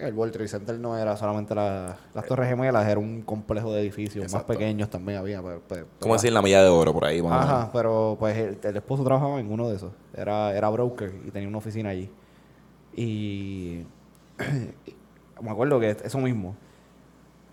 [0.00, 3.80] el World Trade Center no era solamente la- las Torres Gemelas, era un complejo de
[3.82, 4.48] edificios Exacto.
[4.48, 5.40] más pequeños también había.
[5.42, 7.22] pero- pero- ¿Cómo decir la milla de oro por ahí?
[7.24, 9.92] Ajá, pero pues el, el esposo trabajaba en uno de esos.
[10.16, 12.10] Era, era broker y tenía una oficina allí.
[12.96, 13.84] Y
[15.40, 16.56] me acuerdo que eso mismo.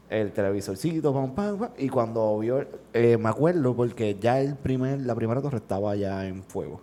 [0.10, 5.00] El televisorcito, pam, pam, pam, y cuando vio, eh, me acuerdo porque ya el primer,
[5.02, 6.82] la primera torre estaba ya en fuego.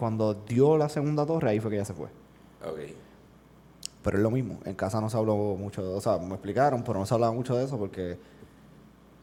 [0.00, 2.06] Cuando dio la segunda torre, ahí fue que ya se fue.
[2.66, 2.78] Ok.
[4.02, 6.98] Pero es lo mismo, en casa no se habló mucho, o sea, me explicaron, pero
[6.98, 8.16] no se hablaba mucho de eso porque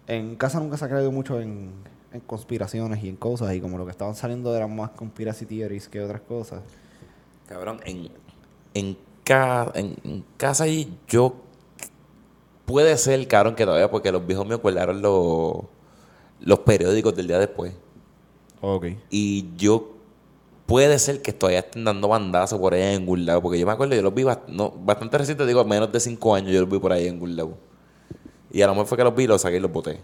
[0.06, 1.72] en casa nunca se ha creído mucho en,
[2.14, 5.90] en conspiraciones y en cosas, y como lo que estaban saliendo eran más conspiracy theories
[5.90, 6.62] que otras cosas.
[7.48, 8.10] Cabrón, en,
[8.76, 11.38] en, ca- en, en casa ahí yo...
[12.68, 15.56] Puede ser, cabrón, que todavía, porque los viejos me acordaron los,
[16.42, 17.74] los periódicos del día después.
[18.62, 18.86] Ok.
[19.10, 19.97] Y yo...
[20.68, 23.42] Puede ser que todavía estén dando bandazos por ahí en algún lado.
[23.42, 26.36] Porque yo me acuerdo, yo los vi bast- no, bastante reciente, digo, menos de cinco
[26.36, 27.58] años yo los vi por ahí en algún lado.
[28.52, 30.00] Y a lo mejor fue que los vi, los saqué y los boté.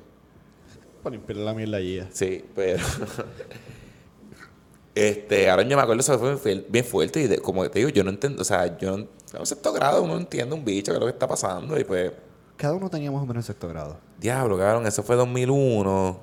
[1.03, 2.01] Para limpiar la mierda allí.
[2.13, 2.81] Sí, pero.
[4.95, 7.21] este, ahora yo me acuerdo, eso fue bien fuerte.
[7.21, 9.07] Y de- como te digo, yo no entiendo, o sea, yo no.
[9.37, 11.77] En sexto grado uno no entiende un bicho, que es lo que está pasando.
[11.79, 12.11] Y pues,
[12.55, 13.97] Cada uno tenía más o menos sexto grado.
[14.19, 16.19] diablo, cabrón, eso fue 2001.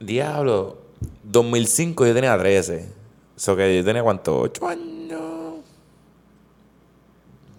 [0.00, 0.78] Diablo,
[1.24, 2.88] 2005 yo tenía 13.
[3.36, 5.54] Eso que yo tenía cuánto, 8 años.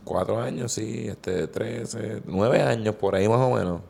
[0.04, 3.82] 4 años, sí, este, 13, 9 años por ahí más o menos.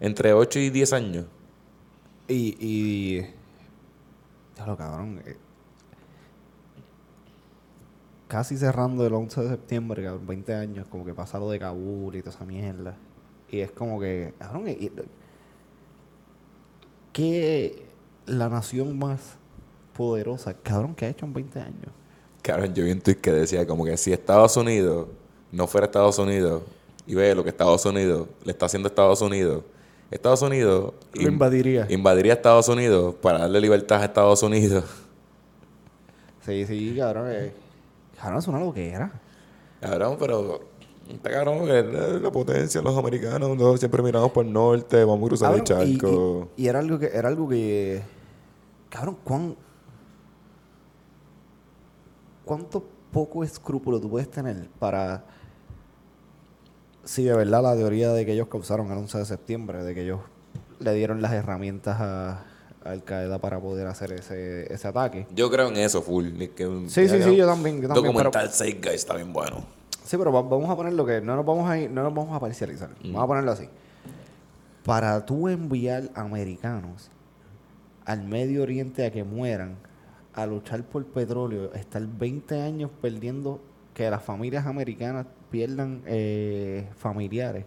[0.00, 1.26] Entre 8 y 10 años.
[2.28, 2.56] Y.
[2.60, 3.26] y
[4.54, 5.20] Claro, cabrón.
[5.26, 5.36] eh,
[8.28, 12.16] Casi cerrando el 11 de septiembre, cabrón, 20 años, como que pasa lo de Kabul
[12.16, 12.96] y toda esa mierda.
[13.50, 14.64] Y es como que, cabrón,
[17.12, 17.85] ¿qué
[18.26, 19.20] la nación más
[19.96, 21.90] poderosa, cabrón, que ha hecho en 20 años?
[22.42, 25.08] Cabrón, yo vi un tweet que decía como que si Estados Unidos
[25.52, 26.62] no fuera Estados Unidos
[27.06, 29.62] y ve lo que Estados Unidos le está haciendo a Estados Unidos,
[30.10, 31.86] Estados Unidos Lo in- invadiría.
[31.90, 34.84] invadiría Estados Unidos para darle libertad a Estados Unidos.
[36.44, 37.26] Sí, sí, cabrón.
[37.30, 37.52] eh,
[38.20, 39.12] Cabrón, es una loquera.
[39.80, 40.60] Cabrón, pero
[41.10, 45.24] está cabrón que la, la potencia, los americanos, no, siempre miramos por el norte, vamos
[45.24, 46.48] a cruzar el y- charco.
[46.56, 48.02] Y, y era algo que, era algo que.
[48.90, 49.56] Cabrón, ¿cuán,
[52.44, 52.82] ¿cuántos
[53.12, 55.24] poco escrúpulo tú puedes tener para...
[57.04, 60.02] Si de verdad la teoría de que ellos causaron el 11 de septiembre, de que
[60.02, 60.20] ellos
[60.80, 62.44] le dieron las herramientas a,
[62.84, 65.26] Al Qaeda para poder hacer ese, ese ataque.
[65.34, 66.40] Yo creo en eso, full.
[66.42, 69.64] Es que un- Sí, sí, sí, yo también, yo también, Documental Zeitgeist está bien bueno.
[70.04, 72.12] Sí, pero va- vamos a poner lo que no nos vamos a ir, no nos
[72.14, 72.90] vamos a parcializar.
[73.04, 73.68] Vamos a ponerlo así.
[74.84, 77.08] Para tú enviar americanos
[78.06, 79.76] al Medio Oriente a que mueran,
[80.32, 83.60] a luchar por petróleo, estar 20 años perdiendo
[83.92, 87.66] que las familias americanas pierdan eh, familiares.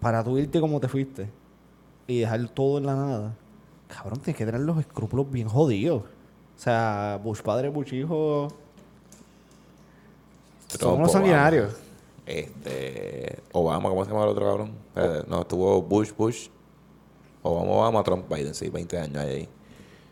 [0.00, 1.28] Para tú irte como te fuiste
[2.06, 3.34] y dejar todo en la nada,
[3.88, 6.02] cabrón, tienes que tener los escrúpulos bien jodidos.
[6.02, 8.48] O sea, Bush padre, Bush hijo,
[10.78, 11.74] son unos sanguinarios.
[12.26, 13.38] Este.
[13.52, 14.72] Obama, ¿cómo se llama el otro cabrón?
[14.88, 16.48] Espérate, no, estuvo Bush, Bush.
[17.42, 19.48] Obama, Obama, Trump, Biden, sí, 20 años ahí.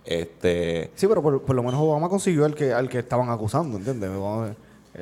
[0.05, 0.91] Este.
[0.95, 4.11] Sí, pero por, por lo menos Obama consiguió al que, al que estaban acusando, ¿entiendes?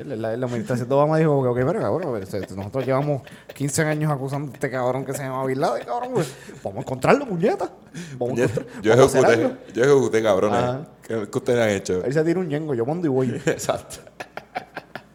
[0.05, 3.21] La, la administración de Obama dijo que, ok, pero cabrón, este, nosotros llevamos
[3.55, 6.09] 15 años acusando a este cabrón que se llama Bin Laden, cabrón.
[6.13, 7.71] pues, Vamos a encontrarlo, puñeta.
[8.19, 10.59] Vamos a, encontrar- Yo vamos ejecuté, yo ejecuté, cabrones.
[10.59, 10.87] Ajá.
[11.01, 12.03] ¿Qué, qué ustedes han hecho?
[12.03, 13.29] Él se tira un yengo, yo mando y voy.
[13.45, 13.97] Exacto.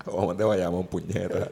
[0.07, 1.49] Vamos te vayamos, puñeta.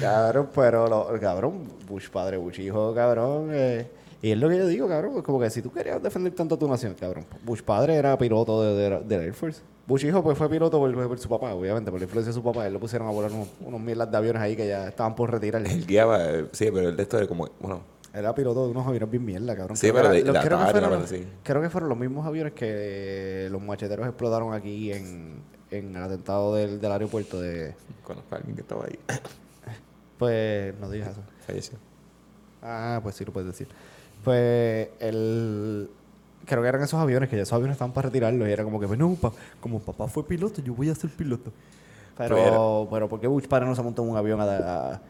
[0.00, 3.50] Cabrón, pero, lo, cabrón, Bush padre, Bush hijo, cabrón.
[3.52, 3.86] eh,
[4.26, 6.54] y es lo que yo digo, cabrón, pues como que si tú querías defender tanto
[6.54, 7.26] a tu nación, cabrón.
[7.44, 9.60] Bush padre era piloto de, de, del Air Force.
[9.86, 12.42] Bush hijo pues fue piloto por, por su papá, obviamente, por la influencia de su
[12.42, 12.66] papá.
[12.66, 15.30] Él lo pusieron a volar unos, unos mierdas de aviones ahí que ya estaban por
[15.30, 15.60] retirar.
[15.66, 17.82] Él guiaba, eh, sí, pero el de esto era como, bueno,
[18.14, 19.76] Era piloto de unos aviones bien mierda, cabrón.
[19.76, 21.04] Sí, Creo pero era- de- los- la creo, que fueron,
[21.42, 26.54] creo que fueron los mismos aviones que los macheteros explotaron aquí en, en el atentado
[26.54, 27.74] del, del aeropuerto de...
[28.04, 28.98] conozco a alguien que estaba ahí.
[30.18, 31.20] Pues no digas eso.
[31.46, 31.76] Falleció.
[32.62, 33.66] Ah, pues sí lo puedes decir.
[34.24, 35.90] Pues el...
[36.46, 38.78] Creo que eran esos aviones, que ya esos aviones estaban para retirarlos y era como
[38.78, 41.50] que, pues no, pa- como papá fue piloto, yo voy a ser piloto.
[42.18, 45.00] Pero, Pero- pero ¿por qué Bush padre no se montó en un avión a, a,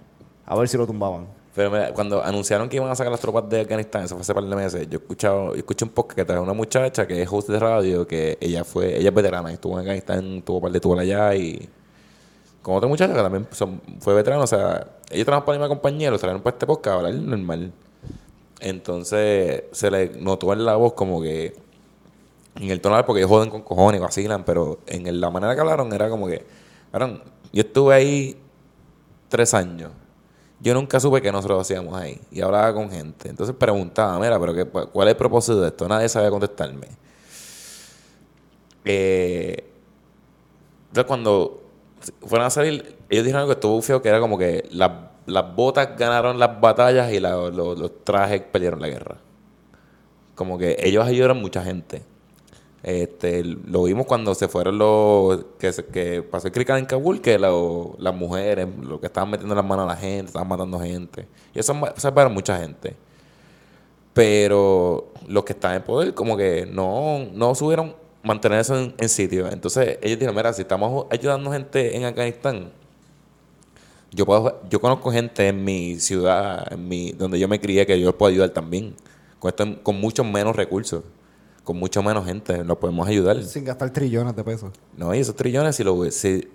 [0.47, 1.27] a ver si lo tumbaban?
[1.55, 4.33] Pero mira, cuando anunciaron que iban a sacar las tropas de Afganistán, eso fue hace
[4.35, 7.29] par de meses, yo escuchado, yo escuché un podcast que trae una muchacha que es
[7.31, 10.73] host de radio, que ella fue, ella es veterana, estuvo en Afganistán, tuvo un par
[10.73, 11.69] de tuvo allá y
[12.63, 15.69] con otra muchacha que también son- fue veterana, o sea, ellos trabajan para la misma
[15.77, 17.73] compañía, los trajeron para este podcast a hablar normal.
[18.65, 21.55] Entonces se le notó en la voz como que
[22.57, 25.61] en el tono porque ellos joden con cojones, vacilan, pero en el- la manera que
[25.61, 26.47] hablaron era como que,
[27.53, 28.37] yo estuve ahí
[29.29, 29.91] tres años.
[30.61, 32.19] Yo nunca supe que nosotros hacíamos ahí.
[32.31, 33.29] Y hablaba con gente.
[33.29, 35.87] Entonces preguntaba, mira, pero qué, ¿cuál es el propósito de esto?
[35.87, 36.89] Nadie sabía contestarme.
[38.87, 39.63] Eh,
[40.89, 41.63] entonces cuando
[42.27, 44.91] fueron a salir, ellos dijeron algo que estuvo feo, que era como que las,
[45.27, 49.17] las botas ganaron las batallas y la- lo- los trajes perdieron la guerra.
[50.35, 52.03] Como que ellos ayudaron mucha gente.
[52.83, 57.21] Este, lo vimos cuando se fueron los que, se- que pasó el crical en Kabul,
[57.23, 61.27] que las mujeres, lo que estaban metiendo las manos a la gente, estaban matando gente.
[61.55, 62.95] Y eso salvaron mucha gente.
[64.13, 69.09] Pero los que están en poder, como que no, no subieron mantener eso en, en
[69.09, 69.49] sitio.
[69.51, 72.71] Entonces ellos dijeron, mira, si estamos ayudando gente en Afganistán,
[74.15, 77.99] yo puedo, yo conozco gente en mi ciudad, en mi, donde yo me crié, que
[77.99, 78.95] yo los puedo ayudar también.
[79.39, 81.03] Con, esto- con muchos menos recursos,
[81.65, 83.43] con mucho menos gente, los podemos ayudar.
[83.43, 84.71] Sin gastar trillones de pesos.
[84.97, 86.49] No, y esos trillones, si lo, si-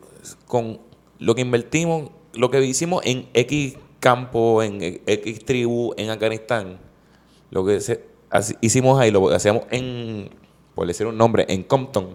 [0.48, 0.80] con
[1.20, 6.78] lo que invertimos, lo que hicimos en X campo, en X tribu en Afganistán,
[7.52, 10.30] lo que se- así- hicimos ahí, lo hacíamos en,
[10.76, 12.08] por decir un nombre, en Compton,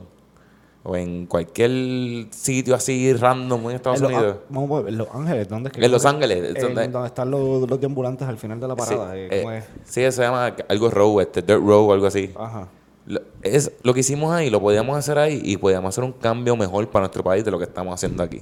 [0.86, 4.36] o en cualquier sitio así random en Estados En Los Unidos.
[4.36, 6.62] An- vamos a ver, en Los Ángeles, ¿dónde es que En Los Ángeles, es En
[6.62, 9.12] donde- donde están los, los deambulantes al final de la parada.
[9.14, 9.64] sí, eh, eh, ¿cómo es?
[9.84, 12.30] sí, se llama algo row, este, dirt row, algo así.
[12.36, 12.68] Ajá.
[13.06, 16.54] Lo, es, lo que hicimos ahí, lo podíamos hacer ahí y podíamos hacer un cambio
[16.56, 18.40] mejor para nuestro país de lo que estamos haciendo aquí.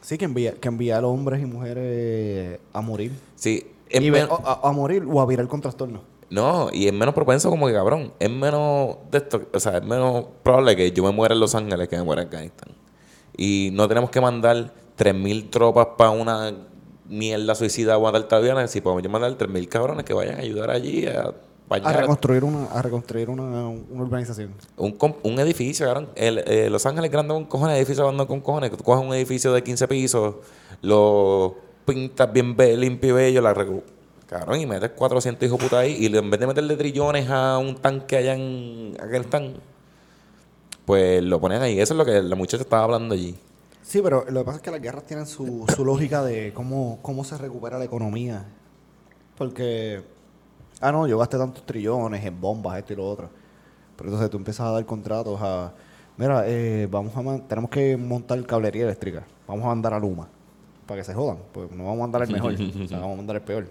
[0.00, 3.12] Sí, que envía, que envía a los hombres y mujeres a morir.
[3.36, 6.00] Sí, Y o- a morir o a virar con trastorno.
[6.30, 8.12] No, y es menos propenso como que cabrón.
[8.18, 11.54] Es menos de esto, o sea, es menos probable que yo me muera en Los
[11.54, 12.70] Ángeles que me muera en Afganistán.
[13.36, 16.52] Y no tenemos que mandar 3.000 tropas para una
[17.08, 18.70] mierda suicida o matar aviones.
[18.70, 21.32] Si podemos mandar 3.000 cabrones que vayan a ayudar allí a
[21.70, 24.52] A reconstruir una, a reconstruir una, una urbanización.
[24.76, 26.08] un, com- un edificio, cabrón.
[26.14, 28.70] El, eh, Los Ángeles grande con cojones, edificio grande con cojones.
[28.76, 30.34] Tú coges un edificio de 15 pisos,
[30.82, 31.56] lo
[31.86, 33.54] pintas bien limpio y bello, la
[34.28, 37.76] Cabrón, y metes 400 hijos puta ahí, y en vez de meterle trillones a un
[37.76, 39.54] tanque allá en Afganistán,
[40.84, 41.80] pues lo ponen ahí.
[41.80, 43.36] Eso es lo que la muchacha estaba hablando allí.
[43.82, 46.98] Sí, pero lo que pasa es que las guerras tienen su, su lógica de cómo,
[47.00, 48.44] cómo se recupera la economía.
[49.38, 50.02] Porque,
[50.80, 53.30] ah, no, yo gasté tantos trillones en bombas, esto y lo otro.
[53.96, 55.72] Pero entonces tú empiezas a dar contratos a
[56.18, 59.22] Mira, eh, vamos a tenemos que montar cablería eléctrica.
[59.46, 60.28] Vamos a mandar a Luma.
[60.84, 61.38] Para que se jodan.
[61.52, 62.52] Pues no vamos a mandar el mejor.
[62.84, 63.68] o sea, vamos a mandar el peor.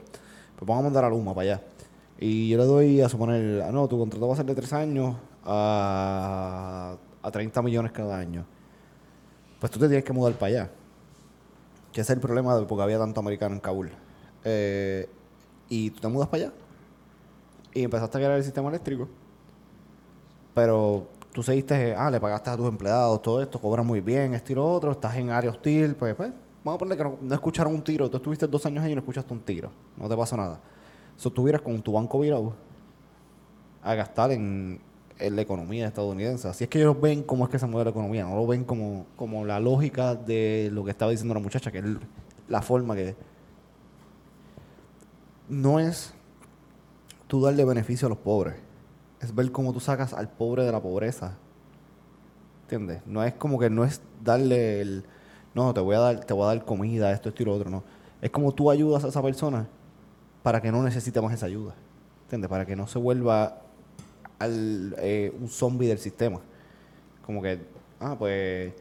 [0.57, 1.63] Pues vamos a mandar a Luma para allá.
[2.19, 4.73] Y yo le doy a suponer, ah, no, tu contrato va a ser de tres
[4.73, 5.15] años
[5.45, 8.43] a, a 30 millones cada año.
[9.59, 10.71] Pues tú te tienes que mudar para allá.
[11.91, 13.91] Que ese es el problema de porque había tanto americano en Kabul.
[14.43, 15.07] Eh,
[15.69, 16.53] y tú te mudas para allá.
[17.73, 19.07] Y empezaste a crear el sistema eléctrico.
[20.55, 24.53] Pero tú seguiste, ah, le pagaste a tus empleados, todo esto, cobran muy bien, esto
[24.53, 26.31] y lo otro, estás en área hostil, pues, pues,
[26.67, 28.09] vamos a ponerle que no, escucharon un tiro.
[28.09, 29.71] Tú estuviste dos años ahí y no escuchaste un tiro.
[29.97, 30.59] No te pasó nada.
[31.15, 32.53] Si estuvieras con tu banco virado
[33.81, 34.79] a gastar en,
[35.19, 36.47] en la economía estadounidense.
[36.47, 38.63] Así es que ellos ven cómo es que se mueve la economía, no lo ven
[38.63, 41.85] como, como la lógica de lo que estaba diciendo la muchacha, que es
[42.47, 43.15] la forma que...
[45.49, 46.13] No es
[47.27, 48.55] tú darle beneficio a los pobres,
[49.21, 51.37] es ver cómo tú sacas al pobre de la pobreza.
[52.63, 53.01] ¿Entiendes?
[53.05, 55.05] No es como que no es darle el...
[55.57, 57.71] No, te voy a dar, te voy a dar comida, esto, esto y lo otro,
[57.71, 57.83] no.
[58.21, 59.67] Es como tú ayudas a esa persona
[60.43, 61.73] para que no necesite más esa ayuda.
[62.25, 62.47] ¿Entiendes?
[62.47, 63.61] Para que no se vuelva
[64.37, 66.41] al, eh, un zombie del sistema.
[67.25, 67.59] Como que,
[67.99, 68.71] ah, pues,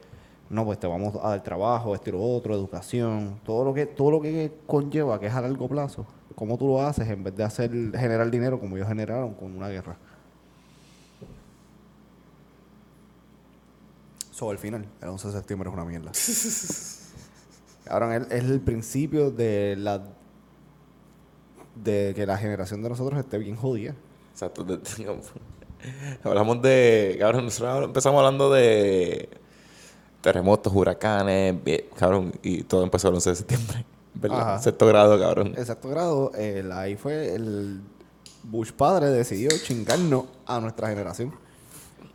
[0.51, 3.87] no, pues te vamos a dar trabajo, esto y lo otro, educación, todo lo que,
[3.87, 6.05] todo lo que conlleva, que es a largo plazo.
[6.35, 9.69] ¿Cómo tú lo haces en vez de hacer generar dinero como ellos generaron con una
[9.69, 9.97] guerra?
[14.37, 16.11] Sobre el final, el 11 de septiembre es una mierda.
[17.89, 20.03] Ahora es, el principio de la
[21.73, 23.95] de que la generación de nosotros esté bien jodida.
[24.31, 24.63] Exacto.
[26.23, 27.17] hablamos de.
[27.19, 29.27] Cabrón, nosotros empezamos hablando de
[30.21, 31.55] terremotos, huracanes,
[31.95, 33.85] cabrón, y todo empezó el 11 de septiembre.
[34.13, 34.41] ¿Verdad?
[34.41, 34.59] Ajá.
[34.59, 35.55] Sexto grado, cabrón.
[35.57, 37.81] Exacto grado, el, ahí fue el
[38.43, 41.46] Bush padre decidió chingarnos a nuestra generación.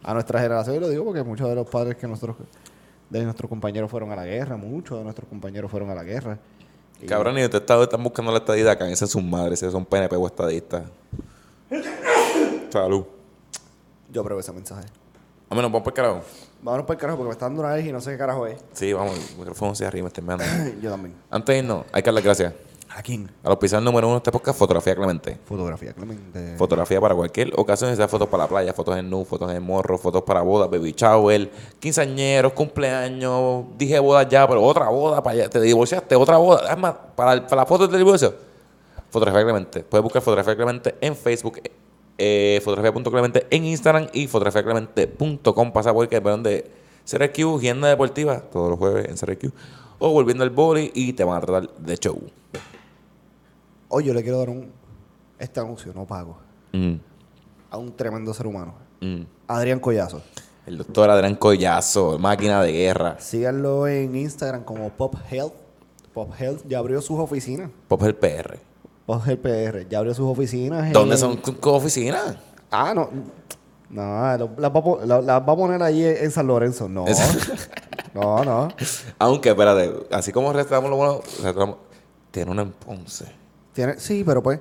[0.04, 2.36] A nuestra generación, y lo digo porque muchos de los padres que nosotros,
[3.10, 6.38] de nuestros compañeros fueron a la guerra, muchos de nuestros compañeros fueron a la guerra.
[7.00, 9.70] Y- Cabrón, y ustedes están, están buscando la estadía acá, esa es sus madres, si
[9.70, 10.84] son PNP o estadistas.
[12.70, 13.04] Salud.
[14.10, 14.86] Yo apruebo ese mensaje.
[15.48, 16.22] A menos, vamos por el carajo.
[16.62, 18.46] Vámonos para el carajo porque me está dando una vez y no sé qué carajo
[18.46, 18.58] es.
[18.72, 20.44] Sí, vamos, el micrófono hacia arriba, estoy mirando.
[20.80, 21.14] Yo también.
[21.30, 22.54] Antes irnos, hay que darle gracias
[22.94, 23.30] ¿A quién?
[23.42, 25.38] a los pisados número uno de este podcast, Fotografía Clemente.
[25.46, 26.56] Fotografía, Clemente.
[26.58, 29.96] Fotografía para cualquier ocasión, sea fotos para la playa, fotos en nu, fotos en morro,
[29.96, 31.50] fotos para bodas, baby shower,
[31.80, 33.64] quinceañeros, cumpleaños.
[33.78, 35.48] Dije boda ya, pero otra boda para allá.
[35.48, 36.70] Te divorciaste, otra boda.
[36.70, 38.34] Es más, para, para la foto del divorcio.
[39.08, 39.84] Fotografía Clemente.
[39.84, 41.60] Puedes buscar Fotografía Clemente en Facebook,
[42.18, 45.72] eh, fotografía.clemente en Instagram y fotografiaclemente.com.
[45.72, 46.70] Pasa por el perdón de
[47.10, 49.50] CRQ, Agenda Deportiva, todos los jueves en CRQ.
[49.98, 52.20] O volviendo al boli y te van a tratar de show.
[53.94, 54.70] Hoy yo le quiero dar un
[55.38, 56.38] este anuncio, no pago,
[56.72, 56.94] Mm,
[57.70, 58.74] a un tremendo ser humano.
[59.02, 59.20] mm.
[59.48, 60.22] Adrián Collazo.
[60.64, 63.16] El doctor Adrián Collazo, máquina de guerra.
[63.20, 65.52] Síganlo en Instagram como Pop Health.
[66.14, 67.68] Pop Health ya abrió sus oficinas.
[67.88, 68.58] Pop el PR.
[69.04, 70.86] Pop Health PR ya abrió sus oficinas.
[70.86, 72.36] en- ¿Dónde son tus oficinas?
[72.70, 73.10] Ah, no.
[73.90, 74.02] No,
[74.56, 76.88] las va, a po- la- las va a poner allí en San Lorenzo.
[76.88, 77.04] No.
[78.14, 78.68] no, no.
[79.18, 81.76] Aunque, espérate, así como restauramos lo bueno, restauramos-
[82.30, 83.41] tiene una en Ponce.
[83.72, 84.60] Tiene, sí, pero pues.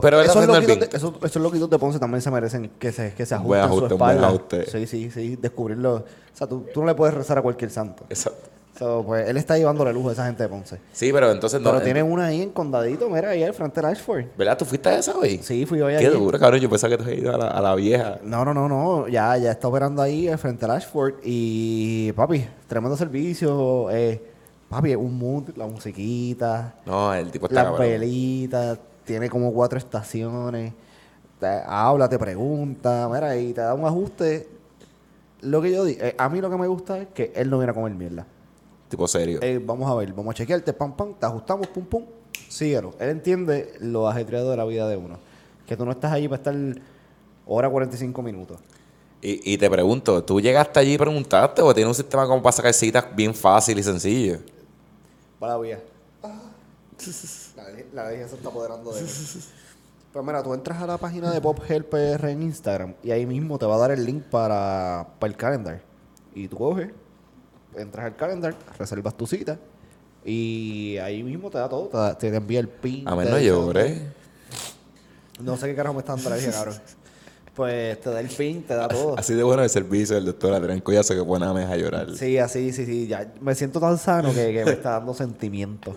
[0.00, 0.90] Pero él esos, haciendo el loquitos bien.
[0.90, 3.60] de, esos, esos loquitos de Ponce también se merecen que se, que se Un buen
[3.60, 4.28] ajusten su buen espalda.
[4.28, 4.70] ajuste.
[4.70, 5.36] Sí, sí, sí.
[5.36, 5.94] Descubrirlo.
[5.96, 8.04] O sea, tú, tú no le puedes rezar a cualquier santo.
[8.08, 8.48] Exacto.
[8.78, 10.78] So, pues, él está llevándole lujo a esa gente de Ponce.
[10.92, 11.68] Sí, pero entonces no.
[11.70, 14.24] Pero eh, tiene una ahí en Condadito, mira, ahí al frente del Ashford.
[14.36, 14.56] ¿Verdad?
[14.56, 15.38] ¿Tú fuiste a esa hoy?
[15.42, 16.16] Sí, fui hoy Qué allí.
[16.16, 16.58] duro, cabrón.
[16.58, 18.18] Yo pensaba que te ido a la, a la vieja.
[18.24, 19.08] No, no, no, no.
[19.08, 21.16] Ya, ya está operando ahí eh, frente al Ashford.
[21.22, 23.90] Y, papi, tremendo servicio.
[23.90, 24.31] Eh,
[24.72, 27.88] papi, un mood, la musiquita, No, el tipo está las cabrón.
[27.88, 28.78] velitas.
[29.04, 30.72] Tiene como cuatro estaciones.
[31.40, 33.08] Te habla, te pregunta.
[33.12, 34.48] Mira, y te da un ajuste.
[35.40, 37.72] Lo que yo digo, a mí lo que me gusta es que él no viene
[37.72, 38.26] a comer mierda.
[38.88, 39.40] Tipo serio.
[39.42, 42.04] Eh, vamos a ver, vamos a chequearte, pam, pam, te ajustamos, pum, pum,
[42.48, 42.94] síguelo.
[43.00, 45.18] Él entiende lo ajetreado de la vida de uno.
[45.66, 46.54] Que tú no estás allí para estar
[47.46, 48.60] hora 45 minutos.
[49.20, 52.52] Y, y te pregunto, ¿tú llegaste allí y preguntaste o tiene un sistema como para
[52.52, 54.38] sacar citas bien fácil y sencillo?
[55.42, 55.82] Para la vía.
[57.56, 59.08] La, la se está apoderando de mí.
[60.12, 63.24] Pues mira, tú entras a la página de Pop Health PR en Instagram y ahí
[63.24, 65.80] mismo te va a dar el link para, para el calendar.
[66.34, 66.90] Y tú coges,
[67.74, 69.58] entras al calendar, reservas tu cita
[70.22, 71.86] y ahí mismo te da todo.
[71.88, 73.08] Te, da- te envía el pin.
[73.08, 74.02] A menos no llores.
[75.40, 76.74] No sé qué carajo me está dando la cabrón.
[77.54, 79.18] Pues te da el pin, te da todo.
[79.18, 82.16] Así de bueno el servicio del doctor Adrián Collazo que pone a mesa a llorar.
[82.16, 83.06] Sí, así, sí, sí.
[83.06, 85.94] Ya me siento tan sano que, que me está dando sentimiento.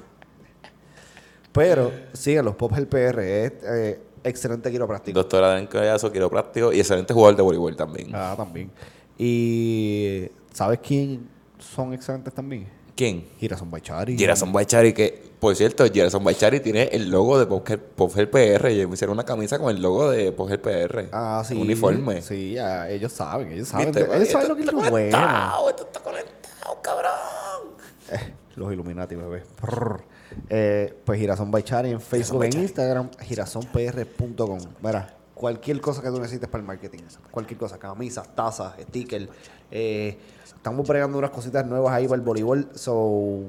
[1.53, 5.17] Pero, síguenos, Pop el PR es eh, excelente quiropráctico.
[5.17, 8.09] Doctor Adrián Collazo, quiropráctico y excelente jugador de voleibol también.
[8.13, 8.69] Ah, también.
[9.17, 12.67] Y ¿sabes quién son excelentes también?
[12.95, 13.27] ¿Quién?
[13.39, 14.17] Girasón Baichari.
[14.17, 18.71] Gerson Baichari, que por cierto, Gerson Baichari tiene el logo de Pogel PR.
[18.71, 21.09] Y me hicieron una camisa con el logo de Pogel PR.
[21.11, 21.55] Ah, sí.
[21.55, 22.21] Uniforme.
[22.21, 23.89] Sí, ya, ellos saben, ellos saben.
[23.89, 25.69] Ellos saben Esto lo que es lo bueno.
[25.69, 27.75] Esto está conectado, cabrón.
[28.11, 29.43] Eh, los Illuminati, bebé.
[30.49, 32.63] Eh, pues Girasón Baichari en Facebook, en Baichari.
[32.63, 34.59] Instagram, girasonpr.com.
[34.81, 36.99] Mira, cualquier cosa que tú necesites para el marketing.
[37.29, 39.27] Cualquier cosa, camisas, tazas, stickers.
[39.69, 40.17] Eh,
[40.65, 42.67] estamos bregando unas cositas nuevas ahí para el voleibol.
[42.73, 43.43] So,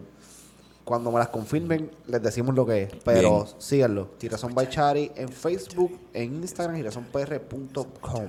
[0.84, 2.90] cuando me las confirmen, les decimos lo que es.
[3.06, 3.54] Pero Bien.
[3.56, 4.08] síganlo.
[4.20, 8.26] Girasón Baichari en Facebook, en Instagram, girasonpr.com.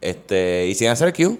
[0.00, 1.38] Este, y sin hacer Q.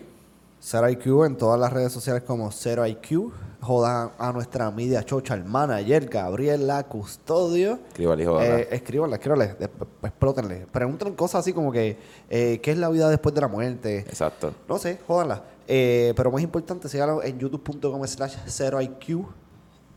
[0.60, 3.32] Zero IQ en todas las redes sociales como Zero IQ.
[3.62, 7.78] Jodan a nuestra media chocha, el manager Gabriela Custodio.
[7.88, 9.56] Escríbale, Eh, escríbanle, escríbanle,
[10.02, 10.66] explótenle.
[10.70, 11.96] Pregunten cosas así como que,
[12.28, 14.00] eh, ¿qué es la vida después de la muerte?
[14.00, 14.52] Exacto.
[14.68, 15.42] No sé, jódanla.
[15.70, 19.26] Eh, pero más importante, síganlo en youtube.com slash 0IQ.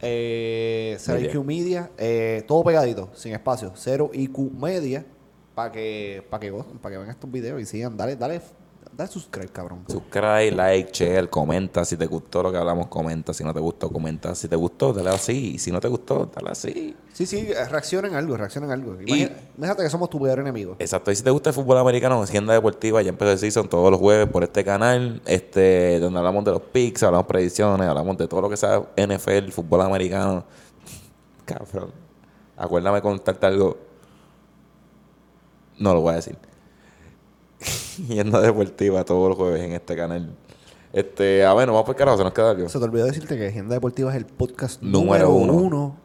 [0.02, 1.90] Eh, 0IQ Media.
[1.98, 3.72] eh, todo pegadito, sin espacio.
[3.74, 5.06] 0IQ Media.
[5.56, 7.96] Para que, para que, para que vean estos videos y sigan.
[7.96, 8.42] Dale, dale,
[8.96, 9.84] dale subscribe, cabrón.
[9.88, 11.84] Subscribe, like, share, comenta.
[11.86, 13.34] Si te gustó lo que hablamos, comenta.
[13.34, 14.36] Si no te gustó, comenta.
[14.36, 15.54] Si te gustó, dale así.
[15.56, 16.96] Y si no te gustó, dale así.
[17.14, 18.98] Sí, sí, eh, reaccionen algo, reaccionen algo.
[19.02, 20.76] Imagínate que somos tu peor enemigo.
[20.80, 21.12] Exacto.
[21.12, 24.00] Y si te gusta el fútbol americano, Hacienda Deportiva ya empezó el season todos los
[24.00, 28.42] jueves por este canal, este, donde hablamos de los picks, hablamos predicciones, hablamos de todo
[28.42, 30.44] lo que sea NFL, fútbol americano.
[31.46, 31.92] Cabrón.
[32.58, 33.78] Acuérdame contarte algo.
[35.80, 36.51] No lo voy a decir.
[37.66, 40.36] Hacienda Deportiva todos los jueves en este canal.
[40.94, 42.68] Este, a ver, no vamos por carajo, se nos queda algo.
[42.68, 45.54] Se te olvidó decirte que Agenda Deportiva es el podcast Número número, uno.
[45.54, 45.96] uno.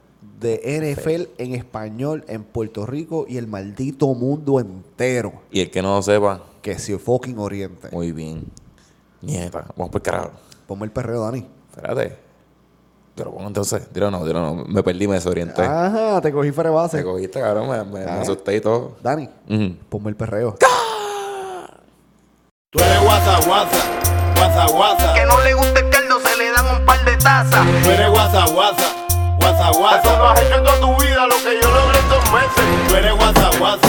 [0.41, 0.61] de
[0.95, 5.33] NFL en español en Puerto Rico y el maldito mundo entero.
[5.51, 7.89] Y el que no lo sepa, Que si fucking oriente.
[7.91, 8.45] muy bien.
[9.23, 10.31] Nieta, vamos por carajo.
[10.67, 11.45] Ponme el perreo, Dani.
[11.75, 12.17] Espérate.
[13.15, 13.89] Te lo pongo entonces.
[13.95, 14.65] Dilo no, dilo no.
[14.67, 15.63] Me perdí, me desorienté.
[15.63, 17.03] Ajá, te cogí fuera de Te base.
[17.03, 18.21] cogiste, cabrón, me, me- me Ah.
[18.21, 18.97] asusté y todo.
[19.03, 19.75] Dani, Ujú.
[19.89, 20.55] ponme el perreo.
[22.73, 23.79] Tú eres guasa, guasa,
[24.35, 25.15] guasa, guasa.
[25.15, 27.65] Que no le guste el caldo, se le dan un par de tazas.
[27.83, 28.93] Tú eres guasa, guasa,
[29.39, 30.01] guasa, guasa.
[30.01, 32.89] Eso no has hecho en toda tu vida lo que yo logré en dos meses.
[32.89, 33.89] Tú eres guasa, guasa,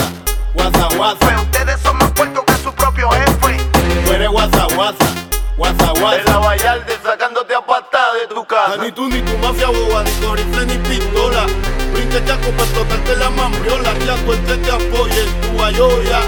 [0.54, 1.40] guasa, Pues guasa.
[1.42, 3.56] ustedes son más puertos que su propio jefe.
[4.06, 5.06] Tú eres guasa, guasa,
[5.56, 6.38] guasa, En la guasa.
[6.38, 8.76] Vallarde sacándote a patada de tu casa.
[8.80, 11.46] Ni tú ni tu mafia boba, ni rifle ni pistola.
[11.92, 13.92] Brinque chaco para explotarte la mambriola.
[14.06, 16.20] Ya suerte te apoya en tu ayoya.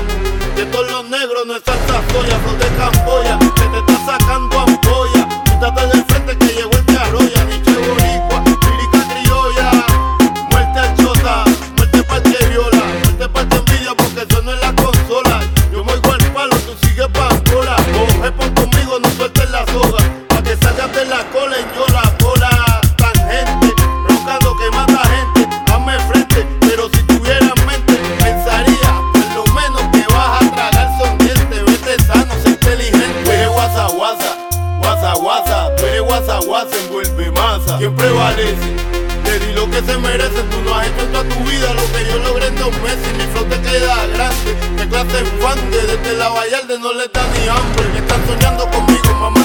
[0.61, 3.39] De todos los negros no es salsa soya, flor de camboya.
[3.39, 5.27] Que te está sacando ampolla.
[5.45, 6.70] Quítate del frente que llegó
[37.71, 37.79] masa.
[37.79, 38.77] ¿Quién prevalece?
[39.25, 41.93] Te di lo que se merecen, tú no has hecho en toda tu vida lo
[41.93, 43.17] que yo logré en dos meses.
[43.17, 47.23] Mi flow te queda grande, qué clase fan de desde la Vallarde no le da
[47.35, 47.99] ni hambre.
[47.99, 49.40] Están soñando conmigo, mamando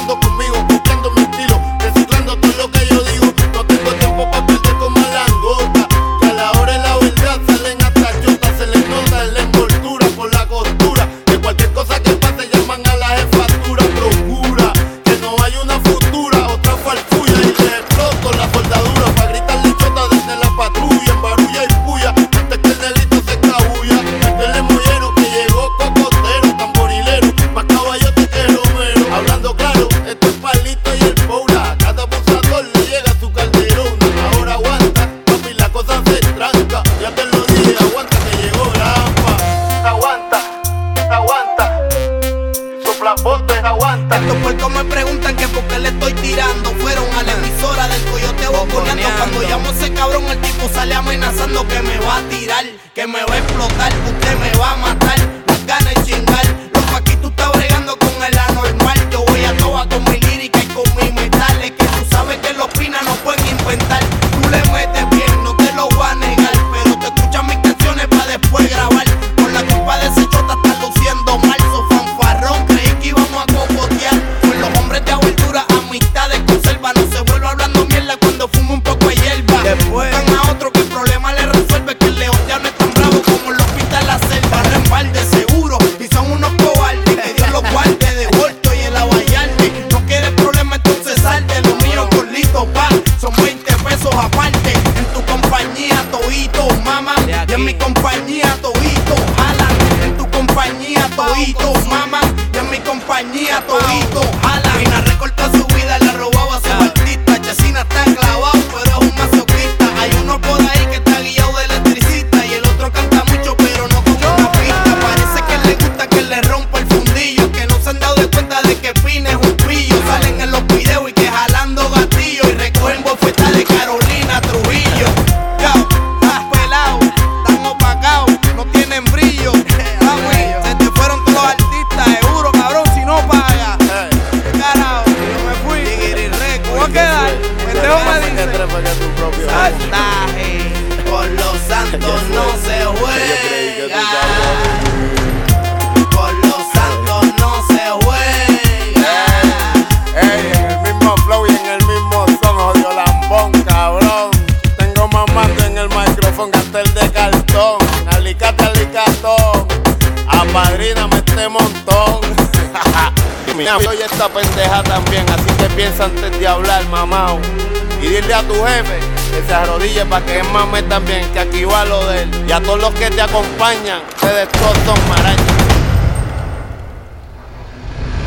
[169.86, 172.46] brille para que mame también, que aquí va lo de él.
[172.48, 175.44] Y a todos los que te acompañan, te destrozan maraña.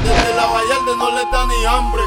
[0.04, 2.02] Desde la Vallarde no le da ni hambre.